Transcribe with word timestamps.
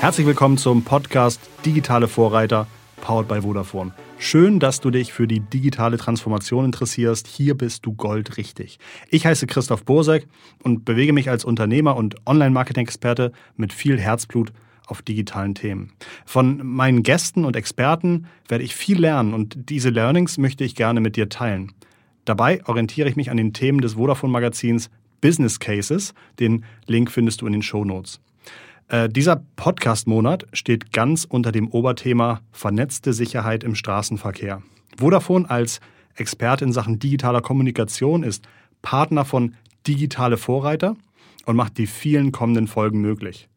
Herzlich 0.00 0.26
willkommen 0.26 0.56
zum 0.56 0.82
Podcast 0.82 1.42
Digitale 1.66 2.08
Vorreiter, 2.08 2.66
powered 3.02 3.28
by 3.28 3.42
Vodafone. 3.42 3.92
Schön, 4.18 4.58
dass 4.58 4.80
du 4.80 4.90
dich 4.90 5.12
für 5.12 5.28
die 5.28 5.40
digitale 5.40 5.98
Transformation 5.98 6.64
interessierst. 6.64 7.26
Hier 7.26 7.54
bist 7.54 7.84
du 7.84 7.92
goldrichtig. 7.92 8.78
Ich 9.10 9.26
heiße 9.26 9.46
Christoph 9.46 9.84
Bosek 9.84 10.26
und 10.62 10.86
bewege 10.86 11.12
mich 11.12 11.28
als 11.28 11.44
Unternehmer 11.44 11.96
und 11.96 12.14
Online-Marketing-Experte 12.26 13.32
mit 13.56 13.74
viel 13.74 14.00
Herzblut 14.00 14.54
auf 14.86 15.02
digitalen 15.02 15.54
Themen. 15.54 15.92
Von 16.24 16.66
meinen 16.66 17.02
Gästen 17.02 17.44
und 17.44 17.54
Experten 17.54 18.26
werde 18.48 18.64
ich 18.64 18.74
viel 18.74 18.98
lernen 18.98 19.34
und 19.34 19.68
diese 19.68 19.90
Learnings 19.90 20.38
möchte 20.38 20.64
ich 20.64 20.76
gerne 20.76 21.02
mit 21.02 21.16
dir 21.16 21.28
teilen. 21.28 21.72
Dabei 22.24 22.64
orientiere 22.64 23.10
ich 23.10 23.16
mich 23.16 23.30
an 23.30 23.36
den 23.36 23.52
Themen 23.52 23.82
des 23.82 23.94
Vodafone-Magazins 23.96 24.88
Business 25.20 25.58
Cases. 25.58 26.14
Den 26.38 26.64
Link 26.86 27.10
findest 27.10 27.42
du 27.42 27.46
in 27.46 27.52
den 27.52 27.62
Show 27.62 27.84
Notes. 27.84 28.18
Äh, 28.90 29.08
dieser 29.08 29.40
Podcast-Monat 29.54 30.46
steht 30.52 30.92
ganz 30.92 31.24
unter 31.24 31.52
dem 31.52 31.68
Oberthema 31.68 32.40
vernetzte 32.50 33.12
Sicherheit 33.12 33.62
im 33.62 33.76
Straßenverkehr. 33.76 34.62
Vodafone 34.98 35.48
als 35.48 35.80
Experte 36.16 36.64
in 36.64 36.72
Sachen 36.72 36.98
digitaler 36.98 37.40
Kommunikation 37.40 38.24
ist 38.24 38.48
Partner 38.82 39.24
von 39.24 39.54
Digitale 39.86 40.36
Vorreiter 40.36 40.96
und 41.46 41.54
macht 41.54 41.78
die 41.78 41.86
vielen 41.86 42.32
kommenden 42.32 42.66
Folgen 42.66 43.00
möglich. 43.00 43.48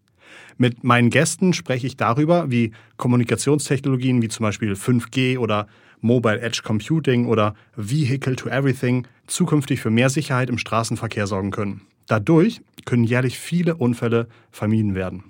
Mit 0.58 0.84
meinen 0.84 1.10
Gästen 1.10 1.54
spreche 1.54 1.88
ich 1.88 1.98
darüber, 1.98 2.52
wie 2.52 2.72
Kommunikationstechnologien 2.98 4.22
wie 4.22 4.30
zum 4.30 4.44
Beispiel 4.44 4.74
5G 4.74 5.40
oder 5.40 5.68
Mobile 6.00 6.42
Edge 6.42 6.62
Computing 6.64 7.26
oder 7.26 7.56
Vehicle 7.76 8.36
to 8.36 8.50
Everything 8.50 9.08
zukünftig 9.26 9.80
für 9.80 9.90
mehr 9.90 10.12
Sicherheit 10.12 10.50
im 10.50 10.60
Straßenverkehr 10.60 11.26
sorgen 11.26 11.50
können. 11.50 11.82
Dadurch 12.08 12.62
können 12.86 13.04
jährlich 13.04 13.40
viele 13.40 13.76
Unfälle 13.76 14.28
vermieden 14.52 14.96
werden. 14.96 15.24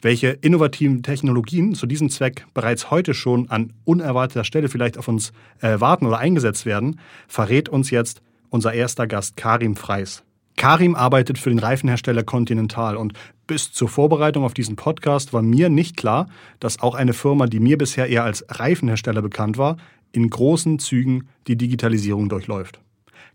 Welche 0.00 0.28
innovativen 0.28 1.02
Technologien 1.02 1.74
zu 1.74 1.86
diesem 1.86 2.08
Zweck 2.08 2.46
bereits 2.54 2.92
heute 2.92 3.14
schon 3.14 3.50
an 3.50 3.72
unerwarteter 3.84 4.44
Stelle 4.44 4.68
vielleicht 4.68 4.96
auf 4.96 5.08
uns 5.08 5.32
äh, 5.60 5.80
warten 5.80 6.06
oder 6.06 6.18
eingesetzt 6.18 6.66
werden, 6.66 7.00
verrät 7.26 7.68
uns 7.68 7.90
jetzt 7.90 8.22
unser 8.48 8.72
erster 8.72 9.08
Gast 9.08 9.36
Karim 9.36 9.74
Freis. 9.74 10.22
Karim 10.56 10.94
arbeitet 10.94 11.38
für 11.38 11.50
den 11.50 11.58
Reifenhersteller 11.58 12.22
Continental 12.22 12.96
und 12.96 13.12
bis 13.46 13.72
zur 13.72 13.88
Vorbereitung 13.88 14.44
auf 14.44 14.54
diesen 14.54 14.76
Podcast 14.76 15.32
war 15.32 15.42
mir 15.42 15.68
nicht 15.68 15.96
klar, 15.96 16.28
dass 16.60 16.80
auch 16.80 16.94
eine 16.94 17.12
Firma, 17.12 17.46
die 17.46 17.60
mir 17.60 17.78
bisher 17.78 18.08
eher 18.08 18.24
als 18.24 18.44
Reifenhersteller 18.48 19.22
bekannt 19.22 19.58
war, 19.58 19.78
in 20.12 20.30
großen 20.30 20.78
Zügen 20.78 21.28
die 21.46 21.56
Digitalisierung 21.56 22.28
durchläuft. 22.28 22.80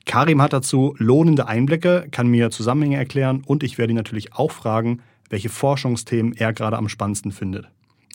Karim 0.05 0.41
hat 0.41 0.53
dazu 0.53 0.95
lohnende 0.97 1.47
Einblicke, 1.47 2.07
kann 2.11 2.27
mir 2.27 2.51
Zusammenhänge 2.51 2.97
erklären 2.97 3.41
und 3.45 3.63
ich 3.63 3.77
werde 3.77 3.93
ihn 3.93 3.97
natürlich 3.97 4.33
auch 4.33 4.51
fragen, 4.51 5.01
welche 5.29 5.49
Forschungsthemen 5.49 6.33
er 6.33 6.53
gerade 6.53 6.77
am 6.77 6.89
spannendsten 6.89 7.31
findet. 7.31 7.67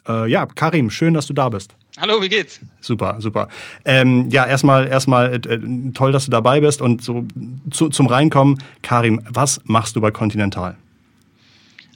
Äh, 0.06 0.30
ja, 0.30 0.46
Karim, 0.46 0.90
schön, 0.90 1.14
dass 1.14 1.26
du 1.26 1.34
da 1.34 1.48
bist. 1.48 1.74
Hallo, 1.98 2.22
wie 2.22 2.28
geht's? 2.28 2.60
Super, 2.80 3.16
super. 3.20 3.48
Ähm, 3.84 4.28
ja, 4.30 4.46
erstmal, 4.46 4.86
erstmal 4.86 5.34
äh, 5.34 5.58
toll, 5.92 6.12
dass 6.12 6.26
du 6.26 6.30
dabei 6.30 6.60
bist 6.60 6.80
und 6.80 7.02
so 7.02 7.26
zu, 7.70 7.88
zum 7.88 8.06
Reinkommen, 8.06 8.62
Karim, 8.82 9.20
was 9.28 9.60
machst 9.64 9.96
du 9.96 10.00
bei 10.00 10.10
Continental? 10.10 10.76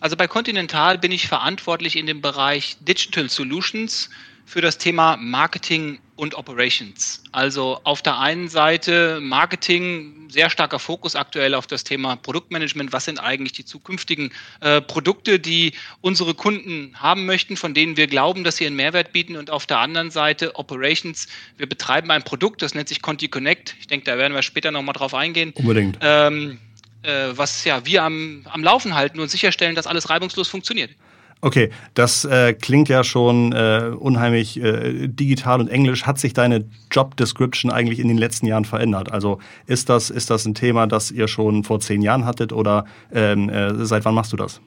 Also 0.02 0.16
bei 0.16 0.26
Continental 0.26 0.98
bin 0.98 1.12
ich 1.12 1.28
verantwortlich 1.28 1.94
in 1.94 2.06
dem 2.06 2.20
Bereich 2.20 2.76
Digital 2.80 3.28
Solutions 3.28 4.10
für 4.44 4.60
das 4.60 4.76
Thema 4.76 5.16
Marketing 5.16 6.00
und 6.16 6.34
Operations. 6.34 7.22
Also 7.30 7.78
auf 7.84 8.02
der 8.02 8.18
einen 8.18 8.48
Seite 8.48 9.20
Marketing, 9.22 10.28
sehr 10.28 10.50
starker 10.50 10.80
Fokus 10.80 11.14
aktuell 11.14 11.54
auf 11.54 11.68
das 11.68 11.84
Thema 11.84 12.16
Produktmanagement. 12.16 12.92
Was 12.92 13.04
sind 13.04 13.20
eigentlich 13.20 13.52
die 13.52 13.64
zukünftigen 13.64 14.32
äh, 14.60 14.80
Produkte, 14.80 15.38
die 15.38 15.72
unsere 16.00 16.34
Kunden 16.34 16.96
haben 16.96 17.24
möchten, 17.24 17.56
von 17.56 17.72
denen 17.72 17.96
wir 17.96 18.08
glauben, 18.08 18.42
dass 18.42 18.56
sie 18.56 18.66
einen 18.66 18.74
Mehrwert 18.74 19.12
bieten? 19.12 19.36
Und 19.36 19.50
auf 19.50 19.66
der 19.66 19.78
anderen 19.78 20.10
Seite 20.10 20.56
Operations. 20.56 21.28
Wir 21.58 21.68
betreiben 21.68 22.10
ein 22.10 22.24
Produkt, 22.24 22.62
das 22.62 22.74
nennt 22.74 22.88
sich 22.88 23.02
Conti 23.02 23.28
Connect. 23.28 23.76
Ich 23.78 23.86
denke, 23.86 24.06
da 24.06 24.18
werden 24.18 24.34
wir 24.34 24.42
später 24.42 24.72
nochmal 24.72 24.94
drauf 24.94 25.14
eingehen. 25.14 25.52
Unbedingt. 25.54 25.98
Ähm, 26.00 26.58
äh, 27.02 27.28
was 27.34 27.64
ja 27.64 27.84
wir 27.84 28.02
am, 28.02 28.46
am 28.50 28.62
Laufen 28.62 28.94
halten 28.94 29.20
und 29.20 29.30
sicherstellen, 29.30 29.74
dass 29.74 29.86
alles 29.86 30.10
reibungslos 30.10 30.48
funktioniert. 30.48 30.90
Okay, 31.44 31.70
das 31.94 32.24
äh, 32.24 32.54
klingt 32.54 32.88
ja 32.88 33.02
schon 33.02 33.52
äh, 33.52 33.90
unheimlich 33.98 34.62
äh, 34.62 35.08
digital 35.08 35.60
und 35.60 35.66
englisch. 35.66 36.06
Hat 36.06 36.20
sich 36.20 36.34
deine 36.34 36.64
Job 36.92 37.16
Description 37.16 37.72
eigentlich 37.72 37.98
in 37.98 38.06
den 38.06 38.16
letzten 38.16 38.46
Jahren 38.46 38.64
verändert? 38.64 39.10
Also 39.10 39.40
ist 39.66 39.88
das, 39.88 40.08
ist 40.08 40.30
das 40.30 40.46
ein 40.46 40.54
Thema, 40.54 40.86
das 40.86 41.10
ihr 41.10 41.26
schon 41.26 41.64
vor 41.64 41.80
zehn 41.80 42.00
Jahren 42.00 42.26
hattet 42.26 42.52
oder 42.52 42.84
ähm, 43.12 43.48
äh, 43.48 43.84
seit 43.84 44.04
wann 44.04 44.14
machst 44.14 44.32
du 44.32 44.36
das? 44.36 44.60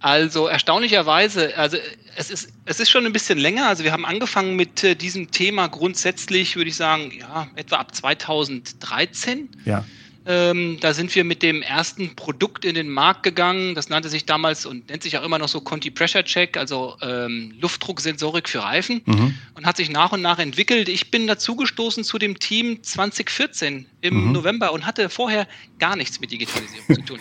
Also 0.00 0.48
erstaunlicherweise, 0.48 1.56
also 1.56 1.76
es 2.16 2.30
ist, 2.30 2.52
es 2.64 2.80
ist 2.80 2.90
schon 2.90 3.04
ein 3.04 3.12
bisschen 3.12 3.38
länger. 3.38 3.68
Also 3.68 3.84
wir 3.84 3.92
haben 3.92 4.06
angefangen 4.06 4.56
mit 4.56 4.82
äh, 4.82 4.96
diesem 4.96 5.30
Thema 5.30 5.68
grundsätzlich, 5.68 6.56
würde 6.56 6.70
ich 6.70 6.76
sagen, 6.76 7.12
ja, 7.20 7.46
etwa 7.56 7.76
ab 7.76 7.94
2013. 7.94 9.50
Ja. 9.66 9.84
Ähm, 10.26 10.78
da 10.80 10.94
sind 10.94 11.14
wir 11.14 11.24
mit 11.24 11.42
dem 11.42 11.62
ersten 11.62 12.14
Produkt 12.14 12.64
in 12.64 12.74
den 12.74 12.88
Markt 12.88 13.22
gegangen. 13.22 13.74
Das 13.74 13.88
nannte 13.88 14.08
sich 14.08 14.24
damals 14.24 14.66
und 14.66 14.88
nennt 14.88 15.02
sich 15.02 15.18
auch 15.18 15.24
immer 15.24 15.38
noch 15.38 15.48
so 15.48 15.60
Conti 15.60 15.90
Pressure 15.90 16.24
Check, 16.24 16.56
also 16.56 16.96
ähm, 17.02 17.54
Luftdrucksensorik 17.60 18.48
für 18.48 18.62
Reifen 18.62 19.02
mhm. 19.04 19.34
und 19.54 19.66
hat 19.66 19.76
sich 19.76 19.90
nach 19.90 20.12
und 20.12 20.22
nach 20.22 20.38
entwickelt. 20.38 20.88
Ich 20.88 21.10
bin 21.10 21.26
dazugestoßen 21.26 22.04
zu 22.04 22.18
dem 22.18 22.38
Team 22.38 22.82
2014 22.82 23.86
im 24.00 24.26
mhm. 24.26 24.32
November 24.32 24.72
und 24.72 24.86
hatte 24.86 25.08
vorher 25.08 25.46
gar 25.78 25.96
nichts 25.96 26.20
mit 26.20 26.30
Digitalisierung 26.30 26.94
zu 26.94 27.02
tun. 27.02 27.18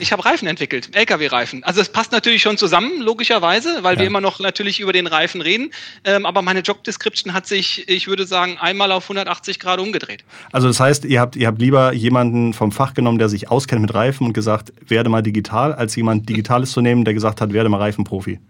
Ich 0.00 0.12
habe 0.12 0.24
Reifen 0.24 0.48
entwickelt, 0.48 0.94
LKW-Reifen. 0.94 1.62
Also 1.64 1.80
es 1.80 1.88
passt 1.88 2.12
natürlich 2.12 2.42
schon 2.42 2.58
zusammen, 2.58 3.00
logischerweise, 3.00 3.82
weil 3.82 3.94
ja. 3.94 4.00
wir 4.00 4.06
immer 4.06 4.20
noch 4.20 4.40
natürlich 4.40 4.80
über 4.80 4.92
den 4.92 5.06
Reifen 5.06 5.40
reden. 5.40 5.70
Ähm, 6.04 6.26
aber 6.26 6.42
meine 6.42 6.60
Job 6.60 6.82
Description 6.84 7.32
hat 7.32 7.46
sich, 7.46 7.88
ich 7.88 8.06
würde 8.06 8.26
sagen, 8.26 8.58
einmal 8.58 8.92
auf 8.92 9.04
180 9.04 9.60
Grad 9.60 9.78
umgedreht. 9.78 10.24
Also 10.52 10.66
das 10.68 10.80
heißt, 10.80 11.04
ihr 11.04 11.20
habt, 11.20 11.36
ihr 11.36 11.46
habt 11.46 11.60
lieber 11.60 11.92
jemanden 11.92 12.43
vom 12.52 12.72
Fach 12.72 12.94
genommen, 12.94 13.18
der 13.18 13.28
sich 13.28 13.50
auskennt 13.50 13.82
mit 13.82 13.94
Reifen 13.94 14.26
und 14.26 14.32
gesagt, 14.32 14.72
werde 14.86 15.08
mal 15.08 15.22
digital, 15.22 15.72
als 15.72 15.96
jemand 15.96 16.28
Digitales 16.28 16.72
zu 16.72 16.80
nehmen, 16.80 17.04
der 17.04 17.14
gesagt 17.14 17.40
hat, 17.40 17.52
werde 17.52 17.68
mal 17.68 17.78
Reifenprofi. 17.78 18.40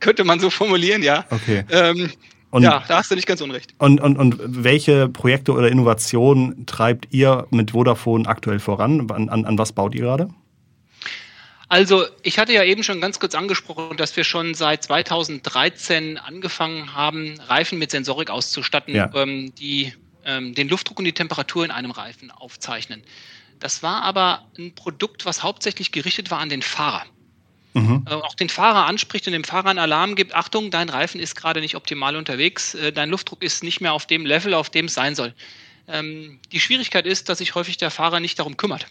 Könnte 0.00 0.24
man 0.24 0.40
so 0.40 0.50
formulieren, 0.50 1.02
ja. 1.02 1.24
Okay. 1.30 1.64
Ähm, 1.70 2.10
und, 2.50 2.62
ja, 2.62 2.84
da 2.86 2.98
hast 2.98 3.10
du 3.10 3.16
nicht 3.16 3.26
ganz 3.26 3.40
unrecht. 3.40 3.74
Und, 3.78 4.00
und, 4.00 4.16
und 4.16 4.36
welche 4.38 5.08
Projekte 5.08 5.52
oder 5.52 5.68
Innovationen 5.68 6.66
treibt 6.66 7.08
ihr 7.10 7.48
mit 7.50 7.72
Vodafone 7.72 8.28
aktuell 8.28 8.60
voran? 8.60 9.10
An, 9.10 9.28
an, 9.28 9.44
an 9.44 9.58
was 9.58 9.72
baut 9.72 9.94
ihr 9.94 10.02
gerade? 10.02 10.28
Also, 11.68 12.04
ich 12.22 12.38
hatte 12.38 12.52
ja 12.52 12.62
eben 12.62 12.84
schon 12.84 13.00
ganz 13.00 13.18
kurz 13.18 13.34
angesprochen, 13.34 13.96
dass 13.96 14.16
wir 14.16 14.22
schon 14.22 14.54
seit 14.54 14.84
2013 14.84 16.18
angefangen 16.18 16.94
haben, 16.94 17.34
Reifen 17.48 17.78
mit 17.78 17.90
Sensorik 17.90 18.30
auszustatten, 18.30 18.94
ja. 18.94 19.10
ähm, 19.14 19.52
die 19.56 19.92
ähm, 20.24 20.54
den 20.54 20.68
Luftdruck 20.68 20.98
und 20.98 21.04
die 21.04 21.12
Temperatur 21.12 21.64
in 21.64 21.70
einem 21.70 21.90
Reifen 21.90 22.30
aufzeichnen. 22.30 23.02
Das 23.60 23.82
war 23.82 24.02
aber 24.02 24.46
ein 24.58 24.74
Produkt, 24.74 25.24
was 25.24 25.42
hauptsächlich 25.42 25.92
gerichtet 25.92 26.30
war 26.30 26.40
an 26.40 26.48
den 26.48 26.62
Fahrer. 26.62 27.04
Mhm. 27.74 28.04
Äh, 28.08 28.14
auch 28.14 28.34
den 28.34 28.48
Fahrer 28.48 28.86
anspricht 28.86 29.26
und 29.26 29.32
dem 29.32 29.44
Fahrer 29.44 29.70
einen 29.70 29.78
Alarm 29.78 30.14
gibt, 30.14 30.34
Achtung, 30.34 30.70
dein 30.70 30.88
Reifen 30.88 31.20
ist 31.20 31.34
gerade 31.34 31.60
nicht 31.60 31.74
optimal 31.74 32.16
unterwegs, 32.16 32.74
äh, 32.74 32.92
dein 32.92 33.10
Luftdruck 33.10 33.42
ist 33.42 33.64
nicht 33.64 33.80
mehr 33.80 33.92
auf 33.92 34.06
dem 34.06 34.26
Level, 34.26 34.54
auf 34.54 34.70
dem 34.70 34.86
es 34.86 34.94
sein 34.94 35.14
soll. 35.14 35.34
Ähm, 35.88 36.38
die 36.52 36.60
Schwierigkeit 36.60 37.06
ist, 37.06 37.28
dass 37.28 37.38
sich 37.38 37.54
häufig 37.54 37.76
der 37.76 37.90
Fahrer 37.90 38.20
nicht 38.20 38.38
darum 38.38 38.56
kümmert. 38.56 38.86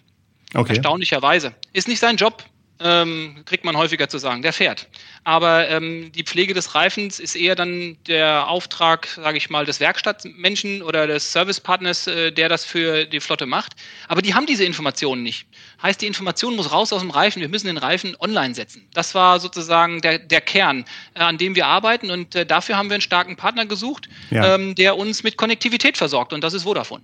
Okay. 0.54 0.74
Erstaunlicherweise. 0.74 1.56
Ist 1.72 1.88
nicht 1.88 2.00
sein 2.00 2.18
Job, 2.18 2.44
ähm, 2.84 3.44
kriegt 3.46 3.64
man 3.64 3.78
häufiger 3.78 4.10
zu 4.10 4.18
sagen, 4.18 4.42
der 4.42 4.54
fährt. 4.54 4.88
Aber 5.24 5.70
ähm, 5.70 6.12
die 6.12 6.24
Pflege 6.24 6.54
des 6.54 6.76
Reifens 6.76 7.20
ist 7.20 7.36
eher 7.36 7.56
dann 7.56 7.98
der 8.08 8.48
Auftrag, 8.50 9.08
sage 9.08 9.38
ich 9.38 9.50
mal, 9.50 9.66
des 9.66 9.80
Werkstattmenschen 9.80 10.82
oder 10.82 11.08
des 11.08 11.32
Servicepartners, 11.32 12.08
äh, 12.08 12.32
der 12.32 12.50
das 12.50 12.66
für 12.66 13.06
die 13.06 13.22
Flotte 13.22 13.46
macht. 13.46 13.74
Aber 14.08 14.22
die 14.22 14.34
haben 14.34 14.46
diese 14.46 14.66
Informationen 14.66 15.24
nicht. 15.24 15.48
Heißt, 15.82 16.02
die 16.02 16.08
Information 16.08 16.56
muss 16.56 16.72
raus 16.72 16.92
aus 16.92 17.02
dem 17.02 17.12
Reifen. 17.12 17.42
Wir 17.42 17.50
müssen 17.50 17.68
den 17.68 17.78
Reifen 17.78 18.16
online 18.20 18.54
setzen. 18.54 18.88
Das 18.94 19.16
war 19.16 19.40
sozusagen 19.40 20.02
der, 20.02 20.20
der 20.20 20.42
Kern, 20.42 20.86
äh, 21.14 21.20
an 21.20 21.38
dem 21.38 21.56
wir 21.56 21.68
arbeiten. 21.68 22.12
Und 22.12 22.36
äh, 22.36 22.46
dafür 22.46 22.78
haben 22.78 22.90
wir 22.90 22.96
einen 22.96 23.02
starken 23.02 23.38
Partner 23.38 23.66
gesucht, 23.66 24.10
ja. 24.30 24.56
ähm, 24.56 24.76
der 24.76 24.98
uns 24.98 25.24
mit 25.24 25.38
Konnektivität 25.38 25.98
versorgt. 25.98 26.34
Und 26.34 26.44
das 26.44 26.54
ist 26.54 26.64
Vodafone. 26.64 27.04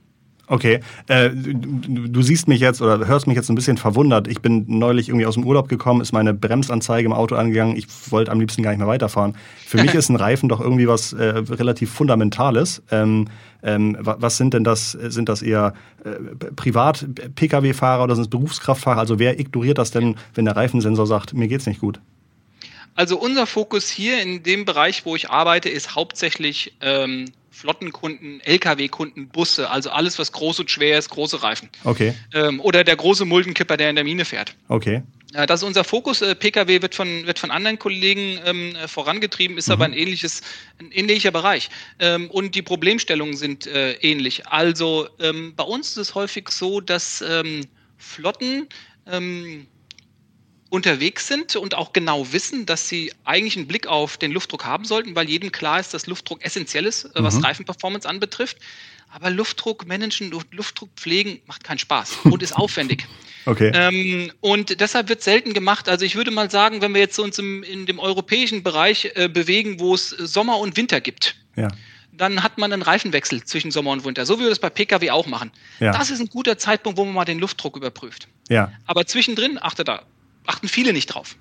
Okay, 0.51 0.79
äh, 1.05 1.29
du, 1.29 2.07
du, 2.07 2.21
siehst 2.23 2.47
mich 2.47 2.59
jetzt 2.59 2.81
oder 2.81 3.07
hörst 3.07 3.27
mich 3.27 3.35
jetzt 3.35 3.49
ein 3.49 3.55
bisschen 3.55 3.77
verwundert. 3.77 4.27
Ich 4.27 4.41
bin 4.41 4.65
neulich 4.67 5.09
irgendwie 5.09 5.27
aus 5.27 5.35
dem 5.35 5.45
Urlaub 5.45 5.69
gekommen, 5.69 6.01
ist 6.01 6.11
meine 6.11 6.33
Bremsanzeige 6.33 7.05
im 7.05 7.13
Auto 7.13 7.35
angegangen. 7.35 7.77
Ich 7.77 7.85
wollte 8.09 8.31
am 8.31 8.39
liebsten 8.39 8.63
gar 8.63 8.71
nicht 8.71 8.79
mehr 8.79 8.87
weiterfahren. 8.87 9.35
Für 9.63 9.79
mich 9.79 9.93
ist 9.93 10.09
ein 10.09 10.15
Reifen 10.15 10.49
doch 10.49 10.59
irgendwie 10.59 10.87
was 10.87 11.13
äh, 11.13 11.23
relativ 11.23 11.91
Fundamentales. 11.91 12.81
Ähm, 12.89 13.27
ähm, 13.61 13.95
was 14.01 14.37
sind 14.37 14.55
denn 14.55 14.63
das? 14.63 14.93
Sind 14.93 15.29
das 15.29 15.43
eher 15.43 15.75
äh, 16.03 16.09
Privat-Pkw-Fahrer 16.55 18.03
oder 18.05 18.15
sind 18.15 18.23
es 18.23 18.29
Berufskraftfahrer? 18.31 18.99
Also 18.99 19.19
wer 19.19 19.39
ignoriert 19.39 19.77
das 19.77 19.91
denn, 19.91 20.15
wenn 20.33 20.45
der 20.45 20.55
Reifensensor 20.55 21.05
sagt, 21.05 21.35
mir 21.35 21.47
geht's 21.47 21.67
nicht 21.67 21.79
gut? 21.79 21.99
Also 22.95 23.19
unser 23.19 23.45
Fokus 23.45 23.87
hier 23.87 24.19
in 24.19 24.41
dem 24.41 24.65
Bereich, 24.65 25.05
wo 25.05 25.15
ich 25.15 25.29
arbeite, 25.29 25.69
ist 25.69 25.93
hauptsächlich 25.93 26.73
ähm, 26.81 27.25
Flottenkunden, 27.59 28.39
Lkw-Kunden, 28.45 29.27
Busse, 29.27 29.69
also 29.69 29.89
alles, 29.89 30.17
was 30.17 30.31
groß 30.31 30.61
und 30.61 30.71
schwer 30.71 30.97
ist, 30.97 31.09
große 31.09 31.43
Reifen. 31.43 31.67
Okay. 31.83 32.13
Ähm, 32.33 32.61
oder 32.61 32.85
der 32.85 32.95
große 32.95 33.25
Muldenkipper, 33.25 33.75
der 33.75 33.89
in 33.89 33.95
der 33.97 34.05
Mine 34.05 34.23
fährt. 34.23 34.55
Okay. 34.69 35.03
Ja, 35.33 35.45
das 35.45 35.59
ist 35.59 35.67
unser 35.67 35.83
Fokus. 35.83 36.21
Äh, 36.21 36.35
Pkw 36.35 36.81
wird 36.81 36.95
von, 36.95 37.27
wird 37.27 37.37
von 37.37 37.51
anderen 37.51 37.77
Kollegen 37.77 38.39
ähm, 38.45 38.77
äh, 38.77 38.87
vorangetrieben, 38.87 39.57
ist 39.57 39.67
mhm. 39.67 39.73
aber 39.73 39.85
ein 39.85 39.93
ähnliches, 39.93 40.41
ein 40.79 40.89
ähnlicher 40.93 41.31
Bereich. 41.31 41.69
Ähm, 41.99 42.31
und 42.31 42.55
die 42.55 42.61
Problemstellungen 42.61 43.35
sind 43.35 43.67
äh, 43.67 43.91
ähnlich. 43.95 44.47
Also 44.47 45.09
ähm, 45.19 45.53
bei 45.57 45.65
uns 45.65 45.89
ist 45.89 45.97
es 45.97 46.15
häufig 46.15 46.47
so, 46.49 46.79
dass 46.79 47.21
ähm, 47.21 47.65
Flotten 47.97 48.69
ähm, 49.05 49.67
unterwegs 50.69 51.27
sind 51.27 51.55
und 51.55 51.75
auch 51.75 51.93
genau 51.93 52.31
wissen, 52.31 52.65
dass 52.65 52.87
sie 52.87 53.11
eigentlich 53.25 53.57
einen 53.57 53.67
Blick 53.67 53.87
auf 53.87 54.17
den 54.17 54.31
Luftdruck 54.31 54.65
haben 54.65 54.85
sollten, 54.85 55.15
weil 55.15 55.27
jedem 55.27 55.51
klar 55.51 55.79
ist, 55.79 55.93
dass 55.93 56.05
Luftdruck 56.07 56.45
essentiell 56.45 56.85
ist, 56.85 57.05
äh, 57.05 57.23
was 57.23 57.35
mhm. 57.35 57.45
Reifenperformance 57.45 58.07
anbetrifft. 58.07 58.57
Aber 59.11 59.31
Luftdruck 59.31 59.87
managen, 59.87 60.31
Luftdruck 60.51 60.89
pflegen 60.95 61.41
macht 61.47 61.63
keinen 61.63 61.79
Spaß 61.79 62.17
und 62.25 62.43
ist 62.43 62.55
aufwendig. 62.55 63.07
Okay. 63.45 63.71
Ähm, 63.73 64.31
und 64.41 64.79
deshalb 64.79 65.09
wird 65.09 65.23
selten 65.23 65.53
gemacht. 65.53 65.89
Also 65.89 66.05
ich 66.05 66.15
würde 66.15 66.29
mal 66.29 66.51
sagen, 66.51 66.81
wenn 66.81 66.93
wir 66.93 67.01
jetzt 67.01 67.17
uns 67.17 67.39
im, 67.39 67.63
in 67.63 67.87
dem 67.87 67.97
europäischen 67.97 68.61
Bereich 68.61 69.11
äh, 69.15 69.27
bewegen, 69.27 69.79
wo 69.79 69.95
es 69.95 70.09
Sommer 70.09 70.59
und 70.59 70.77
Winter 70.77 71.01
gibt, 71.01 71.35
ja. 71.55 71.69
dann 72.11 72.43
hat 72.43 72.59
man 72.59 72.71
einen 72.71 72.83
Reifenwechsel 72.83 73.43
zwischen 73.43 73.71
Sommer 73.71 73.89
und 73.91 74.05
Winter, 74.05 74.27
so 74.27 74.37
wie 74.37 74.43
wir 74.43 74.49
das 74.49 74.59
bei 74.59 74.69
Pkw 74.69 75.09
auch 75.09 75.25
machen. 75.25 75.51
Ja. 75.79 75.93
Das 75.93 76.11
ist 76.11 76.19
ein 76.19 76.27
guter 76.27 76.59
Zeitpunkt, 76.59 76.99
wo 76.99 77.05
man 77.05 77.15
mal 77.15 77.25
den 77.25 77.39
Luftdruck 77.39 77.75
überprüft. 77.75 78.27
Ja. 78.49 78.71
Aber 78.85 79.07
zwischendrin 79.07 79.57
achtet 79.59 79.87
da 79.87 80.03
achten 80.49 80.67
viele 80.67 80.93
nicht 80.93 81.07
drauf. 81.07 81.35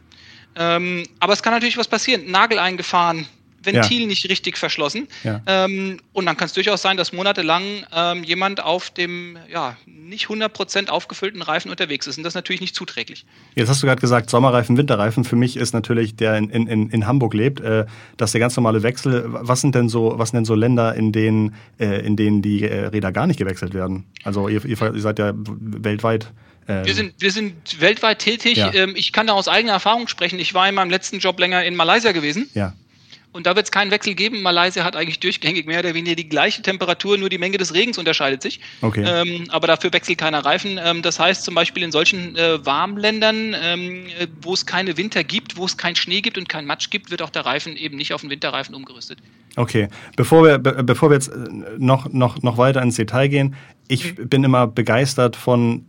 Ähm, 0.56 1.04
aber 1.20 1.32
es 1.32 1.42
kann 1.42 1.52
natürlich 1.52 1.76
was 1.76 1.88
passieren. 1.88 2.30
Nagel 2.30 2.58
eingefahren, 2.58 3.26
Ventil 3.62 4.02
ja. 4.02 4.06
nicht 4.06 4.28
richtig 4.28 4.56
verschlossen. 4.56 5.08
Ja. 5.24 5.40
Ähm, 5.46 6.00
und 6.12 6.26
dann 6.26 6.36
kann 6.36 6.46
es 6.46 6.52
durchaus 6.52 6.82
sein, 6.82 6.96
dass 6.96 7.12
monatelang 7.12 7.62
ähm, 7.92 8.24
jemand 8.24 8.62
auf 8.62 8.90
dem 8.90 9.36
ja, 9.52 9.76
nicht 9.86 10.26
100% 10.26 10.88
aufgefüllten 10.88 11.42
Reifen 11.42 11.70
unterwegs 11.70 12.06
ist. 12.06 12.18
Und 12.18 12.24
das 12.24 12.32
ist 12.32 12.36
natürlich 12.36 12.60
nicht 12.60 12.74
zuträglich. 12.74 13.26
Jetzt 13.54 13.68
hast 13.68 13.82
du 13.82 13.86
gerade 13.86 14.00
gesagt, 14.00 14.30
Sommerreifen, 14.30 14.76
Winterreifen. 14.76 15.24
Für 15.24 15.36
mich 15.36 15.56
ist 15.56 15.72
natürlich, 15.72 16.16
der 16.16 16.36
in, 16.36 16.50
in, 16.50 16.88
in 16.90 17.06
Hamburg 17.06 17.34
lebt, 17.34 17.60
äh, 17.60 17.86
dass 18.16 18.32
der 18.32 18.40
ganz 18.40 18.56
normale 18.56 18.82
Wechsel. 18.82 19.24
Was 19.26 19.60
sind 19.60 19.74
denn 19.74 19.88
so, 19.88 20.14
was 20.16 20.30
sind 20.30 20.38
denn 20.38 20.44
so 20.44 20.54
Länder, 20.54 20.94
in 20.94 21.12
denen, 21.12 21.54
äh, 21.78 22.00
in 22.06 22.16
denen 22.16 22.42
die 22.42 22.62
äh, 22.62 22.86
Räder 22.86 23.12
gar 23.12 23.26
nicht 23.26 23.38
gewechselt 23.38 23.74
werden? 23.74 24.04
Also 24.24 24.48
ihr, 24.48 24.64
ihr 24.64 24.76
seid 24.76 25.18
ja 25.18 25.32
weltweit 25.34 26.32
ähm, 26.68 26.84
wir, 26.84 26.94
sind, 26.94 27.14
wir 27.18 27.32
sind 27.32 27.80
weltweit 27.80 28.18
tätig. 28.18 28.58
Ja. 28.58 28.72
Ähm, 28.72 28.94
ich 28.94 29.12
kann 29.12 29.26
da 29.26 29.32
aus 29.32 29.48
eigener 29.48 29.72
Erfahrung 29.72 30.06
sprechen. 30.06 30.38
Ich 30.38 30.54
war 30.54 30.68
in 30.68 30.74
meinem 30.74 30.90
letzten 30.90 31.18
Job 31.18 31.38
länger 31.40 31.64
in 31.64 31.74
Malaysia 31.74 32.12
gewesen. 32.12 32.48
Ja. 32.54 32.74
Und 33.32 33.46
da 33.46 33.54
wird 33.54 33.66
es 33.66 33.70
keinen 33.70 33.90
Wechsel 33.90 34.14
geben. 34.14 34.42
Malaysia 34.42 34.84
hat 34.84 34.96
eigentlich 34.96 35.20
durchgängig 35.20 35.66
mehr 35.66 35.80
oder 35.80 35.94
weniger 35.94 36.16
die 36.16 36.28
gleiche 36.28 36.62
Temperatur, 36.62 37.18
nur 37.18 37.28
die 37.28 37.36
Menge 37.38 37.58
des 37.58 37.74
Regens 37.74 37.98
unterscheidet 37.98 38.42
sich. 38.42 38.60
Okay. 38.80 39.04
Ähm, 39.06 39.44
aber 39.50 39.66
dafür 39.66 39.92
wechselt 39.92 40.18
keiner 40.18 40.44
Reifen. 40.44 40.80
Ähm, 40.82 41.02
das 41.02 41.20
heißt 41.20 41.44
zum 41.44 41.54
Beispiel 41.54 41.82
in 41.82 41.92
solchen 41.92 42.36
äh, 42.36 42.64
Warmländern, 42.64 43.54
ähm, 43.62 44.06
wo 44.40 44.54
es 44.54 44.64
keine 44.64 44.96
Winter 44.96 45.24
gibt, 45.24 45.56
wo 45.56 45.66
es 45.66 45.76
keinen 45.76 45.94
Schnee 45.94 46.22
gibt 46.22 46.38
und 46.38 46.48
keinen 46.48 46.66
Matsch 46.66 46.88
gibt, 46.90 47.10
wird 47.10 47.20
auch 47.20 47.30
der 47.30 47.44
Reifen 47.44 47.76
eben 47.76 47.96
nicht 47.96 48.14
auf 48.14 48.22
den 48.22 48.30
Winterreifen 48.30 48.74
umgerüstet. 48.74 49.18
Okay, 49.56 49.88
bevor 50.16 50.44
wir, 50.44 50.58
be 50.58 50.82
bevor 50.82 51.10
wir 51.10 51.14
jetzt 51.14 51.28
äh, 51.28 51.36
noch, 51.78 52.10
noch, 52.10 52.42
noch 52.42 52.56
weiter 52.56 52.80
ins 52.80 52.96
Detail 52.96 53.28
gehen, 53.28 53.56
ich 53.88 54.16
mhm. 54.16 54.28
bin 54.28 54.44
immer 54.44 54.66
begeistert 54.66 55.36
von 55.36 55.84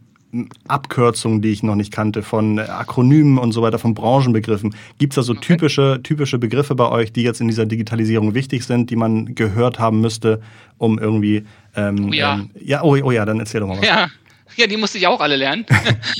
Abkürzungen, 0.67 1.41
die 1.41 1.49
ich 1.49 1.63
noch 1.63 1.75
nicht 1.75 1.91
kannte, 1.91 2.21
von 2.21 2.59
Akronymen 2.59 3.37
und 3.37 3.51
so 3.51 3.61
weiter, 3.61 3.79
von 3.79 3.95
Branchenbegriffen. 3.95 4.75
Gibt 4.99 5.13
es 5.13 5.15
da 5.15 5.23
so 5.23 5.33
okay. 5.33 5.41
typische, 5.41 5.99
typische 6.03 6.37
Begriffe 6.37 6.75
bei 6.75 6.89
euch, 6.89 7.11
die 7.11 7.23
jetzt 7.23 7.41
in 7.41 7.47
dieser 7.47 7.65
Digitalisierung 7.65 8.35
wichtig 8.35 8.65
sind, 8.65 8.89
die 8.89 8.95
man 8.95 9.33
gehört 9.33 9.79
haben 9.79 10.01
müsste, 10.01 10.41
um 10.77 10.99
irgendwie. 10.99 11.45
Ähm, 11.75 12.09
oh 12.09 12.13
ja. 12.13 12.35
Ähm, 12.35 12.49
ja, 12.59 12.83
oh, 12.83 12.97
oh, 13.03 13.11
ja, 13.11 13.25
dann 13.25 13.39
erzähl 13.39 13.61
doch 13.61 13.67
mal 13.67 13.77
was. 13.77 13.85
Ja. 13.85 14.09
Ja, 14.55 14.67
die 14.67 14.77
musste 14.77 14.97
ich 14.97 15.07
auch 15.07 15.21
alle 15.21 15.35
lernen. 15.35 15.65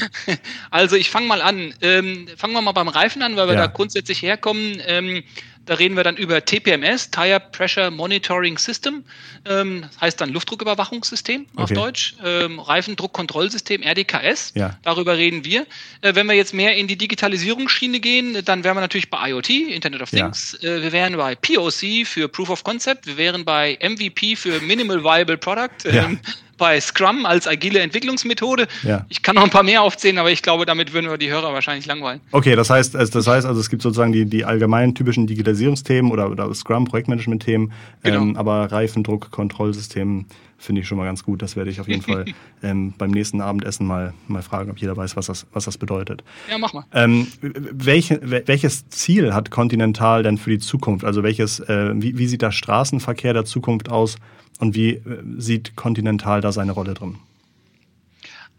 also 0.69 0.95
ich 0.95 1.09
fange 1.09 1.27
mal 1.27 1.41
an. 1.41 1.73
Ähm, 1.81 2.27
fangen 2.38 2.53
wir 2.53 2.61
mal 2.61 2.71
beim 2.71 2.88
Reifen 2.88 3.21
an, 3.21 3.35
weil 3.35 3.47
wir 3.47 3.56
ja. 3.56 3.61
da 3.61 3.67
grundsätzlich 3.67 4.21
herkommen. 4.21 4.77
Ähm, 4.85 5.23
da 5.65 5.75
reden 5.75 5.95
wir 5.95 6.03
dann 6.03 6.17
über 6.17 6.44
TPMS, 6.44 7.11
Tire 7.11 7.39
Pressure 7.39 7.91
Monitoring 7.91 8.57
System, 8.57 9.03
ähm, 9.45 9.81
das 9.81 10.01
heißt 10.01 10.21
dann 10.21 10.29
Luftdrucküberwachungssystem 10.29 11.45
okay. 11.53 11.61
auf 11.61 11.71
Deutsch, 11.71 12.15
ähm, 12.23 12.59
Reifendruckkontrollsystem, 12.59 13.83
RDKS, 13.83 14.53
ja. 14.56 14.77
darüber 14.83 15.17
reden 15.17 15.45
wir. 15.45 15.67
Äh, 16.01 16.15
wenn 16.15 16.27
wir 16.27 16.33
jetzt 16.33 16.53
mehr 16.53 16.75
in 16.75 16.88
die 16.88 16.97
Digitalisierungsschiene 16.97 18.00
gehen, 18.00 18.44
dann 18.45 18.63
wären 18.63 18.75
wir 18.75 18.81
natürlich 18.81 19.09
bei 19.09 19.29
IoT, 19.29 19.50
Internet 19.50 20.01
of 20.01 20.09
Things, 20.09 20.57
ja. 20.61 20.69
äh, 20.69 20.83
wir 20.83 20.91
wären 20.91 21.15
bei 21.17 21.35
POC 21.35 22.06
für 22.06 22.27
Proof 22.27 22.50
of 22.50 22.63
Concept, 22.63 23.06
wir 23.06 23.17
wären 23.17 23.45
bei 23.45 23.77
MVP 23.81 24.35
für 24.35 24.59
Minimal 24.61 25.03
Viable 25.03 25.38
Product, 25.38 25.85
ja. 25.85 26.06
ähm, 26.06 26.19
bei 26.59 26.79
Scrum 26.79 27.25
als 27.25 27.47
agile 27.47 27.79
Entwicklungsmethode. 27.79 28.67
Ja. 28.83 29.06
Ich 29.09 29.23
kann 29.23 29.35
noch 29.35 29.44
ein 29.44 29.50
paar 29.50 29.63
mehr 29.63 29.81
aufzählen, 29.81 30.19
aber 30.19 30.31
ich 30.31 30.44
glaube, 30.44 30.65
damit 30.65 30.94
würden 30.94 31.09
wir 31.09 31.17
die 31.17 31.31
Hörer 31.31 31.53
wahrscheinlich 31.53 31.88
langweilen. 31.88 32.21
Okay, 32.31 32.56
das 32.56 32.69
heißt, 32.69 32.94
das 32.94 33.27
heißt 33.27 33.47
also, 33.47 33.59
es 33.59 33.69
gibt 33.69 33.81
sozusagen 33.81 34.11
die, 34.11 34.25
die 34.25 34.45
allgemeinen 34.45 34.94
typischen 34.94 35.25
Digitalisierungsthemen 35.25 36.11
oder, 36.11 36.29
oder 36.29 36.53
Scrum, 36.53 36.85
Projektmanagement-Themen, 36.85 37.71
genau. 38.03 38.21
ähm, 38.21 38.38
aber 38.38 38.71
Reifendruck, 38.71 39.31
Kontrollsystem 39.31 40.25
finde 40.59 40.81
ich 40.81 40.88
schon 40.88 40.97
mal 40.97 41.06
ganz 41.06 41.23
gut. 41.23 41.41
Das 41.41 41.56
werde 41.56 41.71
ich 41.71 41.79
auf 41.79 41.88
jeden 41.88 42.01
Fall 42.01 42.25
ähm, 42.63 42.94
beim 42.97 43.11
nächsten 43.11 43.41
Abendessen 43.41 43.88
mal, 43.88 44.13
mal 44.27 44.41
fragen, 44.41 44.69
ob 44.69 44.77
jeder 44.77 44.95
weiß, 44.95 45.15
was 45.15 45.27
das, 45.27 45.47
was 45.53 45.65
das 45.65 45.77
bedeutet. 45.77 46.23
Ja, 46.50 46.57
mach 46.57 46.73
mal. 46.73 46.83
Ähm, 46.94 47.27
welche, 47.41 48.19
welches 48.21 48.89
Ziel 48.89 49.33
hat 49.33 49.50
Continental 49.50 50.23
denn 50.23 50.38
für 50.38 50.51
die 50.51 50.59
Zukunft? 50.59 51.06
Also 51.06 51.23
welches, 51.23 51.61
äh, 51.61 51.94
wie, 51.95 52.17
wie 52.17 52.27
sieht 52.27 52.41
der 52.41 52.51
Straßenverkehr 52.51 53.33
der 53.33 53.45
Zukunft 53.45 53.89
aus? 53.89 54.17
Und 54.59 54.75
wie 54.75 54.91
äh, 54.91 55.01
sieht 55.38 55.75
Continental 55.75 56.41
da 56.41 56.51
seine 56.51 56.73
Rolle 56.73 56.94
drin? 56.94 57.17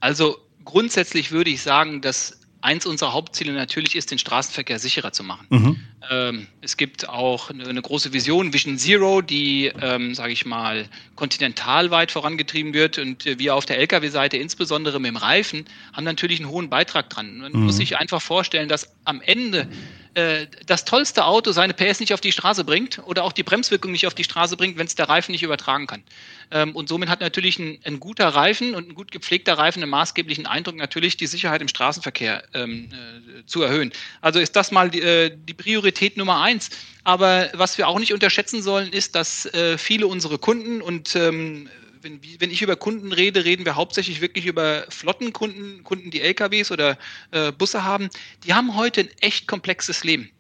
Also 0.01 0.39
grundsätzlich 0.65 1.31
würde 1.31 1.51
ich 1.51 1.63
sagen, 1.63 2.01
dass 2.01 2.41
eins 2.63 2.87
unserer 2.87 3.13
Hauptziele 3.13 3.53
natürlich 3.53 3.97
ist, 3.97 4.11
den 4.11 4.19
Straßenverkehr 4.19 4.79
sicherer 4.79 5.13
zu 5.13 5.23
machen. 5.23 5.47
Mhm. 5.49 5.77
Ähm, 6.11 6.47
es 6.61 6.77
gibt 6.77 7.09
auch 7.09 7.51
eine, 7.51 7.67
eine, 7.67 7.81
große 7.81 8.13
Vision, 8.13 8.53
Vision 8.53 8.79
Zero, 8.79 9.23
die, 9.23 9.73
ähm, 9.81 10.15
sage 10.15 10.33
ich 10.33 10.45
mal, 10.45 10.87
kontinentalweit 11.17 12.11
vorangetrieben 12.11 12.75
wird. 12.75 12.99
Und 12.99 13.27
äh, 13.27 13.39
wir 13.39 13.55
auf 13.55 13.67
der 13.67 13.79
Lkw-Seite, 13.79 14.37
insbesondere 14.37 15.01
mit 15.01 15.09
dem 15.09 15.17
Reifen, 15.17 15.65
haben 15.93 16.05
natürlich 16.05 16.41
einen 16.41 16.51
hohen 16.51 16.69
Beitrag 16.69 17.09
dran. 17.11 17.39
Man 17.39 17.53
mhm. 17.53 17.65
muss 17.65 17.77
sich 17.77 17.97
einfach 17.97 18.21
vorstellen, 18.21 18.69
dass 18.69 18.95
am 19.05 19.21
Ende 19.23 19.69
äh, 20.15 20.47
das 20.67 20.85
tollste 20.85 21.25
Auto 21.25 21.53
seine 21.53 21.73
PS 21.73 22.01
nicht 22.01 22.13
auf 22.13 22.21
die 22.21 22.33
Straße 22.33 22.65
bringt 22.65 23.01
oder 23.07 23.23
auch 23.23 23.33
die 23.33 23.43
Bremswirkung 23.43 23.93
nicht 23.93 24.07
auf 24.07 24.15
die 24.15 24.25
Straße 24.25 24.57
bringt, 24.57 24.77
wenn 24.77 24.87
es 24.87 24.95
der 24.97 25.09
Reifen 25.09 25.31
nicht 25.33 25.43
übertragen 25.43 25.87
kann. 25.87 26.03
Ähm, 26.51 26.75
und 26.75 26.89
somit 26.89 27.09
hat 27.09 27.21
natürlich 27.21 27.59
ein, 27.59 27.79
ein, 27.85 28.01
guter 28.01 28.29
Reifen 28.29 28.75
und 28.75 28.89
ein 28.89 28.95
gut 28.95 29.13
gepflegter 29.13 29.55
Reifen 29.55 29.83
einen 29.83 29.91
maßgeblichen 29.91 30.47
Eindruck, 30.47 30.77
natürlich 30.77 31.17
die 31.17 31.27
Sicherheit 31.27 31.63
im 31.63 31.69
Straßenverkehr 31.69 32.43
ähm, 32.55 32.91
äh, 32.93 33.47
zu 33.47 33.63
erhöhen. 33.63 33.93
Also 34.21 34.41
ist 34.41 34.57
das 34.57 34.73
mal 34.73 34.91
die, 34.91 35.01
äh, 35.01 35.31
die, 35.37 35.55
Priorität 35.55 36.17
Nummer 36.17 36.43
eins. 36.43 36.71
Aber 37.05 37.49
was 37.53 37.79
wir 37.79 37.87
auch 37.87 37.99
nicht 37.99 38.13
unterschätzen 38.13 38.63
sollen, 38.63 38.93
ist, 38.93 39.15
dass 39.15 39.47
äh, 39.47 39.79
viele 39.79 40.07
unserer 40.09 40.39
Kunden 40.39 40.83
und 40.83 41.15
ähm, 41.15 41.69
wenn, 42.03 42.21
wenn, 42.39 42.51
ich 42.51 42.63
über 42.63 42.77
Kunden 42.77 43.13
rede, 43.13 43.45
reden 43.45 43.65
wir 43.65 43.77
hauptsächlich 43.77 44.21
wirklich 44.21 44.47
über 44.47 44.87
Flottenkunden, 44.89 45.85
Kunden, 45.85 46.11
die 46.11 46.21
LKWs 46.21 46.71
oder 46.71 46.99
äh, 47.31 47.53
Busse 47.53 47.85
haben. 47.85 48.11
Die 48.45 48.55
haben 48.55 48.77
heute 48.77 49.03
ein 49.03 49.11
echt 49.21 49.47
komplexes 49.47 50.05
Leben. 50.05 50.31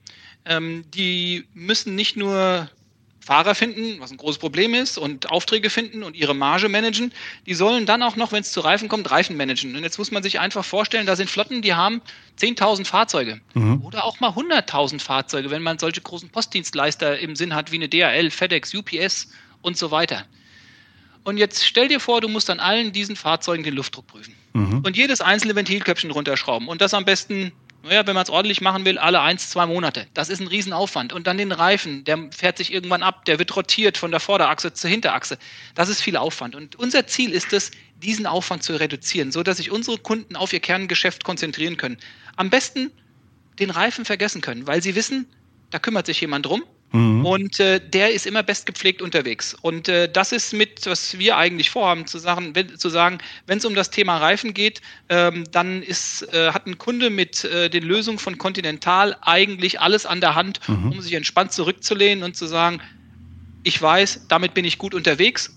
Ähm, 0.44 0.84
die 0.94 1.44
müssen 1.54 1.94
nicht 1.94 2.16
nur 2.16 2.70
Fahrer 3.20 3.54
finden, 3.54 4.00
was 4.00 4.10
ein 4.10 4.16
großes 4.16 4.38
Problem 4.38 4.74
ist, 4.74 4.96
und 4.96 5.30
Aufträge 5.30 5.68
finden 5.68 6.02
und 6.02 6.16
ihre 6.16 6.34
Marge 6.34 6.68
managen. 6.68 7.12
Die 7.46 7.54
sollen 7.54 7.84
dann 7.84 8.02
auch 8.02 8.16
noch, 8.16 8.32
wenn 8.32 8.40
es 8.40 8.50
zu 8.50 8.60
Reifen 8.60 8.88
kommt, 8.88 9.10
Reifen 9.10 9.36
managen. 9.36 9.76
Und 9.76 9.82
jetzt 9.82 9.98
muss 9.98 10.10
man 10.10 10.22
sich 10.22 10.40
einfach 10.40 10.64
vorstellen, 10.64 11.06
da 11.06 11.14
sind 11.16 11.28
Flotten, 11.28 11.60
die 11.60 11.74
haben 11.74 12.00
10.000 12.40 12.86
Fahrzeuge 12.86 13.40
mhm. 13.54 13.82
oder 13.84 14.04
auch 14.04 14.20
mal 14.20 14.30
100.000 14.30 15.00
Fahrzeuge, 15.00 15.50
wenn 15.50 15.62
man 15.62 15.78
solche 15.78 16.00
großen 16.00 16.30
Postdienstleister 16.30 17.18
im 17.18 17.36
Sinn 17.36 17.54
hat 17.54 17.70
wie 17.70 17.76
eine 17.76 17.88
DHL, 17.88 18.30
FedEx, 18.30 18.74
UPS 18.74 19.28
und 19.60 19.76
so 19.76 19.90
weiter. 19.90 20.24
Und 21.24 21.36
jetzt 21.36 21.64
stell 21.64 21.88
dir 21.88 22.00
vor, 22.00 22.20
du 22.20 22.28
musst 22.28 22.50
an 22.50 22.60
allen 22.60 22.92
diesen 22.92 23.16
Fahrzeugen 23.16 23.62
den 23.62 23.74
Luftdruck 23.74 24.06
prüfen. 24.06 24.34
Mhm. 24.54 24.80
Und 24.84 24.96
jedes 24.96 25.20
einzelne 25.20 25.54
Ventilköpfchen 25.54 26.10
runterschrauben. 26.10 26.68
Und 26.68 26.80
das 26.80 26.94
am 26.94 27.04
besten 27.04 27.52
naja, 27.82 28.06
wenn 28.06 28.14
man 28.14 28.24
es 28.24 28.30
ordentlich 28.30 28.60
machen 28.60 28.84
will, 28.84 28.98
alle 28.98 29.20
eins, 29.20 29.48
zwei 29.48 29.64
Monate. 29.64 30.06
Das 30.12 30.28
ist 30.28 30.40
ein 30.40 30.48
Riesenaufwand. 30.48 31.12
Und 31.12 31.26
dann 31.26 31.38
den 31.38 31.52
Reifen, 31.52 32.04
der 32.04 32.28
fährt 32.30 32.58
sich 32.58 32.72
irgendwann 32.72 33.02
ab, 33.02 33.24
der 33.24 33.38
wird 33.38 33.56
rotiert 33.56 33.96
von 33.96 34.10
der 34.10 34.20
Vorderachse 34.20 34.72
zur 34.74 34.90
Hinterachse. 34.90 35.38
Das 35.74 35.88
ist 35.88 36.02
viel 36.02 36.16
Aufwand. 36.16 36.54
Und 36.54 36.76
unser 36.76 37.06
Ziel 37.06 37.32
ist 37.32 37.52
es, 37.52 37.70
diesen 37.96 38.26
Aufwand 38.26 38.62
zu 38.62 38.78
reduzieren, 38.78 39.32
sodass 39.32 39.58
sich 39.58 39.70
unsere 39.70 39.98
Kunden 39.98 40.36
auf 40.36 40.52
ihr 40.52 40.60
Kerngeschäft 40.60 41.24
konzentrieren 41.24 41.76
können. 41.76 41.96
Am 42.36 42.50
besten 42.50 42.90
den 43.58 43.70
Reifen 43.70 44.04
vergessen 44.04 44.40
können, 44.40 44.66
weil 44.66 44.82
sie 44.82 44.94
wissen, 44.94 45.26
da 45.70 45.78
kümmert 45.78 46.06
sich 46.06 46.20
jemand 46.20 46.46
drum 46.46 46.64
Mhm. 46.92 47.24
Und 47.24 47.60
äh, 47.60 47.80
der 47.80 48.12
ist 48.12 48.26
immer 48.26 48.42
bestgepflegt 48.42 49.00
unterwegs. 49.00 49.54
Und 49.54 49.88
äh, 49.88 50.10
das 50.10 50.32
ist 50.32 50.52
mit, 50.52 50.86
was 50.86 51.18
wir 51.18 51.36
eigentlich 51.36 51.70
vorhaben, 51.70 52.06
zu 52.06 52.18
sagen, 52.18 52.54
wenn 52.54 52.76
zu 52.78 52.88
sagen, 52.88 53.18
wenn 53.46 53.58
es 53.58 53.64
um 53.64 53.74
das 53.74 53.90
Thema 53.90 54.16
Reifen 54.18 54.54
geht, 54.54 54.80
ähm, 55.08 55.44
dann 55.52 55.82
ist, 55.82 56.22
äh, 56.32 56.52
hat 56.52 56.66
ein 56.66 56.78
Kunde 56.78 57.10
mit 57.10 57.44
äh, 57.44 57.70
den 57.70 57.84
Lösungen 57.84 58.18
von 58.18 58.38
Continental 58.38 59.16
eigentlich 59.20 59.80
alles 59.80 60.04
an 60.04 60.20
der 60.20 60.34
Hand, 60.34 60.60
mhm. 60.68 60.92
um 60.92 61.00
sich 61.00 61.12
entspannt 61.12 61.52
zurückzulehnen 61.52 62.24
und 62.24 62.36
zu 62.36 62.46
sagen, 62.46 62.80
ich 63.62 63.80
weiß, 63.80 64.26
damit 64.28 64.54
bin 64.54 64.64
ich 64.64 64.78
gut 64.78 64.94
unterwegs 64.94 65.54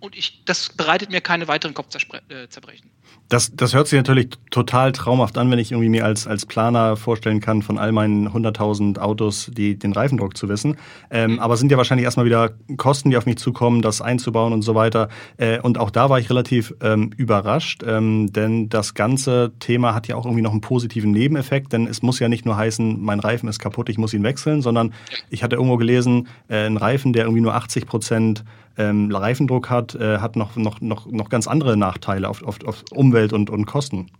und 0.00 0.16
ich, 0.16 0.44
das 0.44 0.68
bereitet 0.68 1.10
mir 1.10 1.20
keine 1.20 1.48
weiteren 1.48 1.74
Kopfzerbrechen. 1.74 2.90
Das, 3.28 3.54
das 3.54 3.74
hört 3.74 3.88
sich 3.88 3.98
natürlich 3.98 4.30
total 4.50 4.92
traumhaft 4.92 5.36
an, 5.36 5.50
wenn 5.50 5.58
ich 5.58 5.72
irgendwie 5.72 5.90
mir 5.90 6.06
als, 6.06 6.26
als 6.26 6.46
Planer 6.46 6.96
vorstellen 6.96 7.40
kann, 7.40 7.60
von 7.60 7.76
all 7.76 7.92
meinen 7.92 8.26
100.000 8.26 8.98
Autos 8.98 9.50
die, 9.52 9.78
den 9.78 9.92
Reifendruck 9.92 10.34
zu 10.34 10.48
wissen. 10.48 10.78
Ähm, 11.10 11.32
mhm. 11.32 11.38
Aber 11.38 11.58
sind 11.58 11.70
ja 11.70 11.76
wahrscheinlich 11.76 12.06
erstmal 12.06 12.24
wieder 12.24 12.52
Kosten, 12.78 13.10
die 13.10 13.18
auf 13.18 13.26
mich 13.26 13.36
zukommen, 13.36 13.82
das 13.82 14.00
einzubauen 14.00 14.54
und 14.54 14.62
so 14.62 14.74
weiter. 14.74 15.10
Äh, 15.36 15.60
und 15.60 15.76
auch 15.76 15.90
da 15.90 16.08
war 16.08 16.18
ich 16.18 16.30
relativ 16.30 16.74
ähm, 16.80 17.10
überrascht, 17.18 17.82
ähm, 17.86 18.32
denn 18.32 18.70
das 18.70 18.94
ganze 18.94 19.52
Thema 19.58 19.94
hat 19.94 20.08
ja 20.08 20.16
auch 20.16 20.24
irgendwie 20.24 20.42
noch 20.42 20.52
einen 20.52 20.62
positiven 20.62 21.10
Nebeneffekt, 21.10 21.74
denn 21.74 21.86
es 21.86 22.00
muss 22.00 22.20
ja 22.20 22.30
nicht 22.30 22.46
nur 22.46 22.56
heißen, 22.56 22.98
mein 22.98 23.20
Reifen 23.20 23.48
ist 23.48 23.58
kaputt, 23.58 23.90
ich 23.90 23.98
muss 23.98 24.14
ihn 24.14 24.22
wechseln, 24.22 24.62
sondern 24.62 24.94
ich 25.28 25.42
hatte 25.42 25.56
irgendwo 25.56 25.76
gelesen, 25.76 26.28
äh, 26.48 26.64
ein 26.64 26.78
Reifen, 26.78 27.12
der 27.12 27.24
irgendwie 27.24 27.42
nur 27.42 27.54
80 27.54 27.84
Prozent 27.84 28.44
ähm, 28.78 29.10
Reifendruck 29.14 29.68
hat, 29.68 29.94
äh, 29.96 30.18
hat 30.18 30.36
noch, 30.36 30.56
noch, 30.56 30.80
noch, 30.80 31.06
noch 31.06 31.28
ganz 31.28 31.46
andere 31.48 31.76
Nachteile 31.76 32.28
auf, 32.28 32.42
auf, 32.42 32.58
auf 32.64 32.84
Umwelt 32.98 33.32
und, 33.32 33.48
und 33.48 33.64
Kosten. 33.66 34.10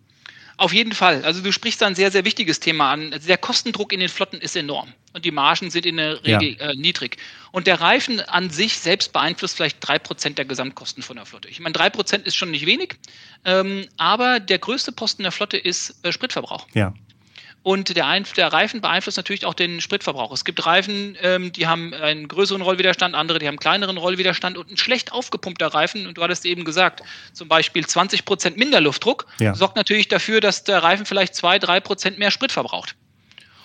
Auf 0.56 0.72
jeden 0.72 0.92
Fall. 0.92 1.24
Also 1.24 1.40
du 1.40 1.52
sprichst 1.52 1.80
da 1.80 1.86
ein 1.86 1.94
sehr, 1.94 2.10
sehr 2.10 2.24
wichtiges 2.24 2.58
Thema 2.58 2.92
an. 2.92 3.12
Also 3.12 3.28
der 3.28 3.38
Kostendruck 3.38 3.92
in 3.92 4.00
den 4.00 4.08
Flotten 4.08 4.40
ist 4.40 4.56
enorm 4.56 4.92
und 5.14 5.24
die 5.24 5.30
Margen 5.30 5.70
sind 5.70 5.86
in 5.86 5.98
der 5.98 6.24
Regel 6.24 6.56
ja. 6.58 6.70
äh, 6.70 6.74
niedrig. 6.74 7.16
Und 7.52 7.68
der 7.68 7.80
Reifen 7.80 8.20
an 8.20 8.50
sich 8.50 8.76
selbst 8.76 9.12
beeinflusst 9.12 9.56
vielleicht 9.56 9.76
drei 9.80 10.00
Prozent 10.00 10.36
der 10.36 10.46
Gesamtkosten 10.46 11.04
von 11.04 11.16
der 11.16 11.26
Flotte. 11.26 11.48
Ich 11.48 11.60
meine, 11.60 11.74
drei 11.74 11.90
Prozent 11.90 12.26
ist 12.26 12.34
schon 12.34 12.50
nicht 12.50 12.66
wenig, 12.66 12.96
ähm, 13.44 13.86
aber 13.98 14.40
der 14.40 14.58
größte 14.58 14.90
Posten 14.90 15.22
der 15.22 15.32
Flotte 15.32 15.56
ist 15.56 16.04
äh, 16.04 16.10
Spritverbrauch. 16.10 16.66
Ja. 16.74 16.92
Und 17.68 17.94
der, 17.94 18.06
Einf 18.06 18.32
der 18.32 18.50
Reifen 18.50 18.80
beeinflusst 18.80 19.18
natürlich 19.18 19.44
auch 19.44 19.52
den 19.52 19.82
Spritverbrauch. 19.82 20.32
Es 20.32 20.46
gibt 20.46 20.64
Reifen, 20.64 21.18
ähm, 21.20 21.52
die 21.52 21.66
haben 21.66 21.92
einen 21.92 22.26
größeren 22.26 22.62
Rollwiderstand, 22.62 23.14
andere, 23.14 23.38
die 23.38 23.46
haben 23.46 23.56
einen 23.56 23.58
kleineren 23.58 23.98
Rollwiderstand 23.98 24.56
und 24.56 24.70
ein 24.70 24.78
schlecht 24.78 25.12
aufgepumpter 25.12 25.66
Reifen, 25.66 26.06
und 26.06 26.16
du 26.16 26.22
hattest 26.22 26.46
eben 26.46 26.64
gesagt, 26.64 27.02
zum 27.34 27.46
Beispiel 27.46 27.86
20 27.86 28.24
Prozent 28.24 28.56
minder 28.56 28.80
Luftdruck, 28.80 29.26
ja. 29.38 29.54
sorgt 29.54 29.76
natürlich 29.76 30.08
dafür, 30.08 30.40
dass 30.40 30.64
der 30.64 30.82
Reifen 30.82 31.04
vielleicht 31.04 31.34
2, 31.34 31.58
3 31.58 31.80
Prozent 31.80 32.18
mehr 32.18 32.30
Sprit 32.30 32.52
verbraucht. 32.52 32.96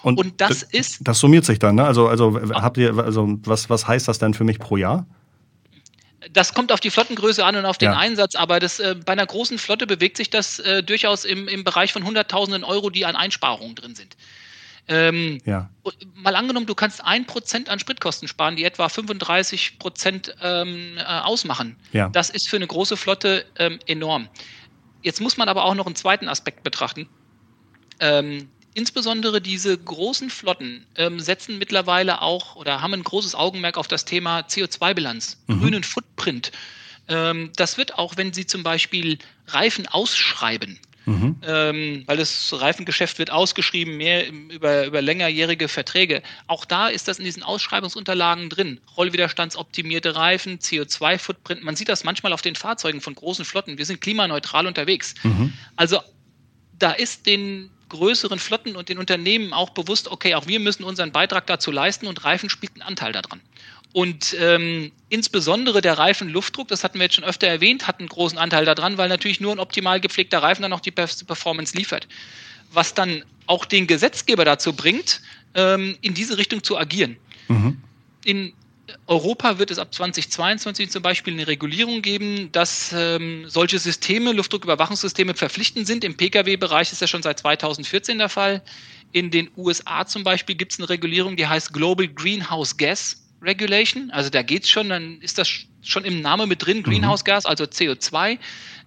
Und, 0.02 0.18
und 0.18 0.42
das 0.42 0.64
ist. 0.64 1.00
Das 1.08 1.20
summiert 1.20 1.46
sich 1.46 1.60
dann, 1.60 1.76
ne? 1.76 1.86
Also, 1.86 2.10
also 2.10 2.38
habt 2.56 2.78
ihr, 2.78 2.98
also 2.98 3.40
was, 3.46 3.70
was 3.70 3.88
heißt 3.88 4.10
das 4.10 4.20
denn 4.20 4.34
für 4.34 4.44
mich 4.44 4.60
pro 4.60 4.76
Jahr? 4.76 5.06
Das 6.34 6.54
kommt 6.54 6.72
auf 6.72 6.80
die 6.80 6.90
Flottengröße 6.90 7.46
an 7.46 7.56
und 7.56 7.66
auf 7.66 7.78
den 7.78 7.92
ja. 7.92 7.98
Einsatz, 7.98 8.36
aber 8.36 8.60
das, 8.60 8.80
äh, 8.80 8.96
bei 8.96 9.14
einer 9.14 9.26
großen 9.26 9.60
Flotte 9.60 9.86
bewegt 9.86 10.18
sich 10.18 10.30
das 10.30 10.60
äh, 10.60 10.82
durchaus 10.84 11.26
im, 11.26 11.48
im 11.48 11.64
Bereich 11.64 11.94
von 11.94 12.04
Hunderttausenden 12.04 12.64
Euro, 12.64 12.90
die 12.90 13.06
an 13.06 13.16
Einsparungen 13.16 13.76
drin 13.76 13.96
sind. 13.96 14.18
Ähm, 14.88 15.40
ja. 15.46 15.70
Mal 16.16 16.36
angenommen, 16.36 16.66
du 16.66 16.76
kannst 16.76 17.04
ein 17.04 17.26
Prozent 17.26 17.70
an 17.70 17.80
Spritkosten 17.80 18.28
sparen, 18.28 18.56
die 18.56 18.66
etwa 18.66 18.90
35 18.90 19.80
Prozent 19.80 20.36
ähm, 20.42 20.98
äh, 20.98 21.04
ausmachen. 21.04 21.78
Ja. 21.94 22.10
Das 22.10 22.30
ist 22.30 22.50
für 22.50 22.58
eine 22.58 22.68
große 22.68 22.98
Flotte 22.98 23.46
ähm, 23.58 23.80
enorm. 23.86 24.28
Jetzt 25.02 25.22
muss 25.22 25.38
man 25.38 25.48
aber 25.48 25.64
auch 25.64 25.76
noch 25.76 25.86
einen 25.86 25.96
zweiten 25.96 26.28
Aspekt 26.28 26.64
betrachten. 26.64 27.08
Insbesondere 28.76 29.40
diese 29.40 29.78
großen 29.78 30.30
Flotten 30.30 30.86
ähm, 30.96 31.20
setzen 31.20 31.58
mittlerweile 31.60 32.22
auch 32.22 32.56
oder 32.56 32.82
haben 32.82 32.94
ein 32.94 33.04
großes 33.04 33.36
Augenmerk 33.36 33.78
auf 33.78 33.88
das 33.88 34.06
Thema 34.06 34.42
CO2-Bilanz, 34.42 35.38
mhm. 35.48 35.60
grünen 35.60 35.84
Footprint. 35.84 36.52
Ähm, 37.08 37.52
das 37.56 37.78
wird 37.78 37.98
auch, 37.98 38.18
wenn 38.18 38.34
Sie 38.34 38.46
zum 38.46 38.64
Beispiel 38.64 39.20
Reifen 39.48 39.88
ausschreiben, 39.88 40.80
mhm. 41.06 41.36
ähm, 41.46 42.04
weil 42.08 42.18
das 42.18 42.54
Reifengeschäft 42.54 43.20
wird 43.20 43.30
ausgeschrieben, 43.30 43.98
mehr 43.98 44.32
über, 44.32 44.86
über 44.86 45.02
längerjährige 45.02 45.68
Verträge. 45.68 46.24
Auch 46.48 46.66
da 46.66 46.88
ist 46.88 47.08
das 47.08 47.20
in 47.20 47.26
diesen 47.26 47.44
Ausschreibungsunterlagen 47.44 48.50
drin. 48.50 48.80
Rollwiderstandsoptimierte 48.98 50.16
Reifen, 50.16 50.60
CO2-Footprint. 50.60 51.64
Man 51.64 51.76
sieht 51.76 51.90
das 51.90 52.04
manchmal 52.04 52.34
auf 52.34 52.42
den 52.42 52.56
Fahrzeugen 52.56 53.02
von 53.02 53.14
großen 53.14 53.46
Flotten. 53.46 53.78
Wir 53.78 53.86
sind 53.86 54.02
klimaneutral 54.02 54.66
unterwegs. 54.66 55.14
Mhm. 55.24 55.54
Also 55.76 56.00
da 56.80 56.92
ist 56.92 57.26
den 57.26 57.70
größeren 57.94 58.40
Flotten 58.40 58.76
und 58.76 58.90
den 58.90 58.98
Unternehmen 58.98 59.54
auch 59.54 59.70
bewusst, 59.70 60.10
okay, 60.10 60.36
auch 60.36 60.48
wir 60.48 60.60
müssen 60.60 60.84
unseren 60.84 61.12
Beitrag 61.12 61.48
dazu 61.48 61.72
leisten 61.72 62.08
und 62.08 62.26
Reifen 62.26 62.50
spielt 62.50 62.74
einen 62.74 62.82
Anteil 62.82 63.14
daran. 63.14 63.40
Und 63.94 64.36
ähm, 64.40 64.92
insbesondere 65.10 65.82
der 65.82 66.00
Reifenluftdruck, 66.00 66.68
das 66.68 66.84
hatten 66.84 66.98
wir 66.98 67.04
jetzt 67.04 67.14
schon 67.14 67.24
öfter 67.24 67.48
erwähnt, 67.48 67.88
hat 67.88 68.00
einen 68.00 68.10
großen 68.10 68.40
Anteil 68.40 68.66
daran, 68.66 68.98
weil 68.98 69.08
natürlich 69.08 69.40
nur 69.40 69.52
ein 69.52 69.60
optimal 69.60 70.00
gepflegter 70.00 70.42
Reifen 70.42 70.64
dann 70.64 70.74
auch 70.74 70.80
die 70.80 70.92
beste 70.92 71.24
Performance 71.26 71.78
liefert. 71.78 72.08
Was 72.72 72.96
dann 72.96 73.24
auch 73.46 73.66
den 73.66 73.86
Gesetzgeber 73.86 74.46
dazu 74.46 74.74
bringt, 74.74 75.22
ähm, 75.54 75.96
in 76.02 76.16
diese 76.16 76.40
Richtung 76.40 76.64
zu 76.64 76.76
agieren. 76.76 77.18
Mhm. 77.48 77.78
In 78.26 78.54
Europa 79.08 79.60
wird 79.60 79.72
es 79.72 79.80
ab 79.80 79.94
2022 79.94 80.90
zum 80.90 81.02
Beispiel 81.02 81.34
eine 81.34 81.48
Regulierung 81.48 82.02
geben, 82.02 82.52
dass 82.52 82.94
ähm, 82.94 83.46
solche 83.48 83.80
Systeme, 83.80 84.34
Luftdrucküberwachungssysteme 84.34 85.34
verpflichtend 85.36 85.88
sind. 85.88 86.04
Im 86.04 86.18
Pkw-Bereich 86.18 86.92
ist 86.92 87.02
das 87.02 87.10
schon 87.10 87.24
seit 87.24 87.40
2014 87.40 88.18
der 88.18 88.30
Fall. 88.30 88.62
In 89.14 89.32
den 89.32 89.50
USA 89.56 90.06
zum 90.06 90.24
Beispiel 90.24 90.56
gibt 90.56 90.74
es 90.74 90.80
eine 90.80 90.90
Regulierung, 90.90 91.38
die 91.38 91.48
heißt 91.48 91.74
Global 91.74 92.08
Greenhouse 92.08 92.76
Gas 92.76 93.24
Regulation. 93.42 94.12
Also 94.12 94.30
da 94.30 94.42
geht 94.42 94.64
es 94.64 94.70
schon, 94.70 94.90
dann 94.90 95.22
ist 95.22 95.38
das 95.38 95.50
schon 95.82 96.04
im 96.04 96.22
Namen 96.22 96.50
mit 96.50 96.66
drin, 96.66 96.78
mhm. 96.80 96.84
Greenhouse 96.84 97.24
Gas, 97.24 97.46
also 97.46 97.64
CO2. 97.64 98.38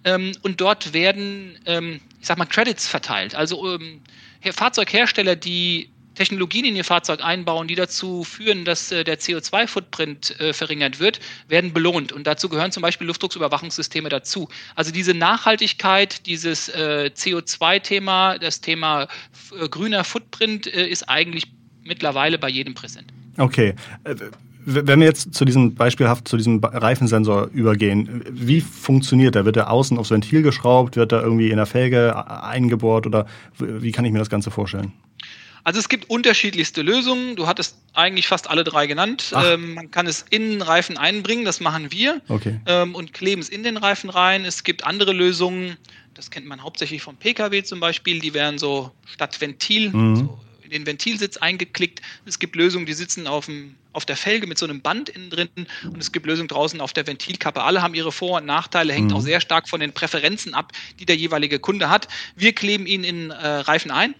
Ähm, 0.03 0.31
und 0.43 0.61
dort 0.61 0.93
werden, 0.93 1.57
ähm, 1.65 2.01
ich 2.19 2.27
sag 2.27 2.37
mal, 2.37 2.45
Credits 2.45 2.87
verteilt. 2.87 3.33
Also 3.33 3.75
ähm, 3.75 4.01
Fahrzeughersteller, 4.43 5.35
die 5.35 5.89
Technologien 6.17 6.65
in 6.65 6.75
ihr 6.75 6.83
Fahrzeug 6.83 7.23
einbauen, 7.23 7.67
die 7.67 7.75
dazu 7.75 8.23
führen, 8.23 8.65
dass 8.65 8.91
äh, 8.91 9.03
der 9.03 9.19
CO2-Footprint 9.19 10.39
äh, 10.39 10.51
verringert 10.51 10.99
wird, 10.99 11.19
werden 11.47 11.71
belohnt. 11.73 12.11
Und 12.11 12.25
dazu 12.25 12.49
gehören 12.49 12.71
zum 12.71 12.81
Beispiel 12.81 13.07
Luftdrucksüberwachungssysteme 13.07 14.09
dazu. 14.09 14.49
Also 14.75 14.91
diese 14.91 15.13
Nachhaltigkeit, 15.13 16.25
dieses 16.25 16.69
äh, 16.69 17.11
CO2-Thema, 17.13 18.39
das 18.39 18.61
Thema 18.61 19.03
äh, 19.03 19.69
grüner 19.69 20.03
Footprint 20.03 20.67
äh, 20.67 20.87
ist 20.87 21.07
eigentlich 21.07 21.45
mittlerweile 21.83 22.39
bei 22.39 22.49
jedem 22.49 22.73
präsent. 22.73 23.13
Okay. 23.37 23.75
Äh, 24.03 24.15
wenn 24.69 24.99
wir 24.99 25.07
jetzt 25.07 25.33
zu 25.33 25.45
diesem 25.45 25.75
beispielhaft 25.75 26.27
zu 26.27 26.35
diesem 26.35 26.61
Reifensensor 26.61 27.47
übergehen, 27.53 28.25
wie 28.29 28.59
funktioniert 28.59 29.35
der? 29.35 29.45
Wird 29.45 29.55
der 29.55 29.71
außen 29.71 29.97
aufs 29.97 30.11
Ventil 30.11 30.41
geschraubt? 30.41 30.97
Wird 30.97 31.13
er 31.13 31.21
irgendwie 31.21 31.51
in 31.51 31.55
der 31.55 31.67
Felge 31.67 32.13
eingebohrt? 32.27 33.05
Oder 33.05 33.27
wie 33.59 33.93
kann 33.93 34.03
ich 34.03 34.11
mir 34.11 34.19
das 34.19 34.29
Ganze 34.29 34.51
vorstellen? 34.51 34.91
Also 35.67 35.81
es 35.81 35.89
gibt 35.89 36.09
unterschiedlichste 36.09 36.81
Lösungen. 36.81 37.35
Du 37.35 37.45
hattest 37.45 37.75
eigentlich 37.93 38.25
fast 38.25 38.49
alle 38.49 38.63
drei 38.63 38.87
genannt. 38.87 39.33
Ähm, 39.35 39.73
man 39.73 39.91
kann 39.91 40.07
es 40.07 40.25
in 40.29 40.51
den 40.51 40.61
Reifen 40.61 40.97
einbringen, 40.97 41.43
das 41.43 41.59
machen 41.59 41.91
wir. 41.91 42.21
Okay. 42.29 42.61
Ähm, 42.67 42.95
und 42.95 43.13
kleben 43.13 43.41
es 43.41 43.49
in 43.49 43.63
den 43.63 43.75
Reifen 43.75 44.09
rein. 44.09 44.45
Es 44.45 44.63
gibt 44.63 44.85
andere 44.85 45.11
Lösungen, 45.11 45.75
das 46.13 46.31
kennt 46.31 46.45
man 46.45 46.63
hauptsächlich 46.63 47.01
vom 47.01 47.17
Pkw 47.17 47.63
zum 47.63 47.81
Beispiel, 47.81 48.21
die 48.21 48.33
werden 48.33 48.57
so 48.57 48.91
statt 49.05 49.41
Ventil, 49.41 49.89
mhm. 49.89 50.15
so 50.15 50.39
in 50.63 50.71
den 50.71 50.85
Ventilsitz 50.85 51.35
eingeklickt. 51.35 52.01
Es 52.25 52.39
gibt 52.39 52.55
Lösungen, 52.55 52.85
die 52.85 52.93
sitzen 52.93 53.27
auf, 53.27 53.47
dem, 53.47 53.75
auf 53.91 54.05
der 54.05 54.15
Felge 54.15 54.47
mit 54.47 54.57
so 54.57 54.65
einem 54.65 54.79
Band 54.79 55.09
innen 55.09 55.29
drin 55.29 55.49
und 55.83 55.97
es 55.99 56.13
gibt 56.13 56.27
Lösungen 56.27 56.47
draußen 56.47 56.79
auf 56.79 56.93
der 56.93 57.05
Ventilkappe. 57.07 57.61
Alle 57.61 57.81
haben 57.81 57.93
ihre 57.93 58.13
Vor- 58.13 58.37
und 58.37 58.45
Nachteile, 58.45 58.93
hängt 58.93 59.11
mhm. 59.11 59.17
auch 59.17 59.21
sehr 59.21 59.41
stark 59.41 59.67
von 59.67 59.81
den 59.81 59.91
Präferenzen 59.91 60.53
ab, 60.53 60.71
die 61.01 61.05
der 61.05 61.17
jeweilige 61.17 61.59
Kunde 61.59 61.89
hat. 61.89 62.07
Wir 62.37 62.53
kleben 62.53 62.85
ihn 62.85 63.03
in 63.03 63.31
äh, 63.31 63.35
Reifen 63.35 63.91
ein 63.91 64.15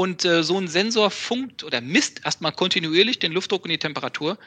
und 0.00 0.24
äh, 0.24 0.42
so 0.42 0.58
ein 0.58 0.66
Sensor 0.66 1.10
funkt 1.10 1.62
oder 1.62 1.82
misst 1.82 2.24
erstmal 2.24 2.52
kontinuierlich 2.52 3.18
den 3.18 3.32
Luftdruck 3.32 3.64
und 3.64 3.70
die 3.70 3.76
Temperatur 3.76 4.38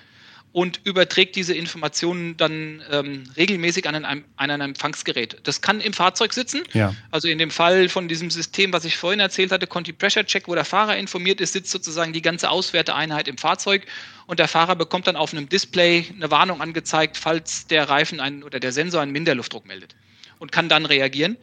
und 0.52 0.80
überträgt 0.84 1.36
diese 1.36 1.54
Informationen 1.54 2.38
dann 2.38 2.82
ähm, 2.90 3.26
regelmäßig 3.38 3.88
an 3.88 4.04
ein, 4.04 4.26
an 4.36 4.50
ein 4.50 4.62
Empfangsgerät. 4.62 5.38
Das 5.44 5.62
kann 5.62 5.80
im 5.80 5.94
Fahrzeug 5.94 6.34
sitzen. 6.34 6.64
Ja. 6.74 6.96
Also 7.12 7.28
in 7.28 7.38
dem 7.38 7.52
Fall 7.52 7.88
von 7.88 8.08
diesem 8.08 8.32
System, 8.32 8.74
was 8.74 8.84
ich 8.84 8.98
vorhin 8.98 9.20
erzählt 9.20 9.52
hatte, 9.52 9.68
Conti 9.68 9.94
Pressure 9.94 10.26
Check, 10.26 10.48
wo 10.48 10.56
der 10.56 10.66
Fahrer 10.66 10.98
informiert 10.98 11.40
ist, 11.40 11.54
sitzt 11.54 11.70
sozusagen 11.70 12.14
die 12.14 12.24
ganze 12.24 12.50
Auswerteeinheit 12.50 13.28
im 13.28 13.38
Fahrzeug 13.38 13.86
und 14.26 14.40
der 14.40 14.48
Fahrer 14.48 14.76
bekommt 14.76 15.06
dann 15.06 15.16
auf 15.16 15.34
einem 15.34 15.50
Display 15.50 16.08
eine 16.16 16.32
Warnung 16.32 16.62
angezeigt, 16.62 17.16
falls 17.16 17.68
der 17.68 17.88
Reifen 17.90 18.20
einen, 18.20 18.42
oder 18.42 18.60
der 18.60 18.72
Sensor 18.72 19.02
einen 19.02 19.12
Minderluftdruck 19.12 19.68
meldet 19.68 19.94
und 20.40 20.52
kann 20.52 20.68
dann 20.68 20.88
reagieren. 20.88 21.38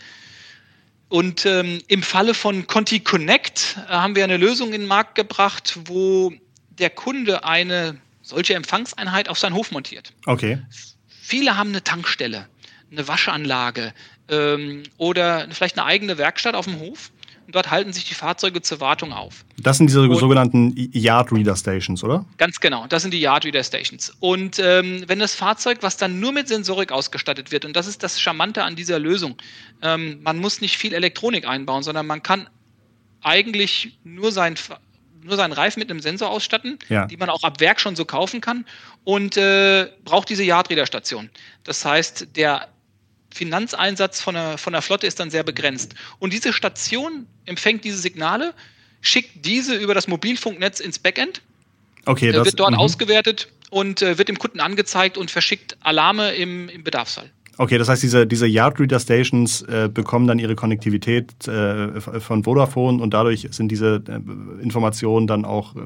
Und 1.10 1.44
ähm, 1.44 1.82
im 1.88 2.04
Falle 2.04 2.34
von 2.34 2.68
Conti 2.68 3.00
Connect 3.00 3.76
äh, 3.88 3.92
haben 3.92 4.14
wir 4.14 4.22
eine 4.22 4.36
Lösung 4.36 4.68
in 4.72 4.82
den 4.82 4.86
Markt 4.86 5.16
gebracht, 5.16 5.76
wo 5.86 6.32
der 6.78 6.88
Kunde 6.88 7.44
eine 7.44 7.98
solche 8.22 8.54
Empfangseinheit 8.54 9.28
auf 9.28 9.36
seinen 9.36 9.54
Hof 9.54 9.72
montiert. 9.72 10.12
Okay. 10.26 10.62
Viele 11.08 11.56
haben 11.56 11.70
eine 11.70 11.82
Tankstelle, 11.82 12.48
eine 12.92 13.08
Waschanlage 13.08 13.92
ähm, 14.28 14.84
oder 14.98 15.48
vielleicht 15.50 15.76
eine 15.78 15.86
eigene 15.86 16.16
Werkstatt 16.16 16.54
auf 16.54 16.66
dem 16.66 16.78
Hof 16.78 17.10
und 17.50 17.56
dort 17.56 17.72
halten 17.72 17.92
sich 17.92 18.04
die 18.04 18.14
Fahrzeuge 18.14 18.62
zur 18.62 18.78
Wartung 18.78 19.12
auf. 19.12 19.44
Das 19.58 19.76
sind 19.76 19.88
diese 19.88 20.02
und 20.02 20.14
sogenannten 20.14 20.72
Yard 20.92 21.32
Reader 21.32 21.56
Stations, 21.56 22.04
oder? 22.04 22.24
Ganz 22.36 22.60
genau, 22.60 22.86
das 22.86 23.02
sind 23.02 23.12
die 23.12 23.20
Yard 23.20 23.44
Reader 23.44 23.64
Stations. 23.64 24.14
Und 24.20 24.60
ähm, 24.60 25.02
wenn 25.08 25.18
das 25.18 25.34
Fahrzeug, 25.34 25.78
was 25.80 25.96
dann 25.96 26.20
nur 26.20 26.30
mit 26.30 26.46
Sensorik 26.46 26.92
ausgestattet 26.92 27.50
wird, 27.50 27.64
und 27.64 27.74
das 27.74 27.88
ist 27.88 28.04
das 28.04 28.20
Charmante 28.20 28.62
an 28.62 28.76
dieser 28.76 29.00
Lösung, 29.00 29.34
ähm, 29.82 30.20
man 30.22 30.38
muss 30.38 30.60
nicht 30.60 30.78
viel 30.78 30.94
Elektronik 30.94 31.44
einbauen, 31.44 31.82
sondern 31.82 32.06
man 32.06 32.22
kann 32.22 32.48
eigentlich 33.20 33.98
nur 34.04 34.30
sein 34.30 34.54
nur 35.22 35.36
seinen 35.36 35.52
Reifen 35.52 35.80
mit 35.80 35.90
einem 35.90 36.00
Sensor 36.00 36.30
ausstatten, 36.30 36.78
ja. 36.88 37.04
die 37.06 37.16
man 37.16 37.28
auch 37.30 37.42
ab 37.42 37.60
Werk 37.60 37.80
schon 37.80 37.96
so 37.96 38.04
kaufen 38.04 38.40
kann 38.40 38.64
und 39.02 39.36
äh, 39.36 39.88
braucht 40.04 40.30
diese 40.30 40.44
Yardreader-Station. 40.44 41.28
Das 41.64 41.84
heißt, 41.84 42.28
der 42.36 42.68
Finanzeinsatz 43.32 44.20
von 44.20 44.34
der, 44.34 44.58
von 44.58 44.72
der 44.72 44.82
Flotte 44.82 45.06
ist 45.06 45.20
dann 45.20 45.30
sehr 45.30 45.42
begrenzt. 45.42 45.94
Und 46.18 46.32
diese 46.32 46.52
Station 46.52 47.26
empfängt 47.46 47.84
diese 47.84 47.98
Signale, 47.98 48.54
schickt 49.00 49.44
diese 49.44 49.76
über 49.76 49.94
das 49.94 50.08
Mobilfunknetz 50.08 50.80
ins 50.80 50.98
Backend, 50.98 51.42
okay, 52.06 52.32
das, 52.32 52.44
wird 52.44 52.60
dort 52.60 52.74
-hmm. 52.74 52.78
ausgewertet 52.78 53.48
und 53.70 54.02
äh, 54.02 54.18
wird 54.18 54.28
dem 54.28 54.38
Kunden 54.38 54.60
angezeigt 54.60 55.16
und 55.16 55.30
verschickt 55.30 55.76
Alarme 55.80 56.32
im, 56.32 56.68
im 56.68 56.84
Bedarfsfall. 56.84 57.30
Okay, 57.60 57.76
das 57.76 57.90
heißt, 57.90 58.02
diese, 58.02 58.26
diese 58.26 58.46
Yard 58.46 58.80
Reader 58.80 58.98
Stations 58.98 59.60
äh, 59.62 59.90
bekommen 59.92 60.26
dann 60.26 60.38
ihre 60.38 60.54
Konnektivität 60.54 61.46
äh, 61.46 62.00
von 62.00 62.42
Vodafone 62.42 63.02
und 63.02 63.12
dadurch 63.12 63.48
sind 63.50 63.68
diese 63.68 64.02
äh, 64.08 64.62
Informationen 64.62 65.26
dann 65.26 65.44
auch 65.44 65.76
äh, 65.76 65.80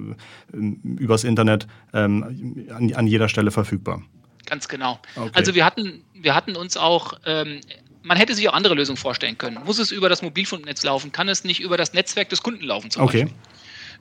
übers 0.85 1.25
Internet 1.25 1.67
ähm, 1.93 2.67
an, 2.71 2.95
an 2.95 3.07
jeder 3.09 3.29
Stelle 3.29 3.51
verfügbar. 3.51 4.03
Ganz 4.47 4.69
genau. 4.69 5.01
Okay. 5.17 5.31
Also 5.33 5.55
wir 5.55 5.65
hatten, 5.65 6.05
wir 6.15 6.35
hatten 6.35 6.57
uns 6.57 6.77
auch, 6.77 7.15
ähm, 7.25 7.61
man 8.03 8.17
hätte 8.17 8.35
sich 8.35 8.49
auch 8.49 8.55
andere 8.55 8.75
Lösungen 8.75 8.97
vorstellen 8.97 9.39
können. 9.39 9.59
Muss 9.65 9.79
es 9.79 9.91
über 9.91 10.09
das 10.09 10.23
Mobilfunknetz 10.23 10.83
laufen? 10.83 11.13
Kann 11.13 11.29
es 11.29 11.45
nicht 11.45 11.61
über 11.61 11.77
das 11.77 11.93
Netzwerk 11.93 12.29
des 12.29 12.43
Kunden 12.43 12.65
laufen 12.65 12.91
zum 12.91 13.03
okay. 13.03 13.25
Beispiel? 13.25 13.39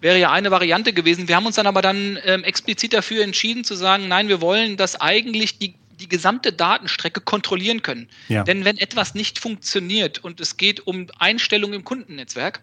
Wäre 0.01 0.19
ja 0.19 0.31
eine 0.31 0.51
Variante 0.51 0.91
gewesen. 0.91 1.27
Wir 1.29 1.37
haben 1.37 1.45
uns 1.45 1.55
dann 1.55 1.67
aber 1.67 1.81
dann 1.81 2.19
ähm, 2.25 2.43
explizit 2.43 2.91
dafür 2.93 3.23
entschieden 3.23 3.63
zu 3.63 3.75
sagen, 3.75 4.07
nein, 4.09 4.27
wir 4.27 4.41
wollen, 4.41 4.75
dass 4.75 4.99
eigentlich 4.99 5.59
die 5.59 5.75
die 5.99 6.09
gesamte 6.09 6.51
Datenstrecke 6.51 7.21
kontrollieren 7.21 7.81
können. 7.81 8.09
Ja. 8.27 8.43
Denn 8.43 8.65
wenn 8.65 8.77
etwas 8.77 9.15
nicht 9.15 9.39
funktioniert 9.39 10.19
und 10.19 10.41
es 10.41 10.57
geht 10.57 10.85
um 10.85 11.07
Einstellungen 11.19 11.75
im 11.75 11.83
Kundennetzwerk, 11.85 12.61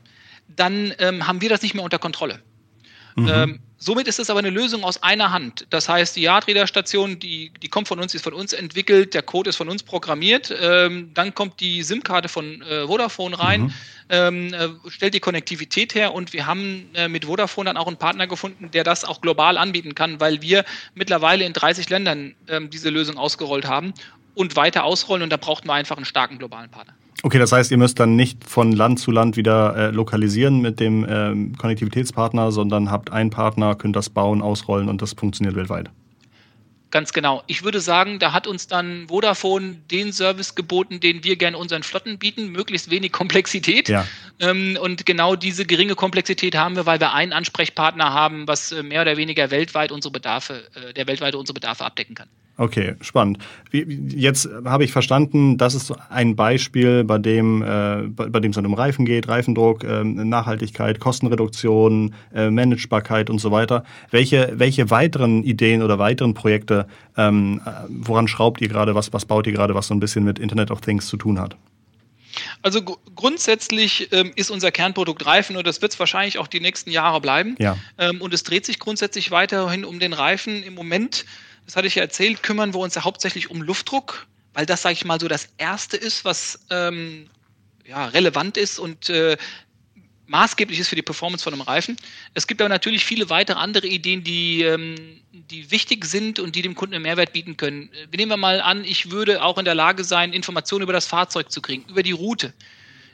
dann 0.49 0.93
ähm, 0.99 1.27
haben 1.27 1.41
wir 1.41 1.49
das 1.49 1.63
nicht 1.63 1.75
mehr 1.75 1.85
unter 1.85 1.99
Kontrolle. 1.99 2.41
Mhm. 3.17 3.29
Ähm, 3.29 3.61
somit 3.81 4.07
ist 4.07 4.19
es 4.19 4.31
aber 4.31 4.39
eine 4.39 4.51
Lösung 4.51 4.85
aus 4.85 5.03
einer 5.03 5.33
Hand. 5.33 5.67
Das 5.71 5.89
heißt, 5.89 6.15
die 6.15 6.23
Yardreader-Station, 6.23 7.19
die, 7.19 7.51
die 7.63 7.69
kommt 7.69 7.89
von 7.89 7.99
uns, 7.99 8.15
ist 8.15 8.23
von 8.23 8.35
uns 8.35 8.53
entwickelt, 8.53 9.15
der 9.15 9.23
Code 9.23 9.51
ist 9.51 9.57
von 9.57 9.69
uns 9.69 9.83
programmiert. 9.83 10.55
Ähm, 10.61 11.11
dann 11.15 11.35
kommt 11.35 11.61
die 11.61 11.83
SIM-Karte 11.83 12.29
von 12.29 12.63
äh, 12.63 12.87
Vodafone 12.87 13.39
rein, 13.39 13.63
mhm. 13.63 13.73
ähm, 14.11 14.55
äh, 14.55 14.69
stellt 14.91 15.15
die 15.15 15.21
Konnektivität 15.21 15.95
her 15.95 16.15
und 16.15 16.33
wir 16.33 16.47
haben 16.47 16.91
äh, 16.95 17.09
mit 17.09 17.25
Vodafone 17.25 17.71
dann 17.71 17.79
auch 17.79 17.87
einen 17.87 17.97
Partner 17.97 18.27
gefunden, 18.27 18.71
der 18.71 18.85
das 18.85 19.05
auch 19.05 19.23
global 19.23 19.57
anbieten 19.57 19.95
kann, 19.95 20.21
weil 20.21 20.43
wir 20.43 20.65
mittlerweile 20.95 21.45
in 21.45 21.55
30 21.55 21.89
Ländern 21.89 22.35
ähm, 22.49 22.69
diese 22.69 22.91
Lösung 22.91 23.17
ausgerollt 23.17 23.67
haben 23.67 23.95
und 24.35 24.57
weiter 24.57 24.85
ausrollen 24.85 25.23
und 25.23 25.31
da 25.31 25.39
brauchten 25.39 25.69
wir 25.69 25.75
einfach 25.75 25.97
einen 25.97 26.07
starken 26.07 26.39
globalen 26.39 26.71
Partner. 26.71 26.95
Okay, 27.23 27.39
das 27.39 27.53
heißt, 27.53 27.71
ihr 27.71 27.77
müsst 27.77 28.01
dann 28.01 28.17
nicht 28.17 28.45
von 28.45 28.73
Land 28.73 28.99
zu 28.99 29.11
Land 29.11 29.37
wieder 29.37 29.77
äh, 29.77 29.91
lokalisieren 29.91 30.61
mit 30.61 30.81
dem 30.81 31.07
ähm, 31.09 31.57
Konnektivitätspartner, 31.57 32.51
sondern 32.51 32.91
habt 32.91 33.13
einen 33.13 33.31
Partner, 33.31 33.75
könnt 33.75 33.95
das 33.97 34.09
bauen, 34.09 34.41
ausrollen 34.41 34.89
und 34.89 35.03
das 35.03 35.13
funktioniert 35.13 35.55
weltweit. 35.55 35.91
Ganz 36.91 37.13
genau. 37.13 37.45
Ich 37.47 37.63
würde 37.63 37.81
sagen, 37.81 38.19
da 38.19 38.33
hat 38.33 38.49
uns 38.49 38.67
dann 38.67 39.07
Vodafone 39.09 39.77
den 39.91 40.13
Service 40.13 40.57
geboten, 40.57 40.99
den 40.99 41.23
wir 41.23 41.37
gerne 41.37 41.57
unseren 41.57 41.85
Flotten 41.85 42.19
bieten, 42.19 42.49
möglichst 42.49 42.91
wenig 42.91 43.13
Komplexität. 43.13 43.89
Ja. 43.89 44.07
Ähm, 44.41 44.77
und 44.81 45.07
genau 45.07 45.37
diese 45.37 45.65
geringe 45.65 45.95
Komplexität 45.95 46.57
haben 46.57 46.75
wir, 46.75 46.87
weil 46.87 46.99
wir 46.99 47.15
einen 47.15 47.33
Ansprechpartner 47.33 48.13
haben, 48.13 48.49
was 48.49 48.73
äh, 48.73 48.83
mehr 48.83 49.03
oder 49.03 49.17
weniger 49.17 49.53
weltweit 49.53 49.93
unsere 49.93 50.11
Bedarfe, 50.11 50.65
äh, 50.75 50.93
der 50.93 51.07
weltweit 51.07 51.37
unsere 51.37 51.55
Bedarfe 51.55 51.85
abdecken 51.85 52.17
kann. 52.17 52.29
Okay, 52.61 52.95
spannend. 53.01 53.39
Jetzt 53.73 54.47
habe 54.67 54.85
ich 54.85 54.93
verstanden, 54.93 55.57
das 55.57 55.75
ist 55.75 55.95
ein 56.11 56.37
Beispiel, 56.37 57.05
bei 57.05 57.17
dem, 57.17 57.63
äh, 57.63 58.03
bei, 58.09 58.39
dem 58.39 58.51
es 58.51 58.57
um 58.59 58.75
Reifen 58.75 59.07
geht, 59.07 59.29
Reifendruck, 59.29 59.83
äh, 59.83 60.05
Nachhaltigkeit, 60.05 61.01
Kostenreduktion, 61.01 62.13
äh, 62.35 62.51
Managebarkeit 62.51 63.31
und 63.31 63.39
so 63.39 63.51
weiter. 63.51 63.83
Welche, 64.11 64.53
welche 64.57 64.91
weiteren 64.91 65.43
Ideen 65.43 65.81
oder 65.81 65.99
weiteren 65.99 66.35
Projekte, 66.35 66.87
ähm, 67.17 67.63
äh, 67.65 67.71
woran 67.89 68.29
schraubt 68.29 68.61
ihr 68.61 68.69
gerade, 68.69 68.95
was, 68.95 69.11
was 69.15 69.25
baut 69.25 69.47
ihr 69.47 69.55
gerade, 69.55 69.75
was 69.75 69.87
so 69.87 69.95
ein 69.95 70.01
bisschen 70.01 70.25
mit 70.25 70.39
Internet 70.39 70.71
of 70.71 70.83
Things 70.83 71.07
zu 71.07 71.17
tun 71.17 71.41
hat? 71.41 71.57
Also 72.61 72.83
grundsätzlich 72.83 74.13
ähm, 74.13 74.33
ist 74.37 74.51
unser 74.51 74.71
Kernprodukt 74.71 75.25
Reifen 75.25 75.57
und 75.57 75.67
das 75.67 75.81
wird 75.81 75.93
es 75.93 75.99
wahrscheinlich 75.99 76.37
auch 76.37 76.47
die 76.47 76.61
nächsten 76.61 76.91
Jahre 76.91 77.23
bleiben. 77.23 77.57
Ja. 77.59 77.79
Ähm, 77.97 78.21
und 78.21 78.35
es 78.35 78.43
dreht 78.43 78.67
sich 78.67 78.79
grundsätzlich 78.79 79.31
weiterhin 79.31 79.87
um 79.87 79.99
den 79.99 80.13
Reifen. 80.13 80.63
Im 80.63 80.75
Moment 80.75 81.25
das 81.71 81.77
hatte 81.77 81.87
ich 81.87 81.95
ja 81.95 82.03
erzählt, 82.03 82.43
kümmern 82.43 82.75
wir 82.75 82.81
uns 82.81 82.97
ja 82.97 83.05
hauptsächlich 83.05 83.49
um 83.49 83.63
Luftdruck, 83.63 84.27
weil 84.55 84.67
das, 84.67 84.83
sage 84.83 84.95
ich 84.95 85.05
mal, 85.05 85.21
so 85.21 85.29
das 85.29 85.51
Erste 85.57 85.97
ist, 85.97 86.25
was 86.25 86.59
ähm, 86.69 87.31
ja, 87.87 88.07
relevant 88.07 88.57
ist 88.57 88.81
und 88.81 89.09
äh, 89.09 89.37
maßgeblich 90.27 90.81
ist 90.81 90.89
für 90.89 90.97
die 90.97 91.03
Performance 91.03 91.45
von 91.45 91.53
einem 91.53 91.63
Reifen. 91.63 91.97
Es 92.35 92.49
gibt 92.49 92.61
aber 92.61 92.69
natürlich 92.69 93.05
viele 93.05 93.31
weitere 93.31 93.57
andere 93.57 93.87
Ideen, 93.87 94.25
die, 94.25 94.63
ähm, 94.63 95.21
die 95.31 95.71
wichtig 95.71 96.07
sind 96.07 96.41
und 96.41 96.57
die 96.57 96.63
dem 96.63 96.75
Kunden 96.75 96.97
einen 96.97 97.05
Mehrwert 97.05 97.33
bieten 97.33 97.57
können. 97.57 97.89
Nehmen 98.13 98.33
wir 98.33 98.37
mal 98.37 98.61
an, 98.61 98.85
ich 98.85 99.13
würde 99.13 99.41
auch 99.41 99.57
in 99.57 99.65
der 99.65 99.77
Lage 99.77 100.03
sein, 100.03 100.33
Informationen 100.33 100.83
über 100.83 100.93
das 100.93 101.07
Fahrzeug 101.07 101.53
zu 101.53 101.63
kriegen, 101.63 101.85
über 101.89 102.03
die 102.03 102.11
Route. 102.11 102.53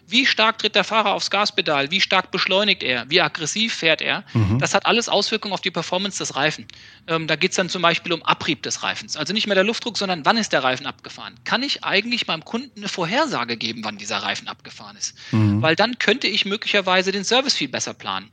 Wie 0.09 0.25
stark 0.25 0.59
tritt 0.59 0.75
der 0.75 0.85
Fahrer 0.85 1.12
aufs 1.12 1.31
Gaspedal? 1.31 1.90
Wie 1.90 2.01
stark 2.01 2.31
beschleunigt 2.31 2.83
er? 2.83 3.09
Wie 3.11 3.21
aggressiv 3.21 3.75
fährt 3.75 4.01
er? 4.01 4.25
Mhm. 4.35 4.59
Das 4.61 4.73
hat 4.73 4.87
alles 4.87 5.09
Auswirkungen 5.09 5.53
auf 5.53 5.61
die 5.61 5.71
Performance 5.71 6.19
des 6.19 6.37
Reifen. 6.37 6.66
Ähm, 7.09 7.27
da 7.27 7.35
geht 7.35 7.51
es 7.51 7.57
dann 7.57 7.69
zum 7.69 7.83
Beispiel 7.83 8.12
um 8.12 8.23
Abrieb 8.23 8.62
des 8.62 8.83
Reifens. 8.83 9.16
Also 9.16 9.33
nicht 9.33 9.47
mehr 9.47 9.57
der 9.57 9.64
Luftdruck, 9.64 9.99
sondern 9.99 10.25
wann 10.25 10.37
ist 10.37 10.53
der 10.53 10.62
Reifen 10.62 10.87
abgefahren? 10.87 11.35
Kann 11.45 11.62
ich 11.62 11.83
eigentlich 11.83 12.27
meinem 12.27 12.45
Kunden 12.45 12.79
eine 12.81 12.88
Vorhersage 12.88 13.57
geben, 13.57 13.83
wann 13.85 13.99
dieser 13.99 14.19
Reifen 14.19 14.47
abgefahren 14.47 14.97
ist? 14.97 15.16
Mhm. 15.33 15.61
Weil 15.61 15.75
dann 15.75 15.99
könnte 15.99 16.29
ich 16.29 16.45
möglicherweise 16.45 17.11
den 17.11 17.25
Service 17.25 17.55
viel 17.55 17.69
besser 17.69 17.95
planen. 17.95 18.31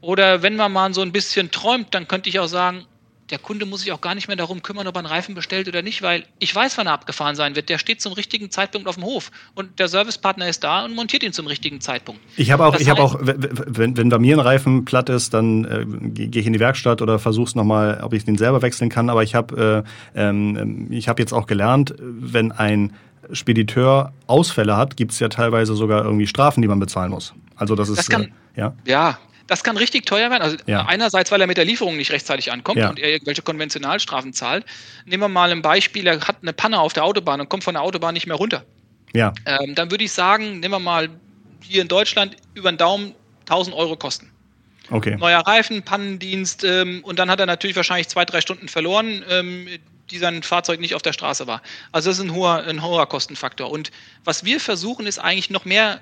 Oder 0.00 0.42
wenn 0.42 0.56
man 0.56 0.72
mal 0.72 0.92
so 0.92 1.02
ein 1.02 1.12
bisschen 1.12 1.52
träumt, 1.52 1.94
dann 1.94 2.08
könnte 2.08 2.28
ich 2.28 2.40
auch 2.40 2.48
sagen, 2.48 2.84
der 3.32 3.38
Kunde 3.38 3.64
muss 3.64 3.80
sich 3.80 3.92
auch 3.92 4.02
gar 4.02 4.14
nicht 4.14 4.28
mehr 4.28 4.36
darum 4.36 4.62
kümmern, 4.62 4.86
ob 4.86 4.94
er 4.94 4.98
einen 4.98 5.06
Reifen 5.06 5.34
bestellt 5.34 5.66
oder 5.66 5.80
nicht, 5.80 6.02
weil 6.02 6.24
ich 6.38 6.54
weiß, 6.54 6.76
wann 6.76 6.86
er 6.86 6.92
abgefahren 6.92 7.34
sein 7.34 7.56
wird. 7.56 7.70
Der 7.70 7.78
steht 7.78 8.02
zum 8.02 8.12
richtigen 8.12 8.50
Zeitpunkt 8.50 8.86
auf 8.86 8.96
dem 8.96 9.04
Hof 9.04 9.30
und 9.54 9.78
der 9.78 9.88
Servicepartner 9.88 10.46
ist 10.48 10.62
da 10.62 10.84
und 10.84 10.94
montiert 10.94 11.22
ihn 11.22 11.32
zum 11.32 11.46
richtigen 11.46 11.80
Zeitpunkt. 11.80 12.20
Ich 12.36 12.50
habe 12.50 12.66
auch, 12.66 12.78
ich 12.78 12.90
habe 12.90 13.02
auch, 13.02 13.16
wenn, 13.20 13.96
wenn 13.96 14.08
bei 14.10 14.18
mir 14.18 14.36
ein 14.36 14.40
Reifen 14.40 14.84
platt 14.84 15.08
ist, 15.08 15.32
dann 15.32 15.64
äh, 15.64 15.86
gehe 16.10 16.42
ich 16.42 16.46
in 16.46 16.52
die 16.52 16.60
Werkstatt 16.60 17.00
oder 17.00 17.18
versuche 17.18 17.48
es 17.48 17.54
nochmal, 17.54 18.00
ob 18.02 18.12
ich 18.12 18.24
den 18.26 18.36
selber 18.36 18.60
wechseln 18.60 18.90
kann. 18.90 19.08
Aber 19.08 19.22
ich 19.22 19.34
habe, 19.34 19.84
äh, 20.14 20.20
ähm, 20.20 20.88
ich 20.90 21.08
habe 21.08 21.22
jetzt 21.22 21.32
auch 21.32 21.46
gelernt, 21.46 21.94
wenn 21.98 22.52
ein 22.52 22.92
Spediteur 23.32 24.12
Ausfälle 24.26 24.76
hat, 24.76 24.98
gibt 24.98 25.12
es 25.12 25.20
ja 25.20 25.30
teilweise 25.30 25.74
sogar 25.74 26.04
irgendwie 26.04 26.26
Strafen, 26.26 26.60
die 26.60 26.68
man 26.68 26.80
bezahlen 26.80 27.10
muss. 27.10 27.32
Also 27.56 27.76
das 27.76 27.88
ist 27.88 27.98
das 27.98 28.08
kann, 28.08 28.24
äh, 28.24 28.28
ja. 28.56 28.74
ja, 28.84 29.18
das 29.52 29.62
kann 29.62 29.76
richtig 29.76 30.06
teuer 30.06 30.30
werden. 30.30 30.42
Also 30.42 30.56
ja. 30.66 30.86
einerseits, 30.86 31.30
weil 31.30 31.40
er 31.42 31.46
mit 31.46 31.58
der 31.58 31.66
Lieferung 31.66 31.98
nicht 31.98 32.10
rechtzeitig 32.10 32.50
ankommt 32.50 32.78
ja. 32.78 32.88
und 32.88 32.98
er 32.98 33.10
irgendwelche 33.10 33.42
Konventionalstrafen 33.42 34.32
zahlt. 34.32 34.64
Nehmen 35.04 35.22
wir 35.22 35.28
mal 35.28 35.52
ein 35.52 35.60
Beispiel, 35.60 36.06
er 36.06 36.26
hat 36.26 36.36
eine 36.40 36.54
Panne 36.54 36.80
auf 36.80 36.94
der 36.94 37.04
Autobahn 37.04 37.38
und 37.38 37.50
kommt 37.50 37.62
von 37.62 37.74
der 37.74 37.82
Autobahn 37.82 38.14
nicht 38.14 38.26
mehr 38.26 38.36
runter. 38.36 38.64
Ja. 39.12 39.34
Ähm, 39.44 39.74
dann 39.74 39.90
würde 39.90 40.04
ich 40.04 40.12
sagen, 40.12 40.60
nehmen 40.60 40.72
wir 40.72 40.78
mal 40.78 41.10
hier 41.60 41.82
in 41.82 41.88
Deutschland 41.88 42.34
über 42.54 42.72
den 42.72 42.78
Daumen 42.78 43.14
1000 43.40 43.76
Euro 43.76 43.94
kosten. 43.94 44.30
Okay. 44.88 45.16
Neuer 45.16 45.40
Reifen, 45.40 45.82
Pannendienst 45.82 46.64
ähm, 46.64 47.04
und 47.04 47.18
dann 47.18 47.30
hat 47.30 47.38
er 47.38 47.46
natürlich 47.46 47.76
wahrscheinlich 47.76 48.08
zwei, 48.08 48.24
drei 48.24 48.40
Stunden 48.40 48.68
verloren, 48.68 49.22
ähm, 49.28 49.68
die 50.10 50.16
sein 50.16 50.42
Fahrzeug 50.42 50.80
nicht 50.80 50.94
auf 50.94 51.02
der 51.02 51.12
Straße 51.12 51.46
war. 51.46 51.60
Also 51.92 52.08
das 52.08 52.18
ist 52.18 52.24
ein 52.24 52.34
hoher, 52.34 52.64
ein 52.66 52.82
hoher 52.82 53.06
Kostenfaktor. 53.06 53.70
Und 53.70 53.90
was 54.24 54.44
wir 54.46 54.60
versuchen, 54.60 55.06
ist 55.06 55.18
eigentlich 55.18 55.50
noch 55.50 55.66
mehr 55.66 56.00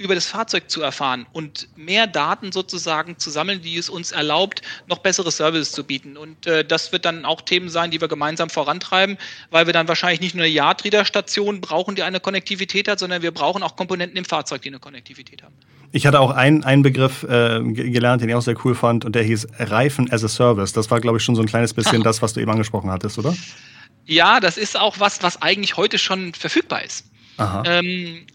über 0.00 0.14
das 0.14 0.26
Fahrzeug 0.26 0.70
zu 0.70 0.80
erfahren 0.80 1.26
und 1.32 1.68
mehr 1.76 2.06
Daten 2.06 2.52
sozusagen 2.52 3.18
zu 3.18 3.28
sammeln, 3.28 3.60
die 3.60 3.76
es 3.76 3.90
uns 3.90 4.12
erlaubt, 4.12 4.62
noch 4.86 4.98
bessere 4.98 5.30
Services 5.30 5.72
zu 5.72 5.84
bieten. 5.84 6.16
Und 6.16 6.46
äh, 6.46 6.64
das 6.64 6.90
wird 6.90 7.04
dann 7.04 7.26
auch 7.26 7.42
Themen 7.42 7.68
sein, 7.68 7.90
die 7.90 8.00
wir 8.00 8.08
gemeinsam 8.08 8.48
vorantreiben, 8.48 9.18
weil 9.50 9.66
wir 9.66 9.74
dann 9.74 9.88
wahrscheinlich 9.88 10.22
nicht 10.22 10.34
nur 10.34 10.44
eine 10.44 10.54
Yard-Reader-Station 10.54 11.60
brauchen, 11.60 11.96
die 11.96 12.02
eine 12.02 12.18
Konnektivität 12.18 12.88
hat, 12.88 12.98
sondern 12.98 13.20
wir 13.20 13.30
brauchen 13.30 13.62
auch 13.62 13.76
Komponenten 13.76 14.16
im 14.16 14.24
Fahrzeug, 14.24 14.62
die 14.62 14.70
eine 14.70 14.78
Konnektivität 14.78 15.42
haben. 15.42 15.54
Ich 15.92 16.06
hatte 16.06 16.18
auch 16.20 16.30
einen, 16.30 16.64
einen 16.64 16.82
Begriff 16.82 17.22
äh, 17.24 17.60
gelernt, 17.62 18.22
den 18.22 18.30
ich 18.30 18.34
auch 18.34 18.40
sehr 18.40 18.56
cool 18.64 18.74
fand, 18.74 19.04
und 19.04 19.14
der 19.14 19.22
hieß 19.22 19.48
Reifen 19.58 20.10
as 20.10 20.24
a 20.24 20.28
Service. 20.28 20.72
Das 20.72 20.90
war, 20.90 21.00
glaube 21.00 21.18
ich, 21.18 21.24
schon 21.24 21.36
so 21.36 21.42
ein 21.42 21.48
kleines 21.48 21.74
bisschen 21.74 22.00
Ach. 22.00 22.04
das, 22.04 22.22
was 22.22 22.32
du 22.32 22.40
eben 22.40 22.50
angesprochen 22.50 22.90
hattest, 22.90 23.18
oder? 23.18 23.36
Ja, 24.06 24.40
das 24.40 24.56
ist 24.56 24.80
auch 24.80 24.98
was, 24.98 25.22
was 25.22 25.42
eigentlich 25.42 25.76
heute 25.76 25.98
schon 25.98 26.32
verfügbar 26.32 26.84
ist. 26.84 27.04
Ähm, 27.64 28.26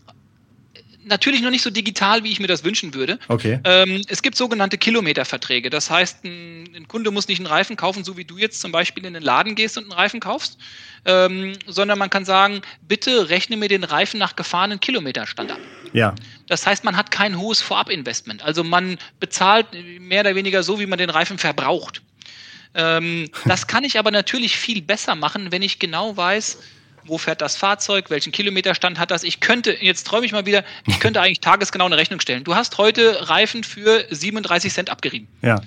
natürlich 1.05 1.41
noch 1.41 1.49
nicht 1.49 1.61
so 1.61 1.69
digital, 1.69 2.23
wie 2.23 2.31
ich 2.31 2.39
mir 2.39 2.47
das 2.47 2.63
wünschen 2.63 2.93
würde. 2.93 3.19
Okay. 3.27 3.59
Ähm, 3.63 4.01
es 4.07 4.21
gibt 4.21 4.35
sogenannte 4.35 4.77
Kilometerverträge. 4.77 5.69
Das 5.69 5.89
heißt, 5.89 6.23
ein, 6.25 6.69
ein, 6.75 6.87
Kunde 6.87 7.11
muss 7.11 7.27
nicht 7.27 7.39
einen 7.39 7.47
Reifen 7.47 7.75
kaufen, 7.75 8.03
so 8.03 8.17
wie 8.17 8.25
du 8.25 8.37
jetzt 8.37 8.59
zum 8.59 8.71
Beispiel 8.71 9.05
in 9.05 9.13
den 9.13 9.23
Laden 9.23 9.55
gehst 9.55 9.77
und 9.77 9.85
einen 9.85 9.93
Reifen 9.93 10.19
kaufst, 10.19 10.57
ähm, 11.05 11.53
sondern 11.67 11.99
man 11.99 12.09
kann 12.09 12.25
sagen, 12.25 12.61
bitte 12.81 13.29
rechne 13.29 13.57
mir 13.57 13.69
den 13.69 13.83
Reifen 13.83 14.19
nach 14.19 14.35
gefahrenen 14.35 14.79
Kilometerstand 14.79 15.51
ab. 15.51 15.59
Ja. 15.93 16.13
Das 16.47 16.65
heißt, 16.65 16.83
man 16.83 16.97
hat 16.97 17.11
kein 17.11 17.39
hohes 17.39 17.61
Vorabinvestment. 17.61 18.43
Also 18.43 18.63
man 18.63 18.97
bezahlt 19.19 19.67
mehr 19.99 20.21
oder 20.21 20.35
weniger 20.35 20.63
so, 20.63 20.79
wie 20.79 20.85
man 20.85 20.97
den 20.97 21.09
Reifen 21.09 21.37
verbraucht. 21.37 22.01
Ähm, 22.73 23.29
das 23.45 23.67
kann 23.67 23.83
ich 23.83 23.97
aber 23.97 24.11
natürlich 24.11 24.57
viel 24.57 24.81
besser 24.81 25.15
machen, 25.15 25.51
wenn 25.51 25.61
ich 25.61 25.79
genau 25.79 26.17
weiß, 26.17 26.59
wo 27.05 27.17
fährt 27.17 27.41
das 27.41 27.55
Fahrzeug, 27.55 28.09
welchen 28.09 28.31
Kilometerstand 28.31 28.99
hat 28.99 29.11
das. 29.11 29.23
Ich 29.23 29.39
könnte, 29.39 29.75
jetzt 29.79 30.05
träume 30.05 30.25
ich 30.25 30.31
mal 30.31 30.45
wieder, 30.45 30.63
ich 30.87 30.99
könnte 30.99 31.21
eigentlich 31.21 31.39
tagesgenau 31.39 31.85
eine 31.85 31.97
Rechnung 31.97 32.19
stellen. 32.19 32.43
Du 32.43 32.55
hast 32.55 32.77
heute 32.77 33.29
Reifen 33.29 33.63
für 33.63 34.05
37 34.09 34.73
Cent 34.73 34.89
abgerieben. 34.89 35.27
Ja. 35.41 35.61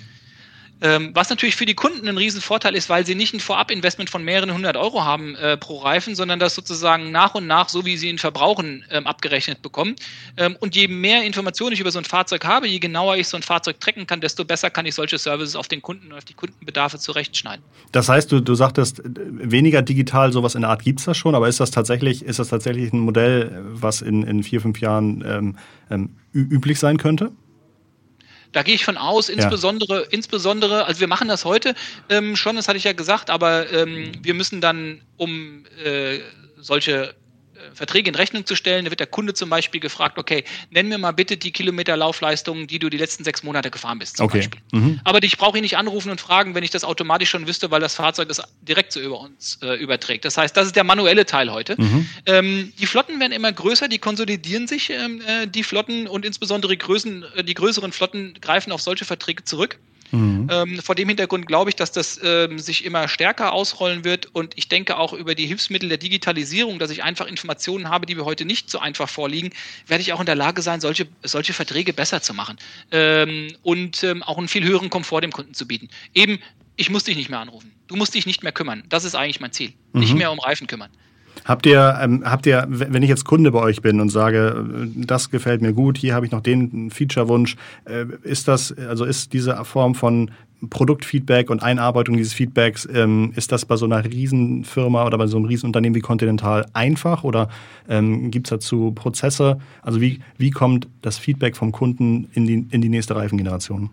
Ähm, 0.81 1.11
was 1.13 1.29
natürlich 1.29 1.55
für 1.55 1.65
die 1.65 1.73
Kunden 1.73 2.07
ein 2.07 2.17
Riesenvorteil 2.17 2.75
ist, 2.75 2.89
weil 2.89 3.05
sie 3.05 3.15
nicht 3.15 3.33
ein 3.33 3.39
Vorabinvestment 3.39 4.09
von 4.09 4.23
mehreren 4.23 4.53
hundert 4.53 4.77
Euro 4.77 5.03
haben 5.03 5.35
äh, 5.35 5.57
pro 5.57 5.79
Reifen, 5.79 6.15
sondern 6.15 6.39
das 6.39 6.55
sozusagen 6.55 7.11
nach 7.11 7.35
und 7.35 7.47
nach, 7.47 7.69
so 7.69 7.85
wie 7.85 7.97
sie 7.97 8.09
ihn 8.09 8.17
verbrauchen, 8.17 8.85
ähm, 8.89 9.05
abgerechnet 9.05 9.61
bekommen. 9.61 9.95
Ähm, 10.37 10.55
und 10.59 10.75
je 10.75 10.87
mehr 10.87 11.23
Informationen 11.23 11.73
ich 11.73 11.81
über 11.81 11.91
so 11.91 11.99
ein 11.99 12.05
Fahrzeug 12.05 12.45
habe, 12.45 12.67
je 12.67 12.79
genauer 12.79 13.17
ich 13.17 13.27
so 13.27 13.35
ein 13.35 13.43
Fahrzeug 13.43 13.79
trecken 13.79 14.07
kann, 14.07 14.21
desto 14.21 14.45
besser 14.45 14.69
kann 14.69 14.85
ich 14.85 14.95
solche 14.95 15.17
Services 15.17 15.55
auf 15.55 15.67
den 15.67 15.81
Kunden 15.81 16.11
und 16.11 16.17
auf 16.17 16.25
die 16.25 16.33
Kundenbedarfe 16.33 16.97
zurechtschneiden. 16.97 17.63
Das 17.91 18.07
heißt, 18.07 18.31
du, 18.31 18.39
du 18.39 18.55
sagtest, 18.55 19.01
weniger 19.03 19.81
digital, 19.81 20.31
sowas 20.31 20.55
in 20.55 20.61
der 20.61 20.69
Art 20.69 20.83
gibt 20.83 20.99
es 20.99 21.05
da 21.05 21.13
schon, 21.13 21.35
aber 21.35 21.49
ist 21.49 21.59
das 21.59 21.71
tatsächlich, 21.71 22.23
ist 22.23 22.39
das 22.39 22.49
tatsächlich 22.49 22.93
ein 22.93 22.99
Modell, 22.99 23.63
was 23.63 24.01
in, 24.01 24.23
in 24.23 24.43
vier, 24.43 24.61
fünf 24.61 24.79
Jahren 24.79 25.23
ähm, 25.25 25.57
ähm 25.89 26.15
üblich 26.31 26.79
sein 26.79 26.97
könnte? 26.97 27.31
Da 28.51 28.63
gehe 28.63 28.75
ich 28.75 28.83
von 28.83 28.97
aus, 28.97 29.29
insbesondere, 29.29 30.01
ja. 30.03 30.07
insbesondere, 30.09 30.85
also 30.85 30.99
wir 30.99 31.07
machen 31.07 31.27
das 31.27 31.45
heute 31.45 31.75
ähm, 32.09 32.35
schon, 32.35 32.55
das 32.55 32.67
hatte 32.67 32.77
ich 32.77 32.83
ja 32.83 32.93
gesagt, 32.93 33.29
aber 33.29 33.71
ähm, 33.71 34.11
wir 34.21 34.33
müssen 34.33 34.59
dann, 34.59 35.01
um 35.17 35.65
äh, 35.83 36.19
solche 36.57 37.15
Verträge 37.73 38.09
in 38.09 38.15
Rechnung 38.15 38.45
zu 38.45 38.55
stellen. 38.55 38.85
Da 38.85 38.91
wird 38.91 38.99
der 38.99 39.07
Kunde 39.07 39.33
zum 39.33 39.49
Beispiel 39.49 39.79
gefragt, 39.81 40.17
okay, 40.17 40.43
nenn 40.69 40.87
mir 40.87 40.97
mal 40.97 41.11
bitte 41.11 41.37
die 41.37 41.51
Kilometerlaufleistungen, 41.51 42.67
die 42.67 42.79
du 42.79 42.89
die 42.89 42.97
letzten 42.97 43.23
sechs 43.23 43.43
Monate 43.43 43.71
gefahren 43.71 43.99
bist, 43.99 44.17
zum 44.17 44.25
okay. 44.25 44.39
Beispiel. 44.39 44.61
Mhm. 44.71 45.01
Aber 45.03 45.21
ich 45.23 45.37
brauche 45.37 45.57
ihn 45.57 45.61
nicht 45.61 45.77
anrufen 45.77 46.09
und 46.11 46.21
fragen, 46.21 46.55
wenn 46.55 46.63
ich 46.63 46.71
das 46.71 46.83
automatisch 46.83 47.29
schon 47.29 47.47
wüsste, 47.47 47.71
weil 47.71 47.81
das 47.81 47.95
Fahrzeug 47.95 48.29
es 48.29 48.41
direkt 48.61 48.91
so 48.91 48.99
über 48.99 49.19
uns 49.19 49.59
äh, 49.61 49.75
überträgt. 49.75 50.25
Das 50.25 50.37
heißt, 50.37 50.55
das 50.55 50.67
ist 50.67 50.75
der 50.75 50.83
manuelle 50.83 51.25
Teil 51.25 51.51
heute. 51.51 51.75
Mhm. 51.79 52.09
Ähm, 52.25 52.73
die 52.79 52.85
Flotten 52.85 53.19
werden 53.19 53.31
immer 53.31 53.51
größer, 53.51 53.87
die 53.87 53.99
konsolidieren 53.99 54.67
sich, 54.67 54.89
ähm, 54.89 55.21
äh, 55.25 55.47
die 55.47 55.63
Flotten 55.63 56.07
und 56.07 56.25
insbesondere 56.25 56.73
die, 56.73 56.77
Größen, 56.77 57.25
äh, 57.35 57.43
die 57.43 57.53
größeren 57.53 57.91
Flotten 57.91 58.35
greifen 58.41 58.71
auf 58.71 58.81
solche 58.81 59.05
Verträge 59.05 59.43
zurück. 59.43 59.79
Mhm. 60.11 60.47
Ähm, 60.51 60.81
vor 60.81 60.95
dem 60.95 61.07
Hintergrund 61.07 61.45
glaube 61.47 61.69
ich, 61.69 61.75
dass 61.75 61.91
das 61.91 62.19
ähm, 62.23 62.59
sich 62.59 62.85
immer 62.85 63.07
stärker 63.07 63.53
ausrollen 63.53 64.03
wird 64.03 64.27
und 64.33 64.57
ich 64.57 64.67
denke 64.69 64.97
auch 64.97 65.13
über 65.13 65.35
die 65.35 65.45
Hilfsmittel 65.45 65.89
der 65.89 65.97
Digitalisierung, 65.97 66.79
dass 66.79 66.89
ich 66.89 67.03
einfach 67.03 67.27
Informationen 67.27 67.89
habe, 67.89 68.05
die 68.05 68.15
mir 68.15 68.25
heute 68.25 68.45
nicht 68.45 68.69
so 68.69 68.79
einfach 68.79 69.09
vorliegen, 69.09 69.51
werde 69.87 70.01
ich 70.01 70.13
auch 70.13 70.19
in 70.19 70.25
der 70.25 70.35
Lage 70.35 70.61
sein, 70.61 70.81
solche, 70.81 71.07
solche 71.23 71.53
Verträge 71.53 71.93
besser 71.93 72.21
zu 72.21 72.33
machen 72.33 72.57
ähm, 72.91 73.55
und 73.63 74.03
ähm, 74.03 74.23
auch 74.23 74.37
einen 74.37 74.47
viel 74.47 74.63
höheren 74.63 74.89
Komfort 74.89 75.21
dem 75.21 75.31
Kunden 75.31 75.53
zu 75.53 75.67
bieten. 75.67 75.89
Eben, 76.13 76.39
ich 76.75 76.89
muss 76.89 77.03
dich 77.03 77.17
nicht 77.17 77.29
mehr 77.29 77.39
anrufen. 77.39 77.71
Du 77.87 77.95
musst 77.95 78.13
dich 78.13 78.25
nicht 78.25 78.41
mehr 78.41 78.51
kümmern. 78.51 78.83
Das 78.87 79.03
ist 79.03 79.15
eigentlich 79.15 79.39
mein 79.39 79.51
Ziel. 79.51 79.73
Mhm. 79.93 79.99
Nicht 79.99 80.15
mehr 80.15 80.31
um 80.31 80.39
Reifen 80.39 80.67
kümmern. 80.67 80.89
Habt 81.45 81.65
ihr, 81.65 81.97
ähm, 82.01 82.23
habt 82.25 82.45
ihr, 82.45 82.65
wenn 82.69 83.01
ich 83.03 83.09
jetzt 83.09 83.25
Kunde 83.25 83.51
bei 83.51 83.59
euch 83.59 83.81
bin 83.81 83.99
und 84.01 84.09
sage, 84.09 84.65
das 84.95 85.29
gefällt 85.29 85.61
mir 85.61 85.73
gut, 85.73 85.97
hier 85.97 86.15
habe 86.15 86.25
ich 86.25 86.31
noch 86.31 86.41
den 86.41 86.91
Feature-Wunsch, 86.91 87.55
äh, 87.85 88.05
ist 88.23 88.47
das, 88.47 88.75
also 88.77 89.05
ist 89.05 89.33
diese 89.33 89.63
Form 89.65 89.95
von 89.95 90.31
Produktfeedback 90.69 91.49
und 91.49 91.63
Einarbeitung 91.63 92.17
dieses 92.17 92.33
Feedbacks, 92.33 92.87
ähm, 92.93 93.31
ist 93.35 93.51
das 93.51 93.65
bei 93.65 93.77
so 93.77 93.85
einer 93.85 94.03
Riesenfirma 94.03 95.05
oder 95.05 95.17
bei 95.17 95.27
so 95.27 95.37
einem 95.37 95.45
Riesenunternehmen 95.45 95.95
wie 95.95 96.01
Continental 96.01 96.65
einfach 96.73 97.23
oder 97.23 97.49
ähm, 97.87 98.29
gibt 98.31 98.47
es 98.47 98.49
dazu 98.49 98.91
Prozesse? 98.91 99.59
Also 99.81 100.01
wie, 100.01 100.19
wie 100.37 100.51
kommt 100.51 100.87
das 101.01 101.17
Feedback 101.17 101.55
vom 101.55 101.71
Kunden 101.71 102.27
in 102.33 102.45
die, 102.45 102.67
in 102.71 102.81
die 102.81 102.89
nächste 102.89 103.15
Reifengeneration? 103.15 103.89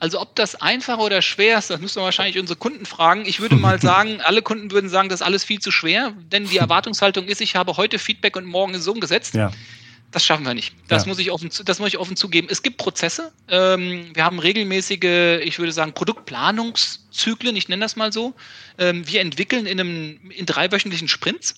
Also 0.00 0.18
ob 0.20 0.34
das 0.34 0.54
einfach 0.56 0.98
oder 0.98 1.20
schwer 1.20 1.58
ist, 1.58 1.70
das 1.70 1.80
müssen 1.80 2.00
wir 2.00 2.04
wahrscheinlich 2.04 2.38
unsere 2.38 2.58
Kunden 2.58 2.86
fragen. 2.86 3.24
Ich 3.26 3.40
würde 3.40 3.56
mal 3.56 3.80
sagen, 3.82 4.20
alle 4.22 4.42
Kunden 4.42 4.70
würden 4.70 4.88
sagen, 4.88 5.10
das 5.10 5.20
ist 5.20 5.26
alles 5.26 5.44
viel 5.44 5.60
zu 5.60 5.70
schwer, 5.70 6.12
denn 6.32 6.48
die 6.48 6.56
Erwartungshaltung 6.58 7.26
ist, 7.26 7.40
ich 7.40 7.54
habe 7.54 7.76
heute 7.76 7.98
Feedback 7.98 8.36
und 8.36 8.46
morgen 8.46 8.74
ist 8.74 8.80
es 8.80 8.88
umgesetzt. 8.88 9.34
Ja. 9.34 9.52
Das 10.10 10.24
schaffen 10.24 10.44
wir 10.44 10.54
nicht. 10.54 10.74
Das, 10.88 11.04
ja. 11.04 11.08
muss 11.08 11.18
ich 11.20 11.30
offen, 11.30 11.50
das 11.64 11.78
muss 11.78 11.88
ich 11.88 11.98
offen 11.98 12.16
zugeben. 12.16 12.48
Es 12.50 12.62
gibt 12.62 12.78
Prozesse. 12.78 13.30
Ähm, 13.48 14.10
wir 14.12 14.24
haben 14.24 14.40
regelmäßige, 14.40 15.40
ich 15.44 15.58
würde 15.58 15.70
sagen, 15.70 15.92
Produktplanungszyklen, 15.92 17.54
ich 17.54 17.68
nenne 17.68 17.84
das 17.84 17.94
mal 17.94 18.12
so. 18.12 18.34
Ähm, 18.78 19.06
wir 19.06 19.20
entwickeln 19.20 19.66
in, 19.66 19.78
einem, 19.78 20.30
in 20.30 20.46
dreiwöchentlichen 20.46 21.06
Sprints. 21.06 21.54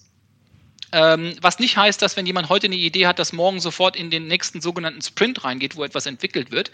Ähm, 0.93 1.35
was 1.41 1.59
nicht 1.59 1.77
heißt, 1.77 2.01
dass 2.03 2.17
wenn 2.17 2.27
jemand 2.27 2.51
heute 2.51 2.67
eine 2.67 2.77
Idee 2.77 3.07
hat, 3.07 3.19
dass 3.19 3.33
morgen 3.33 3.61
sofort 3.61 3.97
in 3.97 4.11
den 4.11 4.27
nächsten 4.27 4.61
sogenannten 4.61 5.01
Sprint 5.01 5.43
reingeht, 5.43 5.77
wo 5.77 5.85
etwas 5.85 6.07
entwickelt 6.07 6.51
wird. 6.51 6.71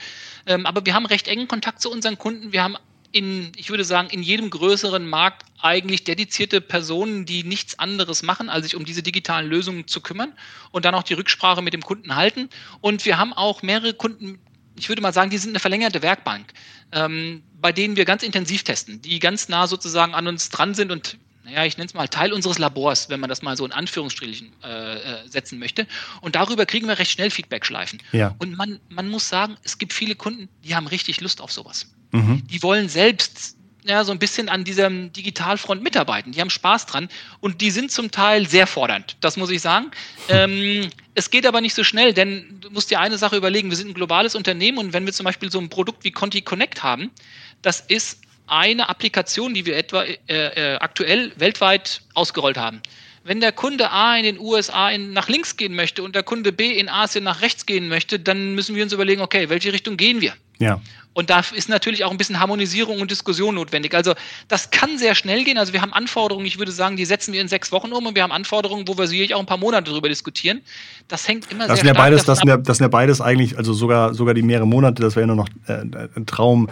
Ähm, 0.47 0.67
aber 0.67 0.85
wir 0.85 0.95
haben 0.95 1.07
recht 1.07 1.29
engen 1.29 1.47
Kontakt 1.47 1.81
zu 1.81 1.91
unseren 1.91 2.19
Kunden. 2.19 2.53
Wir 2.53 2.65
haben 2.65 2.77
in, 3.13 3.53
ich 3.57 3.71
würde 3.71 3.85
sagen, 3.85 4.11
in 4.11 4.23
jedem 4.23 4.51
größeren 4.51 5.09
Markt 5.09 5.45
eigentlich 5.61 6.05
dedizierte 6.05 6.61
Personen, 6.61 7.25
die 7.25 7.43
nichts 7.43 7.79
anderes 7.79 8.23
machen, 8.23 8.49
als 8.49 8.65
sich 8.65 8.77
um 8.77 8.85
diese 8.85 9.03
digitalen 9.03 9.49
Lösungen 9.49 9.87
zu 9.87 10.01
kümmern 10.01 10.33
und 10.73 10.85
dann 10.85 10.95
auch 10.95 11.03
die 11.03 11.15
Rücksprache 11.15 11.63
mit 11.63 11.73
dem 11.73 11.83
Kunden 11.83 12.17
halten. 12.17 12.49
Und 12.81 13.05
wir 13.07 13.19
haben 13.19 13.33
auch 13.33 13.63
mehrere 13.63 13.95
Kunden, 13.95 14.39
ich 14.77 14.89
würde 14.89 15.01
mal 15.01 15.13
sagen, 15.13 15.31
die 15.31 15.39
sind 15.39 15.51
eine 15.51 15.61
verlängerte 15.61 16.03
Werkbank, 16.03 16.53
ähm, 16.93 17.43
bei 17.61 17.73
denen 17.73 17.97
wir 17.97 18.05
ganz 18.05 18.23
intensiv 18.23 18.63
testen, 18.63 19.01
die 19.01 19.19
ganz 19.21 19.49
nah 19.49 19.67
sozusagen 19.67 20.15
an 20.15 20.27
uns 20.27 20.51
dran 20.51 20.75
sind 20.75 20.93
und 20.93 21.19
naja, 21.49 21.65
ich 21.65 21.79
nenne 21.79 21.87
es 21.87 21.95
mal 21.95 22.09
Teil 22.09 22.33
unseres 22.33 22.59
Labors, 22.59 23.09
wenn 23.09 23.21
man 23.21 23.29
das 23.31 23.41
mal 23.41 23.57
so 23.57 23.65
in 23.65 23.73
Anführungsstrichen 23.73 24.53
äh, 24.63 24.97
äh, 24.97 25.29
setzen 25.29 25.59
möchte. 25.59 25.87
Und 26.21 26.35
darüber 26.35 26.67
kriegen 26.67 26.87
wir 26.87 26.99
recht 26.99 27.11
schnell 27.11 27.31
Feedback-Schleifen. 27.31 28.01
Ja. 28.13 28.35
Und 28.39 28.57
man, 28.57 28.81
man 28.91 29.09
muss 29.09 29.29
sagen, 29.29 29.57
es 29.63 29.79
gibt 29.79 29.95
viele 29.95 30.15
Kunden, 30.15 30.49
die 30.63 30.75
haben 30.75 30.87
richtig 30.87 31.21
Lust 31.23 31.41
auf 31.41 31.51
sowas. 31.51 31.87
Mhm. 32.13 32.47
Die 32.47 32.63
wollen 32.63 32.89
selbst 32.89 33.57
ja, 33.85 34.05
so 34.05 34.13
ein 34.13 34.19
bisschen 34.19 34.51
an 34.51 34.65
diesem 34.65 35.11
Digitalfront 35.13 35.83
mitarbeiten. 35.83 36.33
Die 36.33 36.41
haben 36.41 36.51
Spaß 36.51 36.85
dran 36.85 37.09
und 37.41 37.63
die 37.63 37.71
sind 37.71 37.91
zum 37.91 38.11
Teil 38.11 38.47
sehr 38.47 38.67
fordernd, 38.67 39.17
das 39.21 39.37
muss 39.37 39.51
ich 39.51 39.63
sagen. 39.63 39.91
Ähm, 40.31 40.91
es 41.15 41.31
geht 41.31 41.47
aber 41.47 41.63
nicht 41.63 41.73
so 41.73 41.83
schnell, 41.83 42.13
denn 42.13 42.61
du 42.61 42.69
musst 42.69 42.91
dir 42.91 43.01
eine 43.01 43.17
Sache 43.17 43.35
überlegen, 43.35 43.71
wir 43.71 43.79
sind 43.79 43.89
ein 43.89 43.95
globales 43.95 44.35
Unternehmen 44.35 44.77
und 44.77 44.93
wenn 44.93 45.07
wir 45.07 45.13
zum 45.15 45.25
Beispiel 45.25 45.51
so 45.51 45.59
ein 45.59 45.71
Produkt 45.71 46.05
wie 46.05 46.11
Conti 46.11 46.43
Connect 46.43 46.83
haben, 46.83 47.11
das 47.63 47.81
ist 47.81 48.21
eine 48.51 48.89
Applikation, 48.89 49.55
die 49.55 49.67
wir 49.67 49.77
etwa 49.77 50.05
äh, 50.05 50.17
äh, 50.29 50.77
aktuell 50.77 51.33
weltweit 51.37 52.03
ausgerollt 52.15 52.57
haben. 52.57 52.81
Wenn 53.25 53.41
der 53.41 53.53
Kunde 53.53 53.91
A 53.91 54.17
in 54.17 54.25
den 54.25 54.39
USA 54.39 54.91
in, 54.91 55.13
nach 55.13 55.29
links 55.29 55.57
gehen 55.57 55.75
möchte 55.75 56.03
und 56.03 56.15
der 56.15 56.23
Kunde 56.23 56.53
B 56.53 56.73
in 56.73 56.89
Asien 56.89 57.25
nach 57.25 57.43
rechts 57.43 57.67
gehen 57.67 57.89
möchte, 57.89 58.19
dann 58.19 58.55
müssen 58.55 58.75
wir 58.75 58.83
uns 58.83 58.93
überlegen, 58.93 59.21
okay, 59.21 59.49
welche 59.49 59.73
Richtung 59.73 59.97
gehen 59.97 60.21
wir? 60.21 60.33
Ja. 60.59 60.81
Und 61.19 61.31
da 61.31 61.41
ist 61.41 61.69
natürlich 61.69 62.05
auch 62.05 62.13
ein 62.13 62.17
bisschen 62.17 62.39
Harmonisierung 62.39 63.01
und 63.01 63.11
Diskussion 63.11 63.57
notwendig. 63.57 63.93
Also 63.93 64.15
das 64.47 64.71
kann 64.71 64.99
sehr 64.99 65.17
schnell 65.17 65.43
gehen. 65.43 65.59
Also 65.59 65.73
wir 65.73 65.83
haben 65.83 65.93
Anforderungen, 65.93 66.47
ich 66.47 66.59
würde 66.61 66.71
sagen, 66.71 66.97
die 66.97 67.05
setzen 67.05 67.33
wir 67.33 67.41
in 67.41 67.49
sechs 67.49 67.73
Wochen 67.73 67.91
um 67.93 68.07
und 68.07 68.15
wir 68.15 68.23
haben 68.23 68.31
Anforderungen, 68.31 68.87
wo 68.87 68.97
wir 68.97 69.09
sicherlich 69.09 69.35
auch 69.35 69.41
ein 69.41 69.47
paar 69.47 69.59
Monate 69.59 69.91
darüber 69.91 70.09
diskutieren. 70.09 70.61
Das 71.09 71.27
hängt 71.27 71.51
immer 71.51 71.67
das 71.67 71.81
sehr 71.81 71.89
ja 71.89 71.93
beides, 71.93 72.25
das 72.25 72.39
sind 72.39 72.49
ja, 72.49 72.57
das 72.57 72.79
sind 72.79 72.85
ja 72.85 72.89
beides 72.89 73.21
eigentlich, 73.21 73.59
also 73.59 73.73
sogar, 73.73 74.15
sogar 74.15 74.33
die 74.33 74.43
mehrere 74.43 74.69
Monate, 74.69 75.03
das 75.03 75.17
wäre 75.17 75.27
ja 75.27 75.35
nur 75.35 75.45
noch 75.45 75.49
äh, 75.67 76.25
Traum, 76.25 76.69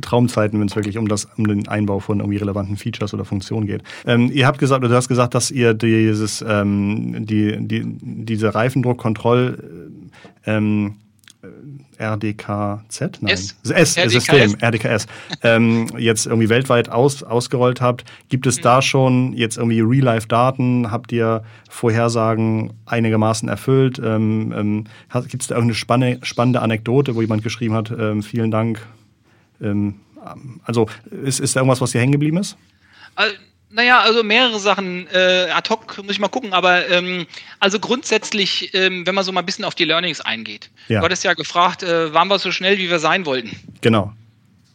Traumzeiten, 0.00 0.60
wenn 0.60 0.68
es 0.68 0.76
wirklich 0.76 0.96
um, 0.96 1.08
das, 1.08 1.26
um 1.36 1.48
den 1.48 1.66
Einbau 1.66 1.98
von 1.98 2.20
irgendwie 2.20 2.38
relevanten 2.38 2.76
Features 2.76 3.14
oder 3.14 3.24
Funktionen 3.24 3.66
geht. 3.66 3.82
Ähm, 4.06 4.30
ihr 4.32 4.46
habt 4.46 4.60
gesagt, 4.60 4.80
oder 4.80 4.90
du 4.90 4.94
hast 4.94 5.08
gesagt, 5.08 5.34
dass 5.34 5.50
ihr 5.50 5.74
dieses, 5.74 6.44
ähm, 6.46 7.26
die, 7.26 7.56
die, 7.58 7.82
diese 7.84 8.54
Reifendruckkontroll 8.54 9.90
ähm, 10.46 10.96
RDKZ? 11.98 13.20
Nein. 13.20 13.32
S, 13.32 13.56
S 13.64 13.96
RDKS. 13.96 14.12
System, 14.12 14.54
RDKS, 14.60 15.06
ähm, 15.42 15.86
jetzt 15.98 16.26
irgendwie 16.26 16.48
weltweit 16.48 16.88
aus, 16.88 17.22
ausgerollt 17.22 17.80
habt. 17.80 18.04
Gibt 18.28 18.46
es 18.46 18.58
mhm. 18.58 18.62
da 18.62 18.82
schon 18.82 19.32
jetzt 19.34 19.56
irgendwie 19.56 19.80
Real-Life-Daten? 19.80 20.90
Habt 20.90 21.12
ihr 21.12 21.42
Vorhersagen 21.68 22.72
einigermaßen 22.86 23.48
erfüllt? 23.48 24.00
Ähm, 24.04 24.52
ähm, 24.56 24.84
Gibt 25.28 25.42
es 25.42 25.48
da 25.48 25.54
irgendeine 25.54 25.74
spanne, 25.74 26.18
spannende 26.22 26.60
Anekdote, 26.60 27.14
wo 27.14 27.20
jemand 27.20 27.42
geschrieben 27.42 27.74
hat, 27.74 27.90
ähm, 27.90 28.22
vielen 28.22 28.50
Dank? 28.50 28.86
Ähm, 29.60 29.96
also 30.64 30.86
ist, 31.10 31.40
ist 31.40 31.56
da 31.56 31.60
irgendwas, 31.60 31.80
was 31.80 31.92
hier 31.92 32.00
hängen 32.00 32.12
geblieben 32.12 32.38
ist? 32.38 32.56
Also, 33.14 33.34
naja, 33.70 34.00
also 34.00 34.22
mehrere 34.22 34.58
Sachen 34.58 35.06
äh, 35.08 35.50
ad 35.50 35.68
hoc 35.68 35.98
muss 35.98 36.12
ich 36.12 36.18
mal 36.18 36.28
gucken, 36.28 36.52
aber 36.52 36.88
ähm, 36.88 37.26
also 37.60 37.78
grundsätzlich, 37.78 38.72
ähm, 38.74 39.06
wenn 39.06 39.14
man 39.14 39.24
so 39.24 39.32
mal 39.32 39.40
ein 39.40 39.46
bisschen 39.46 39.64
auf 39.64 39.74
die 39.74 39.84
Learnings 39.84 40.20
eingeht. 40.20 40.70
Ja. 40.88 41.00
Du 41.00 41.04
hattest 41.04 41.24
ja 41.24 41.34
gefragt, 41.34 41.82
äh, 41.82 42.12
waren 42.14 42.28
wir 42.28 42.38
so 42.38 42.50
schnell, 42.50 42.78
wie 42.78 42.88
wir 42.88 42.98
sein 42.98 43.26
wollten? 43.26 43.50
Genau. 43.80 44.12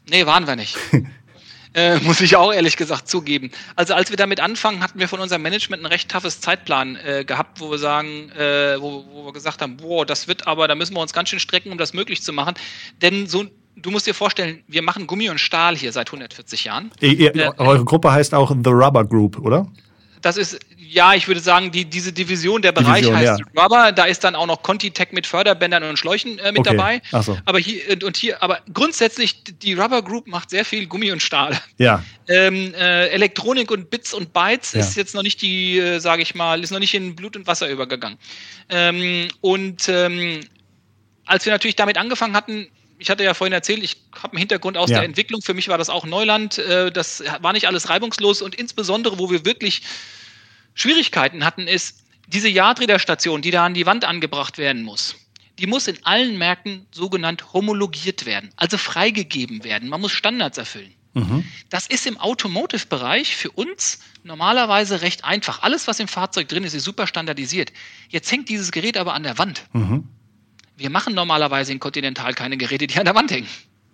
Nee, 0.10 0.26
waren 0.26 0.46
wir 0.46 0.56
nicht. 0.56 0.78
äh, 1.74 1.98
muss 2.00 2.22
ich 2.22 2.36
auch 2.36 2.54
ehrlich 2.54 2.78
gesagt 2.78 3.08
zugeben. 3.08 3.52
Also 3.76 3.96
als 3.96 4.10
wir 4.10 4.18
damit 4.18 4.40
anfangen, 4.40 4.82
hatten 4.82 5.00
wir 5.00 5.08
von 5.08 5.20
unserem 5.20 5.42
Management 5.42 5.82
ein 5.82 5.88
recht 5.88 6.10
toughes 6.10 6.40
Zeitplan 6.40 6.96
äh, 6.98 7.26
gehabt, 7.26 7.60
wo 7.62 7.72
wir 7.72 7.80
sagen, 7.80 8.30
äh, 8.32 8.80
wo, 8.80 9.06
wo 9.12 9.26
wir 9.26 9.34
gesagt 9.34 9.62
haben, 9.62 9.78
boah, 9.78 10.06
das 10.06 10.28
wird 10.28 10.46
aber, 10.46 10.68
da 10.68 10.76
müssen 10.76 10.96
wir 10.96 11.02
uns 11.02 11.14
ganz 11.14 11.30
schön 11.30 11.40
strecken, 11.40 11.72
um 11.72 11.78
das 11.78 11.94
möglich 11.94 12.22
zu 12.22 12.32
machen. 12.32 12.54
Denn 13.02 13.28
so 13.28 13.46
du 13.76 13.92
musst 13.92 14.08
dir 14.08 14.14
vorstellen, 14.14 14.64
wir 14.68 14.82
machen 14.82 15.08
Gummi 15.08 15.30
und 15.30 15.40
Stahl 15.40 15.76
hier 15.76 15.92
seit 15.92 16.08
140 16.08 16.66
Jahren. 16.66 16.92
Ihr, 17.00 17.36
äh, 17.36 17.52
eure 17.58 17.84
Gruppe 17.84 18.12
heißt 18.12 18.34
auch 18.34 18.52
The 18.52 18.70
Rubber 18.70 19.06
Group, 19.06 19.40
oder? 19.40 19.68
Das 20.22 20.38
ist, 20.38 20.58
ja, 20.78 21.14
ich 21.14 21.28
würde 21.28 21.42
sagen, 21.42 21.72
die, 21.72 21.84
diese 21.84 22.14
Division, 22.14 22.62
der 22.62 22.72
Bereich 22.72 23.02
Division, 23.02 23.18
heißt 23.18 23.42
ja. 23.42 23.62
Rubber. 23.62 23.92
Da 23.92 24.06
ist 24.06 24.24
dann 24.24 24.36
auch 24.36 24.46
noch 24.48 24.64
Contitech 24.64 25.12
mit 25.12 25.28
Förderbändern 25.28 25.84
und 25.84 26.00
Schläuchen 26.00 26.40
äh, 26.40 26.54
mit 26.54 26.60
okay. 26.60 26.78
dabei. 26.78 27.02
Ach 27.12 27.24
so. 27.24 27.38
Aber 27.44 27.60
hier 27.60 28.02
und 28.06 28.16
hier, 28.16 28.42
aber 28.42 28.60
grundsätzlich, 28.74 29.44
die 29.44 29.74
Rubber 29.74 30.02
Group 30.02 30.28
macht 30.28 30.50
sehr 30.50 30.64
viel 30.64 30.88
Gummi 30.88 31.12
und 31.12 31.22
Stahl. 31.22 31.60
Ja. 31.78 32.02
Ähm, 32.30 32.74
äh, 32.76 33.08
Elektronik 33.08 33.70
und 33.70 33.90
Bits 33.90 34.14
und 34.14 34.32
Bytes 34.32 34.72
ja. 34.72 34.80
ist 34.80 34.96
jetzt 34.96 35.14
noch 35.14 35.24
nicht 35.24 35.42
die, 35.42 35.78
äh, 35.78 36.00
sage 36.00 36.22
ich 36.22 36.36
mal, 36.36 36.64
ist 36.64 36.72
noch 36.72 36.80
nicht 36.80 36.94
in 36.94 37.16
Blut 37.18 37.36
und 37.36 37.46
Wasser 37.46 37.68
übergegangen. 37.68 38.18
Ähm, 38.70 39.28
und 39.42 39.90
ähm, 39.90 40.40
als 41.26 41.46
wir 41.46 41.52
natürlich 41.52 41.76
damit 41.76 41.98
angefangen 41.98 42.34
hatten, 42.36 42.68
ich 42.98 43.10
hatte 43.10 43.24
ja 43.24 43.34
vorhin 43.34 43.54
erzählt, 43.54 43.84
ich 43.84 43.98
habe 44.16 44.34
einen 44.34 44.40
Hintergrund 44.40 44.78
aus 44.78 44.90
ja. 44.90 44.98
der 44.98 45.06
Entwicklung. 45.06 45.42
Für 45.42 45.54
mich 45.54 45.68
war 45.68 45.78
das 45.78 45.90
auch 45.90 46.06
Neuland. 46.06 46.58
Äh, 46.58 46.92
das 46.92 47.24
war 47.42 47.54
nicht 47.54 47.68
alles 47.68 47.90
reibungslos 47.90 48.42
und 48.42 48.56
insbesondere, 48.56 49.20
wo 49.20 49.30
wir 49.30 49.46
wirklich 49.46 49.82
Schwierigkeiten 50.74 51.46
hatten, 51.46 51.68
ist 51.68 52.04
diese 52.28 52.50
Yardreader-Station, 52.50 53.42
die 53.42 53.52
da 53.52 53.66
an 53.66 53.74
die 53.74 53.86
Wand 53.86 54.06
angebracht 54.06 54.58
werden 54.58 54.84
muss. 54.84 55.16
Die 55.60 55.68
muss 55.68 55.88
in 55.88 56.04
allen 56.04 56.38
Märkten 56.38 56.88
sogenannt 56.92 57.54
homologiert 57.54 58.26
werden, 58.26 58.50
also 58.56 58.78
freigegeben 58.78 59.64
werden. 59.64 59.88
Man 59.88 60.02
muss 60.02 60.12
Standards 60.12 60.58
erfüllen. 60.58 60.94
Mhm. 61.14 61.46
Das 61.70 61.86
ist 61.86 62.08
im 62.08 62.18
Automotive-Bereich 62.18 63.36
für 63.36 63.52
uns 63.52 64.00
normalerweise 64.24 65.02
recht 65.02 65.24
einfach. 65.24 65.62
Alles, 65.62 65.88
was 65.88 66.00
im 66.00 66.08
Fahrzeug 66.08 66.48
drin 66.48 66.64
ist, 66.64 66.74
ist 66.74 66.86
super 66.86 67.06
standardisiert. 67.06 67.72
Jetzt 68.10 68.32
hängt 68.32 68.50
dieses 68.50 68.72
Gerät 68.72 68.98
aber 68.98 69.14
an 69.14 69.24
der 69.24 69.38
Wand. 69.38 69.64
Mhm. 69.74 70.08
Wir 70.78 70.90
machen 70.90 71.14
normalerweise 71.14 71.72
in 71.72 71.80
Continental 71.80 72.34
keine 72.34 72.58
Geräte, 72.58 72.88
die 72.88 72.98
an 72.98 73.06
der 73.06 73.16
Wand 73.16 73.32
hängen. 73.32 73.48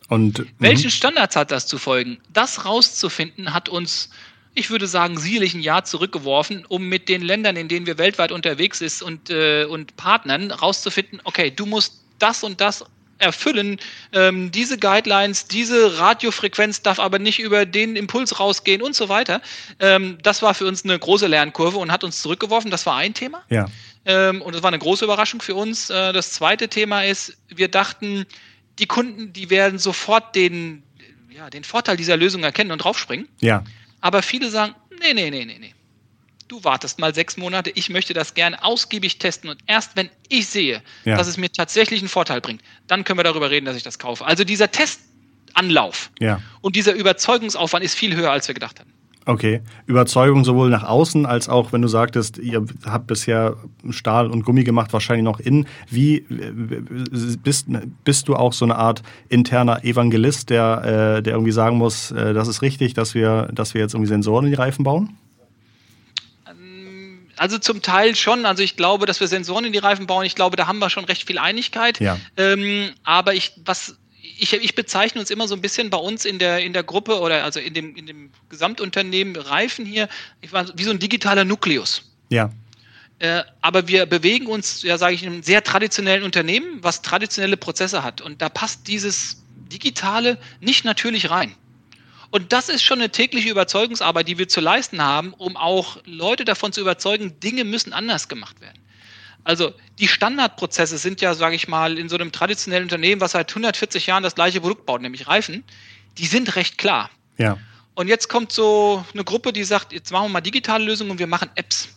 Und, 0.08 0.46
Welchen 0.58 0.88
mhm. 0.88 0.92
Standards 0.92 1.36
hat 1.36 1.52
das 1.52 1.68
zu 1.68 1.78
folgen? 1.78 2.18
Das 2.34 2.66
rauszufinden 2.66 3.54
hat 3.54 3.70
uns, 3.70 4.10
ich 4.56 4.72
würde 4.72 4.88
sagen, 4.88 5.18
sicherlich 5.18 5.54
ein 5.54 5.62
Jahr 5.62 5.84
zurückgeworfen, 5.84 6.66
um 6.68 6.88
mit 6.90 7.10
den 7.10 7.22
Ländern, 7.22 7.56
in 7.56 7.68
denen 7.68 7.86
wir 7.86 7.98
weltweit 7.98 8.32
unterwegs 8.32 8.80
sind 8.80 9.02
und, 9.04 9.30
äh, 9.30 9.66
und 9.66 9.96
Partnern 9.98 10.52
rauszufinden, 10.52 11.22
okay, 11.26 11.52
du 11.52 11.68
musst 11.68 12.04
das 12.18 12.44
und 12.44 12.60
das 12.60 12.86
erfüllen. 13.20 13.78
Ähm, 14.14 14.52
diese 14.52 14.78
Guidelines, 14.78 15.46
diese 15.46 16.00
Radiofrequenz 16.00 16.82
darf 16.82 17.00
aber 17.00 17.20
nicht 17.20 17.40
über 17.40 17.66
den 17.66 17.96
Impuls 17.96 18.40
rausgehen 18.40 18.82
und 18.82 18.96
so 18.96 19.10
weiter. 19.10 19.42
Ähm, 19.80 20.18
das 20.24 20.42
war 20.42 20.54
für 20.54 20.66
uns 20.66 20.84
eine 20.84 20.98
große 20.98 21.28
Lernkurve 21.28 21.78
und 21.78 21.92
hat 21.92 22.04
uns 22.04 22.22
zurückgeworfen. 22.22 22.72
Das 22.72 22.86
war 22.86 22.96
ein 22.96 23.14
Thema. 23.14 23.44
Ja. 23.50 23.68
Ähm, 24.10 24.42
und 24.42 24.56
das 24.56 24.64
war 24.64 24.70
eine 24.70 24.80
große 24.80 25.06
Überraschung 25.06 25.40
für 25.40 25.54
uns. 25.54 25.92
Äh, 25.92 26.14
das 26.14 26.32
zweite 26.32 26.68
Thema 26.68 27.04
ist, 27.04 27.38
wir 27.48 27.68
dachten, 27.68 28.26
die 28.80 28.88
Kunden, 28.88 29.34
die 29.34 29.52
werden 29.52 29.78
sofort 29.78 30.36
den, 30.36 30.82
ja, 31.30 31.52
den 31.52 31.64
Vorteil 31.64 31.96
dieser 31.96 32.18
Lösung 32.18 32.44
erkennen 32.44 32.72
und 32.72 32.80
draufspringen. 32.80 33.28
Ja. 33.40 33.64
Aber 34.02 34.24
viele 34.24 34.50
sagen, 34.50 34.74
nee, 35.00 35.14
nee, 35.14 35.30
nee, 35.30 35.46
nee, 35.46 35.58
nee. 35.60 35.76
Du 36.48 36.64
wartest 36.64 36.98
mal 36.98 37.14
sechs 37.14 37.38
Monate, 37.38 37.70
ich 37.76 37.92
möchte 37.92 38.16
das 38.16 38.34
gerne 38.34 38.64
ausgiebig 38.64 39.20
testen 39.20 39.52
und 39.52 39.60
erst 39.68 39.96
wenn 39.96 40.10
ich 40.28 40.48
sehe, 40.48 40.82
ja. 41.06 41.16
dass 41.16 41.28
es 41.28 41.38
mir 41.38 41.52
tatsächlich 41.52 42.00
einen 42.00 42.10
Vorteil 42.10 42.42
bringt, 42.42 42.64
dann 42.88 43.04
können 43.04 43.20
wir 43.20 43.24
darüber 43.24 43.52
reden, 43.52 43.68
dass 43.68 43.78
ich 43.78 43.84
das 43.84 44.00
kaufe. 44.00 44.26
Also 44.26 44.44
dieser 44.44 44.72
Testanlauf 44.72 46.10
ja. 46.20 46.42
und 46.62 46.76
dieser 46.76 46.94
Überzeugungsaufwand 46.94 47.86
ist 47.86 47.94
viel 47.94 48.16
höher, 48.16 48.32
als 48.32 48.48
wir 48.48 48.56
gedacht 48.56 48.80
hatten. 48.80 48.92
Okay. 49.26 49.62
Überzeugung 49.86 50.44
sowohl 50.44 50.70
nach 50.70 50.84
außen 50.84 51.26
als 51.26 51.50
auch, 51.50 51.72
wenn 51.72 51.82
du 51.82 51.88
sagtest, 51.88 52.38
ihr 52.40 52.66
habt 52.86 53.06
bisher 53.08 53.58
Stahl 53.92 54.32
und 54.32 54.44
Gummi 54.44 54.64
gemacht, 54.64 54.92
wahrscheinlich 54.92 55.24
noch 55.24 55.40
innen. 55.40 55.68
Wie 55.90 56.26
bist, 57.44 57.68
bist 58.04 58.28
du 58.28 58.36
auch 58.36 58.54
so 58.54 58.66
eine 58.66 58.78
Art 58.78 59.04
interner 59.28 59.84
Evangelist, 59.84 60.50
der, 60.50 61.18
äh, 61.20 61.22
der 61.22 61.34
irgendwie 61.34 61.52
sagen 61.52 61.78
muss, 61.78 62.12
äh, 62.12 62.34
das 62.34 62.48
ist 62.48 62.62
richtig, 62.62 62.96
dass 62.96 63.14
wir, 63.14 63.50
dass 63.54 63.74
wir 63.74 63.82
jetzt 63.82 63.94
irgendwie 63.94 64.10
Sensoren 64.10 64.46
in 64.46 64.52
die 64.52 64.58
Reifen 64.58 64.84
bauen? 64.84 65.16
Ähm, 66.48 67.20
also 67.38 67.60
zum 67.60 67.84
Teil 67.84 68.16
schon. 68.16 68.48
Also 68.48 68.64
ich 68.64 68.78
glaube, 68.78 69.06
dass 69.06 69.20
wir 69.20 69.28
Sensoren 69.28 69.66
in 69.66 69.74
die 69.74 69.80
Reifen 69.80 70.08
bauen. 70.08 70.26
Ich 70.26 70.34
glaube, 70.34 70.56
da 70.58 70.66
haben 70.66 70.80
wir 70.80 70.90
schon 70.90 71.06
recht 71.06 71.28
viel 71.28 71.38
Einigkeit. 71.38 72.00
Ja. 72.00 72.18
Ähm, 72.36 72.90
aber 73.04 73.36
ich, 73.36 73.52
was 73.64 73.99
ich, 74.38 74.54
ich, 74.54 74.76
bezeichne 74.76 75.20
uns 75.22 75.30
immer 75.30 75.48
so 75.48 75.56
ein 75.56 75.62
bisschen 75.62 75.90
bei 75.90 75.98
uns 75.98 76.26
in 76.26 76.40
der, 76.40 76.60
in 76.60 76.74
der 76.74 76.84
Gruppe 76.84 77.20
oder 77.20 77.44
also 77.44 77.60
in 77.60 77.74
dem, 77.74 77.96
in 77.96 78.06
dem 78.06 78.32
Gesamtunternehmen 78.50 79.36
Reifen 79.36 79.86
hier, 79.86 80.08
ich 80.42 80.54
war 80.54 80.66
wie 80.78 80.84
so 80.84 80.92
ein 80.92 81.00
digitaler 81.00 81.46
Nukleus. 81.46 82.04
Ja. 82.30 82.52
Äh, 83.20 83.44
aber 83.62 83.88
wir 83.88 84.06
bewegen 84.06 84.48
uns, 84.48 84.82
ja, 84.84 84.98
sage 84.98 85.16
ich, 85.16 85.24
in 85.24 85.34
einem 85.34 85.44
sehr 85.44 85.64
traditionellen 85.64 86.24
Unternehmen, 86.24 86.82
was 86.82 87.02
traditionelle 87.02 87.58
Prozesse 87.58 88.04
hat. 88.04 88.22
Und 88.22 88.42
da 88.42 88.50
passt 88.50 88.88
dieses 88.88 89.44
Digitale 89.72 90.38
nicht 90.62 90.86
natürlich 90.86 91.30
rein. 91.30 91.56
Und 92.32 92.54
das 92.54 92.70
ist 92.70 92.84
schon 92.84 93.00
eine 93.00 93.10
tägliche 93.10 93.50
Überzeugungsarbeit, 93.50 94.28
die 94.28 94.38
wir 94.38 94.48
zu 94.48 94.62
leisten 94.62 95.02
haben, 95.02 95.34
um 95.34 95.58
auch 95.58 95.98
Leute 96.06 96.46
davon 96.46 96.72
zu 96.72 96.80
überzeugen, 96.80 97.40
Dinge 97.40 97.64
müssen 97.64 97.92
anders 97.92 98.28
gemacht 98.28 98.62
werden. 98.62 98.79
Also 99.50 99.74
die 99.98 100.08
Standardprozesse 100.08 101.00
sind 101.00 101.22
ja, 101.22 101.34
sage 101.34 101.56
ich 101.56 101.68
mal, 101.68 101.98
in 101.98 102.08
so 102.08 102.16
einem 102.16 102.32
traditionellen 102.32 102.84
Unternehmen, 102.84 103.20
was 103.20 103.32
seit 103.32 103.50
140 103.50 104.06
Jahren 104.06 104.22
das 104.22 104.36
gleiche 104.36 104.62
Produkt 104.62 104.86
baut, 104.86 105.02
nämlich 105.02 105.26
Reifen, 105.26 105.64
die 106.20 106.28
sind 106.28 106.56
recht 106.56 106.78
klar. 106.78 107.10
Ja. 107.40 107.58
Und 107.96 108.10
jetzt 108.10 108.30
kommt 108.30 108.52
so 108.52 109.04
eine 109.12 109.24
Gruppe, 109.24 109.52
die 109.52 109.64
sagt, 109.64 109.92
jetzt 109.92 110.12
machen 110.12 110.26
wir 110.26 110.34
mal 110.34 110.42
digitale 110.42 110.86
Lösungen 110.86 111.10
und 111.10 111.18
wir 111.18 111.26
machen 111.26 111.50
Apps. 111.56 111.90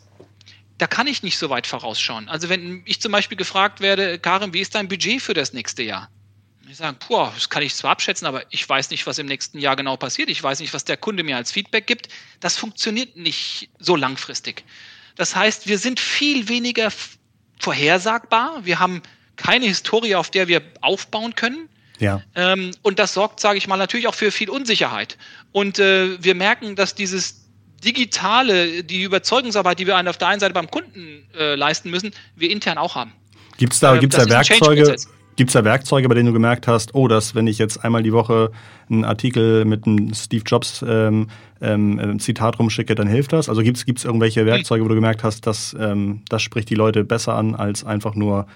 Da 0.78 0.86
kann 0.86 1.06
ich 1.06 1.22
nicht 1.22 1.36
so 1.36 1.50
weit 1.50 1.66
vorausschauen. 1.66 2.26
Also 2.30 2.48
wenn 2.48 2.80
ich 2.86 3.02
zum 3.02 3.12
Beispiel 3.12 3.36
gefragt 3.36 3.80
werde, 3.82 4.18
Karin, 4.18 4.54
wie 4.54 4.60
ist 4.60 4.74
dein 4.74 4.88
Budget 4.88 5.20
für 5.20 5.34
das 5.34 5.52
nächste 5.52 5.82
Jahr? 5.82 6.08
Ich 6.70 6.78
sage, 6.78 6.96
puh, 7.06 7.28
das 7.34 7.50
kann 7.50 7.62
ich 7.62 7.74
zwar 7.74 7.90
abschätzen, 7.90 8.26
aber 8.26 8.44
ich 8.48 8.66
weiß 8.66 8.88
nicht, 8.88 9.06
was 9.06 9.18
im 9.18 9.26
nächsten 9.26 9.58
Jahr 9.58 9.76
genau 9.76 9.98
passiert. 9.98 10.30
Ich 10.30 10.42
weiß 10.42 10.60
nicht, 10.60 10.72
was 10.72 10.86
der 10.86 10.96
Kunde 10.96 11.22
mir 11.22 11.36
als 11.36 11.52
Feedback 11.52 11.86
gibt. 11.86 12.08
Das 12.40 12.56
funktioniert 12.56 13.14
nicht 13.18 13.68
so 13.78 13.94
langfristig. 13.94 14.64
Das 15.16 15.36
heißt, 15.36 15.66
wir 15.66 15.76
sind 15.76 16.00
viel 16.00 16.48
weniger 16.48 16.90
vorhersagbar. 17.62 18.64
Wir 18.64 18.78
haben 18.78 19.02
keine 19.36 19.66
Historie, 19.66 20.14
auf 20.16 20.30
der 20.30 20.48
wir 20.48 20.62
aufbauen 20.80 21.34
können. 21.34 21.68
Ja. 21.98 22.22
Ähm, 22.34 22.72
und 22.82 22.98
das 22.98 23.14
sorgt, 23.14 23.40
sage 23.40 23.58
ich 23.58 23.68
mal, 23.68 23.76
natürlich 23.76 24.08
auch 24.08 24.14
für 24.14 24.32
viel 24.32 24.50
Unsicherheit. 24.50 25.16
Und 25.52 25.78
äh, 25.78 26.22
wir 26.22 26.34
merken, 26.34 26.74
dass 26.74 26.94
dieses 26.94 27.42
digitale, 27.84 28.82
die 28.82 29.02
Überzeugungsarbeit, 29.02 29.78
die 29.78 29.86
wir 29.86 29.96
auf 30.08 30.18
der 30.18 30.28
einen 30.28 30.40
Seite 30.40 30.54
beim 30.54 30.70
Kunden 30.70 31.28
äh, 31.38 31.54
leisten 31.54 31.90
müssen, 31.90 32.12
wir 32.36 32.50
intern 32.50 32.78
auch 32.78 32.94
haben. 32.94 33.12
Gibt 33.56 33.74
es 33.74 33.80
da, 33.80 33.94
äh, 33.94 33.98
gibt's 33.98 34.16
da 34.16 34.28
Werkzeuge? 34.28 34.96
Gibt 35.36 35.48
es 35.48 35.54
da 35.54 35.64
Werkzeuge, 35.64 36.08
bei 36.08 36.14
denen 36.14 36.26
du 36.26 36.32
gemerkt 36.32 36.68
hast, 36.68 36.94
oh, 36.94 37.08
dass 37.08 37.34
wenn 37.34 37.46
ich 37.46 37.58
jetzt 37.58 37.84
einmal 37.84 38.02
die 38.02 38.12
Woche 38.12 38.52
einen 38.90 39.04
Artikel 39.04 39.64
mit 39.64 39.86
einem 39.86 40.12
Steve 40.12 40.44
Jobs 40.46 40.84
ähm, 40.86 41.28
ähm, 41.62 42.18
Zitat 42.18 42.58
rumschicke, 42.58 42.94
dann 42.94 43.06
hilft 43.06 43.32
das? 43.32 43.48
Also 43.48 43.62
gibt 43.62 43.78
es 43.78 44.04
irgendwelche 44.04 44.40
hm. 44.40 44.46
Werkzeuge, 44.46 44.84
wo 44.84 44.88
du 44.88 44.94
gemerkt 44.94 45.24
hast, 45.24 45.46
dass 45.46 45.74
ähm, 45.78 46.22
das 46.28 46.42
spricht 46.42 46.68
die 46.68 46.74
Leute 46.74 47.04
besser 47.04 47.34
an, 47.34 47.54
als 47.54 47.84
einfach 47.84 48.14
nur 48.14 48.46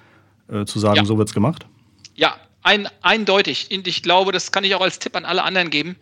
äh, 0.49 0.65
zu 0.65 0.79
sagen, 0.79 0.97
ja. 0.97 1.05
so 1.05 1.21
es 1.21 1.33
gemacht? 1.33 1.67
Ja, 2.15 2.37
ein, 2.63 2.89
eindeutig. 3.01 3.69
Und 3.73 3.87
ich 3.89 4.03
glaube, 4.03 4.33
das 4.33 4.53
kann 4.53 4.65
ich 4.65 4.75
auch 4.75 4.81
als 4.81 4.99
Tipp 4.99 5.17
an 5.17 5.25
alle 5.25 5.45
anderen 5.45 5.71
geben. 5.71 5.97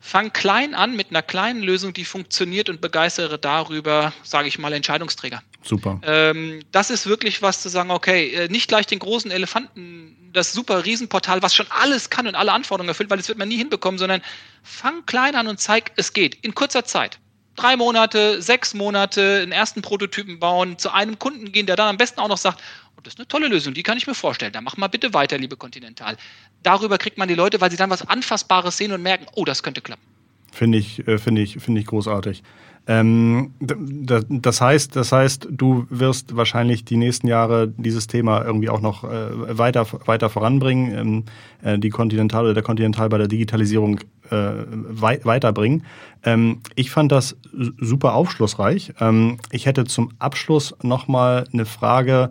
Fang 0.00 0.32
klein 0.32 0.74
an 0.74 0.94
mit 0.96 1.10
einer 1.10 1.22
kleinen 1.22 1.62
Lösung, 1.62 1.92
die 1.92 2.04
funktioniert 2.04 2.68
und 2.68 2.80
begeistere 2.80 3.38
darüber, 3.38 4.12
sage 4.22 4.48
ich 4.48 4.58
mal, 4.58 4.72
Entscheidungsträger. 4.72 5.42
Super. 5.62 6.00
Ähm, 6.04 6.62
das 6.70 6.90
ist 6.90 7.06
wirklich 7.06 7.42
was 7.42 7.62
zu 7.62 7.68
sagen, 7.68 7.90
okay, 7.90 8.30
äh, 8.32 8.48
nicht 8.48 8.68
gleich 8.68 8.86
den 8.86 8.98
großen 8.98 9.30
Elefanten, 9.30 10.30
das 10.32 10.52
super 10.52 10.84
Riesenportal, 10.84 11.42
was 11.42 11.54
schon 11.54 11.66
alles 11.70 12.10
kann 12.10 12.26
und 12.26 12.34
alle 12.34 12.52
Anforderungen 12.52 12.88
erfüllt, 12.88 13.10
weil 13.10 13.18
das 13.18 13.28
wird 13.28 13.38
man 13.38 13.48
nie 13.48 13.56
hinbekommen, 13.56 13.98
sondern 13.98 14.22
fang 14.62 15.04
klein 15.06 15.34
an 15.34 15.48
und 15.48 15.58
zeig, 15.58 15.92
es 15.96 16.12
geht. 16.12 16.36
In 16.42 16.54
kurzer 16.54 16.84
Zeit. 16.84 17.18
Drei 17.56 17.76
Monate, 17.76 18.40
sechs 18.40 18.72
Monate, 18.72 19.40
einen 19.42 19.50
ersten 19.50 19.82
Prototypen 19.82 20.38
bauen, 20.38 20.78
zu 20.78 20.92
einem 20.92 21.18
Kunden 21.18 21.50
gehen, 21.50 21.66
der 21.66 21.74
dann 21.74 21.88
am 21.88 21.96
besten 21.96 22.20
auch 22.20 22.28
noch 22.28 22.38
sagt, 22.38 22.62
oh, 22.96 23.00
das 23.02 23.14
ist 23.14 23.18
eine 23.18 23.26
tolle 23.26 23.48
Lösung, 23.48 23.74
die 23.74 23.82
kann 23.82 23.98
ich 23.98 24.06
mir 24.06 24.14
vorstellen. 24.14 24.52
Dann 24.52 24.62
mach 24.62 24.76
mal 24.76 24.86
bitte 24.86 25.12
weiter, 25.12 25.38
liebe 25.38 25.56
Continental. 25.56 26.16
Darüber 26.62 26.98
kriegt 26.98 27.18
man 27.18 27.26
die 27.26 27.34
Leute, 27.34 27.60
weil 27.60 27.70
sie 27.70 27.76
dann 27.76 27.90
was 27.90 28.06
Anfassbares 28.06 28.76
sehen 28.76 28.92
und 28.92 29.02
merken, 29.02 29.26
oh, 29.34 29.44
das 29.44 29.64
könnte 29.64 29.80
klappen. 29.80 30.04
Finde 30.52 30.78
ich, 30.78 31.06
äh, 31.06 31.18
finde 31.18 31.42
ich, 31.42 31.58
finde 31.58 31.80
ich 31.80 31.86
großartig. 31.86 32.42
Ähm, 32.88 33.52
das 33.60 34.62
heißt, 34.62 34.96
das 34.96 35.12
heißt, 35.12 35.48
du 35.50 35.86
wirst 35.90 36.36
wahrscheinlich 36.36 36.86
die 36.86 36.96
nächsten 36.96 37.28
Jahre 37.28 37.68
dieses 37.68 38.06
Thema 38.06 38.42
irgendwie 38.42 38.70
auch 38.70 38.80
noch 38.80 39.04
äh, 39.04 39.58
weiter, 39.58 39.86
weiter 40.06 40.30
voranbringen, 40.30 40.94
ähm, 40.96 41.24
äh, 41.62 41.78
die 41.78 41.90
Continental 41.90 42.44
oder 42.44 42.54
der 42.54 42.62
Continental 42.62 43.10
bei 43.10 43.18
der 43.18 43.28
Digitalisierung 43.28 43.98
äh, 44.30 44.52
wei 44.70 45.20
weiterbringen. 45.22 45.84
Ähm, 46.24 46.60
ich 46.76 46.90
fand 46.90 47.12
das 47.12 47.36
super 47.76 48.14
aufschlussreich. 48.14 48.94
Ähm, 49.00 49.36
ich 49.50 49.66
hätte 49.66 49.84
zum 49.84 50.12
Abschluss 50.18 50.74
nochmal 50.82 51.44
eine 51.52 51.66
Frage, 51.66 52.30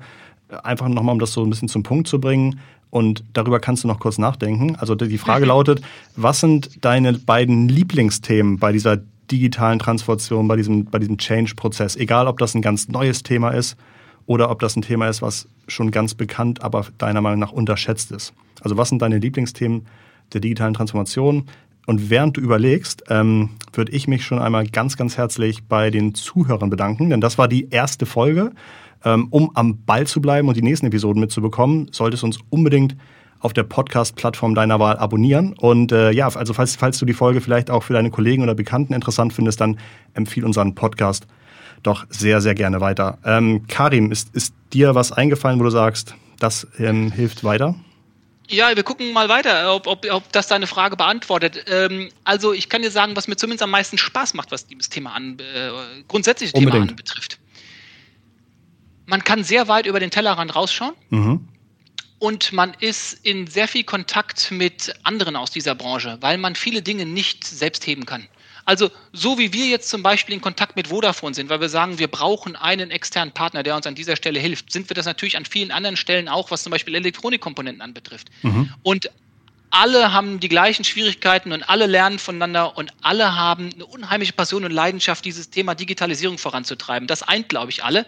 einfach 0.64 0.88
nochmal, 0.88 1.14
um 1.14 1.20
das 1.20 1.34
so 1.34 1.44
ein 1.44 1.52
bisschen 1.52 1.68
zum 1.68 1.84
Punkt 1.84 2.08
zu 2.08 2.20
bringen. 2.20 2.60
Und 2.90 3.24
darüber 3.34 3.60
kannst 3.60 3.84
du 3.84 3.88
noch 3.88 4.00
kurz 4.00 4.18
nachdenken. 4.18 4.76
Also 4.78 4.96
die 4.96 5.18
Frage 5.18 5.46
mhm. 5.46 5.50
lautet, 5.50 5.82
was 6.16 6.40
sind 6.40 6.84
deine 6.84 7.14
beiden 7.14 7.68
Lieblingsthemen 7.68 8.60
bei 8.60 8.72
dieser 8.72 8.98
digitalen 9.30 9.80
Transformation, 9.80 10.48
bei 10.48 10.56
diesem, 10.56 10.86
bei 10.86 11.00
diesem 11.00 11.18
Change-Prozess? 11.18 11.96
Egal, 11.96 12.28
ob 12.28 12.38
das 12.38 12.56
ein 12.56 12.62
ganz 12.62 12.88
neues 12.88 13.24
Thema 13.24 13.50
ist 13.50 13.76
oder 14.26 14.50
ob 14.50 14.60
das 14.60 14.76
ein 14.76 14.82
Thema 14.82 15.08
ist, 15.10 15.22
was 15.22 15.48
schon 15.68 15.92
ganz 15.92 16.14
bekannt, 16.14 16.64
aber 16.64 16.86
deiner 16.98 17.22
Meinung 17.22 17.40
nach 17.40 17.52
unterschätzt 17.52 18.12
ist. 18.12 18.34
Also 18.62 18.78
was 18.78 18.90
sind 18.90 19.02
deine 19.02 19.20
Lieblingsthemen 19.20 19.86
der 20.34 20.42
digitalen 20.42 20.74
Transformation? 20.74 21.46
Und 21.88 22.10
während 22.10 22.36
du 22.36 22.42
überlegst, 22.42 23.04
ähm, 23.10 23.52
würde 23.72 23.94
ich 23.94 24.10
mich 24.10 24.26
schon 24.26 24.40
einmal 24.40 24.68
ganz, 24.68 24.98
ganz 24.98 25.18
herzlich 25.18 25.64
bei 25.64 25.90
den 25.90 26.14
Zuhörern 26.14 26.70
bedanken, 26.70 27.10
denn 27.10 27.22
das 27.22 27.38
war 27.38 27.48
die 27.48 27.70
erste 27.70 28.06
Folge. 28.06 28.52
Ähm, 29.06 29.28
um 29.30 29.52
am 29.56 29.84
Ball 29.86 30.08
zu 30.08 30.22
bleiben 30.22 30.48
und 30.48 30.58
die 30.58 30.62
nächsten 30.62 30.88
Episoden 30.88 31.20
mitzubekommen, 31.20 31.90
solltest 31.92 32.24
du 32.24 32.28
uns 32.28 32.40
unbedingt 32.50 32.96
auf 33.40 33.54
der 33.54 33.64
Podcast-Plattform 33.64 34.56
deiner 34.56 34.80
Wahl 34.80 34.98
abonnieren. 34.98 35.54
Und 35.54 35.92
äh, 35.92 36.12
ja, 36.12 36.28
also 36.28 36.54
falls, 36.54 36.76
falls 36.76 36.98
du 36.98 37.06
die 37.06 37.14
Folge 37.14 37.42
vielleicht 37.42 37.70
auch 37.70 37.84
für 37.84 37.94
deine 37.94 38.10
Kollegen 38.10 38.44
oder 38.44 38.56
Bekannten 38.56 38.94
interessant 38.94 39.34
findest, 39.34 39.62
dann 39.62 39.80
empfiehl 40.14 40.44
unseren 40.44 40.76
Podcast 40.76 41.28
doch 41.84 42.06
sehr, 42.10 42.42
sehr 42.42 42.56
gerne 42.56 42.82
weiter. 42.82 43.20
Ähm, 43.24 43.68
Karim, 43.68 44.12
ist, 44.12 44.34
ist 44.36 44.54
dir 44.74 44.96
was 44.96 45.12
eingefallen, 45.12 45.60
wo 45.60 45.64
du 45.64 45.70
sagst, 45.70 46.16
das 46.40 46.68
ähm, 46.80 47.12
hilft 47.12 47.44
weiter? 47.44 47.76
Ja, 48.50 48.74
wir 48.76 48.84
gucken 48.84 49.12
mal 49.12 49.28
weiter, 49.28 49.76
ob, 49.76 49.88
ob, 49.88 50.06
ob 50.10 50.32
das 50.32 50.48
deine 50.48 50.68
Frage 50.68 50.96
beantwortet. 50.96 51.66
Ähm, 51.70 52.10
also 52.24 52.54
ich 52.54 52.70
kann 52.70 52.82
dir 52.82 52.92
sagen, 52.92 53.16
was 53.16 53.28
mir 53.28 53.36
zumindest 53.36 53.64
am 53.64 53.72
meisten 53.72 53.98
Spaß 53.98 54.34
macht, 54.36 54.52
was 54.52 54.68
dieses 54.68 54.90
Thema 54.90 55.14
an, 55.14 55.38
äh, 55.40 55.70
grundsätzliche 56.08 56.54
Thema 56.54 56.74
anbetrifft. 56.74 57.40
Man 59.08 59.24
kann 59.24 59.44
sehr 59.44 59.68
weit 59.68 59.88
über 59.88 60.00
den 60.00 60.12
Tellerrand 60.12 60.56
rausschauen. 60.56 60.94
Mhm. 61.10 61.48
Und 62.20 62.52
man 62.52 62.74
ist 62.80 63.14
in 63.26 63.48
sehr 63.48 63.68
viel 63.68 63.84
Kontakt 63.84 64.52
mit 64.52 64.94
anderen 65.04 65.36
aus 65.36 65.52
dieser 65.52 65.76
Branche, 65.76 66.18
weil 66.22 66.38
man 66.38 66.56
viele 66.56 66.82
Dinge 66.82 67.06
nicht 67.06 67.44
selbst 67.44 67.86
heben 67.86 68.06
kann. 68.06 68.28
Also 68.66 68.92
so 69.14 69.38
wie 69.38 69.54
wir 69.54 69.68
jetzt 69.68 69.88
zum 69.88 70.04
Beispiel 70.04 70.36
in 70.36 70.42
Kontakt 70.42 70.76
mit 70.76 70.90
Vodafone 70.90 71.34
sind, 71.34 71.50
weil 71.50 71.62
wir 71.62 71.70
sagen, 71.70 72.00
wir 72.00 72.10
brauchen 72.10 72.58
einen 72.58 72.92
externen 72.92 73.34
Partner, 73.34 73.64
der 73.64 73.76
uns 73.78 73.88
an 73.88 73.96
dieser 73.96 74.18
Stelle 74.18 74.40
hilft, 74.40 74.74
sind 74.74 74.90
wir 74.90 74.96
das 74.96 75.06
natürlich 75.06 75.38
an 75.38 75.46
vielen 75.46 75.72
anderen 75.72 75.96
Stellen 75.96 76.28
auch, 76.28 76.52
was 76.52 76.64
zum 76.64 76.72
Beispiel 76.72 76.96
Elektronikkomponenten 76.96 77.82
anbetrifft. 77.82 78.28
Mhm. 78.42 78.74
Und 78.84 79.10
alle 79.70 80.12
haben 80.12 80.40
die 80.40 80.50
gleichen 80.50 80.84
Schwierigkeiten 80.84 81.54
und 81.54 81.70
alle 81.70 81.86
lernen 81.86 82.20
voneinander 82.20 82.78
und 82.78 82.92
alle 83.02 83.36
haben 83.36 83.70
eine 83.74 83.86
unheimliche 83.86 84.34
Passion 84.34 84.66
und 84.66 84.72
Leidenschaft, 84.72 85.24
dieses 85.24 85.50
Thema 85.50 85.76
Digitalisierung 85.76 86.38
voranzutreiben. 86.38 87.08
Das 87.08 87.24
eint, 87.24 87.48
glaube 87.48 87.72
ich, 87.72 87.84
alle 87.86 88.06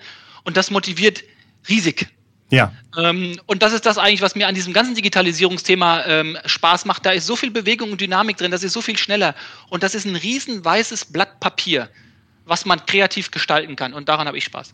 und 0.49 0.57
das 0.57 0.71
motiviert 0.71 1.23
riesig. 1.69 2.07
Ja. 2.49 2.73
Ähm, 2.97 3.39
und 3.45 3.61
das 3.61 3.71
ist 3.71 3.85
das 3.85 3.99
eigentlich, 3.99 4.23
was 4.23 4.33
mir 4.33 4.47
an 4.47 4.55
diesem 4.55 4.73
ganzen 4.73 4.95
Digitalisierungsthema 4.95 6.05
ähm, 6.07 6.37
Spaß 6.43 6.85
macht. 6.85 7.05
Da 7.05 7.11
ist 7.11 7.27
so 7.27 7.35
viel 7.35 7.51
Bewegung 7.51 7.91
und 7.91 8.01
Dynamik 8.01 8.37
drin, 8.37 8.49
das 8.49 8.63
ist 8.63 8.73
so 8.73 8.81
viel 8.81 8.97
schneller. 8.97 9.35
Und 9.69 9.83
das 9.83 9.93
ist 9.93 10.05
ein 10.05 10.15
riesen 10.15 10.65
weißes 10.65 11.05
Blatt 11.05 11.39
Papier, 11.39 11.87
was 12.45 12.65
man 12.65 12.83
kreativ 12.87 13.29
gestalten 13.29 13.75
kann. 13.75 13.93
Und 13.93 14.09
daran 14.09 14.27
habe 14.27 14.39
ich 14.39 14.45
Spaß. 14.45 14.73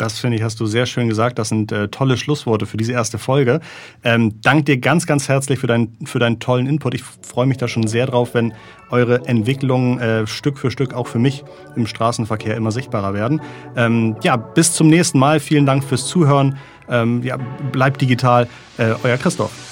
Das 0.00 0.18
finde 0.18 0.38
ich, 0.38 0.42
hast 0.42 0.58
du 0.58 0.64
sehr 0.64 0.86
schön 0.86 1.08
gesagt. 1.10 1.38
Das 1.38 1.50
sind 1.50 1.72
äh, 1.72 1.88
tolle 1.88 2.16
Schlussworte 2.16 2.64
für 2.64 2.78
diese 2.78 2.92
erste 2.92 3.18
Folge. 3.18 3.60
Ähm, 4.02 4.40
dank 4.40 4.64
dir 4.64 4.78
ganz, 4.78 5.06
ganz 5.06 5.28
herzlich 5.28 5.58
für, 5.58 5.66
dein, 5.66 5.94
für 6.06 6.18
deinen 6.18 6.40
tollen 6.40 6.66
Input. 6.66 6.94
Ich 6.94 7.02
freue 7.02 7.46
mich 7.46 7.58
da 7.58 7.68
schon 7.68 7.86
sehr 7.86 8.06
drauf, 8.06 8.32
wenn 8.32 8.54
eure 8.90 9.26
Entwicklungen 9.26 9.98
äh, 9.98 10.26
Stück 10.26 10.58
für 10.58 10.70
Stück 10.70 10.94
auch 10.94 11.06
für 11.06 11.18
mich 11.18 11.44
im 11.76 11.86
Straßenverkehr 11.86 12.56
immer 12.56 12.72
sichtbarer 12.72 13.12
werden. 13.12 13.42
Ähm, 13.76 14.16
ja, 14.22 14.36
bis 14.36 14.72
zum 14.72 14.88
nächsten 14.88 15.18
Mal. 15.18 15.38
Vielen 15.38 15.66
Dank 15.66 15.84
fürs 15.84 16.06
Zuhören. 16.06 16.56
Ähm, 16.88 17.22
ja, 17.22 17.36
bleibt 17.70 18.00
digital. 18.00 18.48
Äh, 18.78 18.94
euer 19.04 19.18
Christoph. 19.18 19.69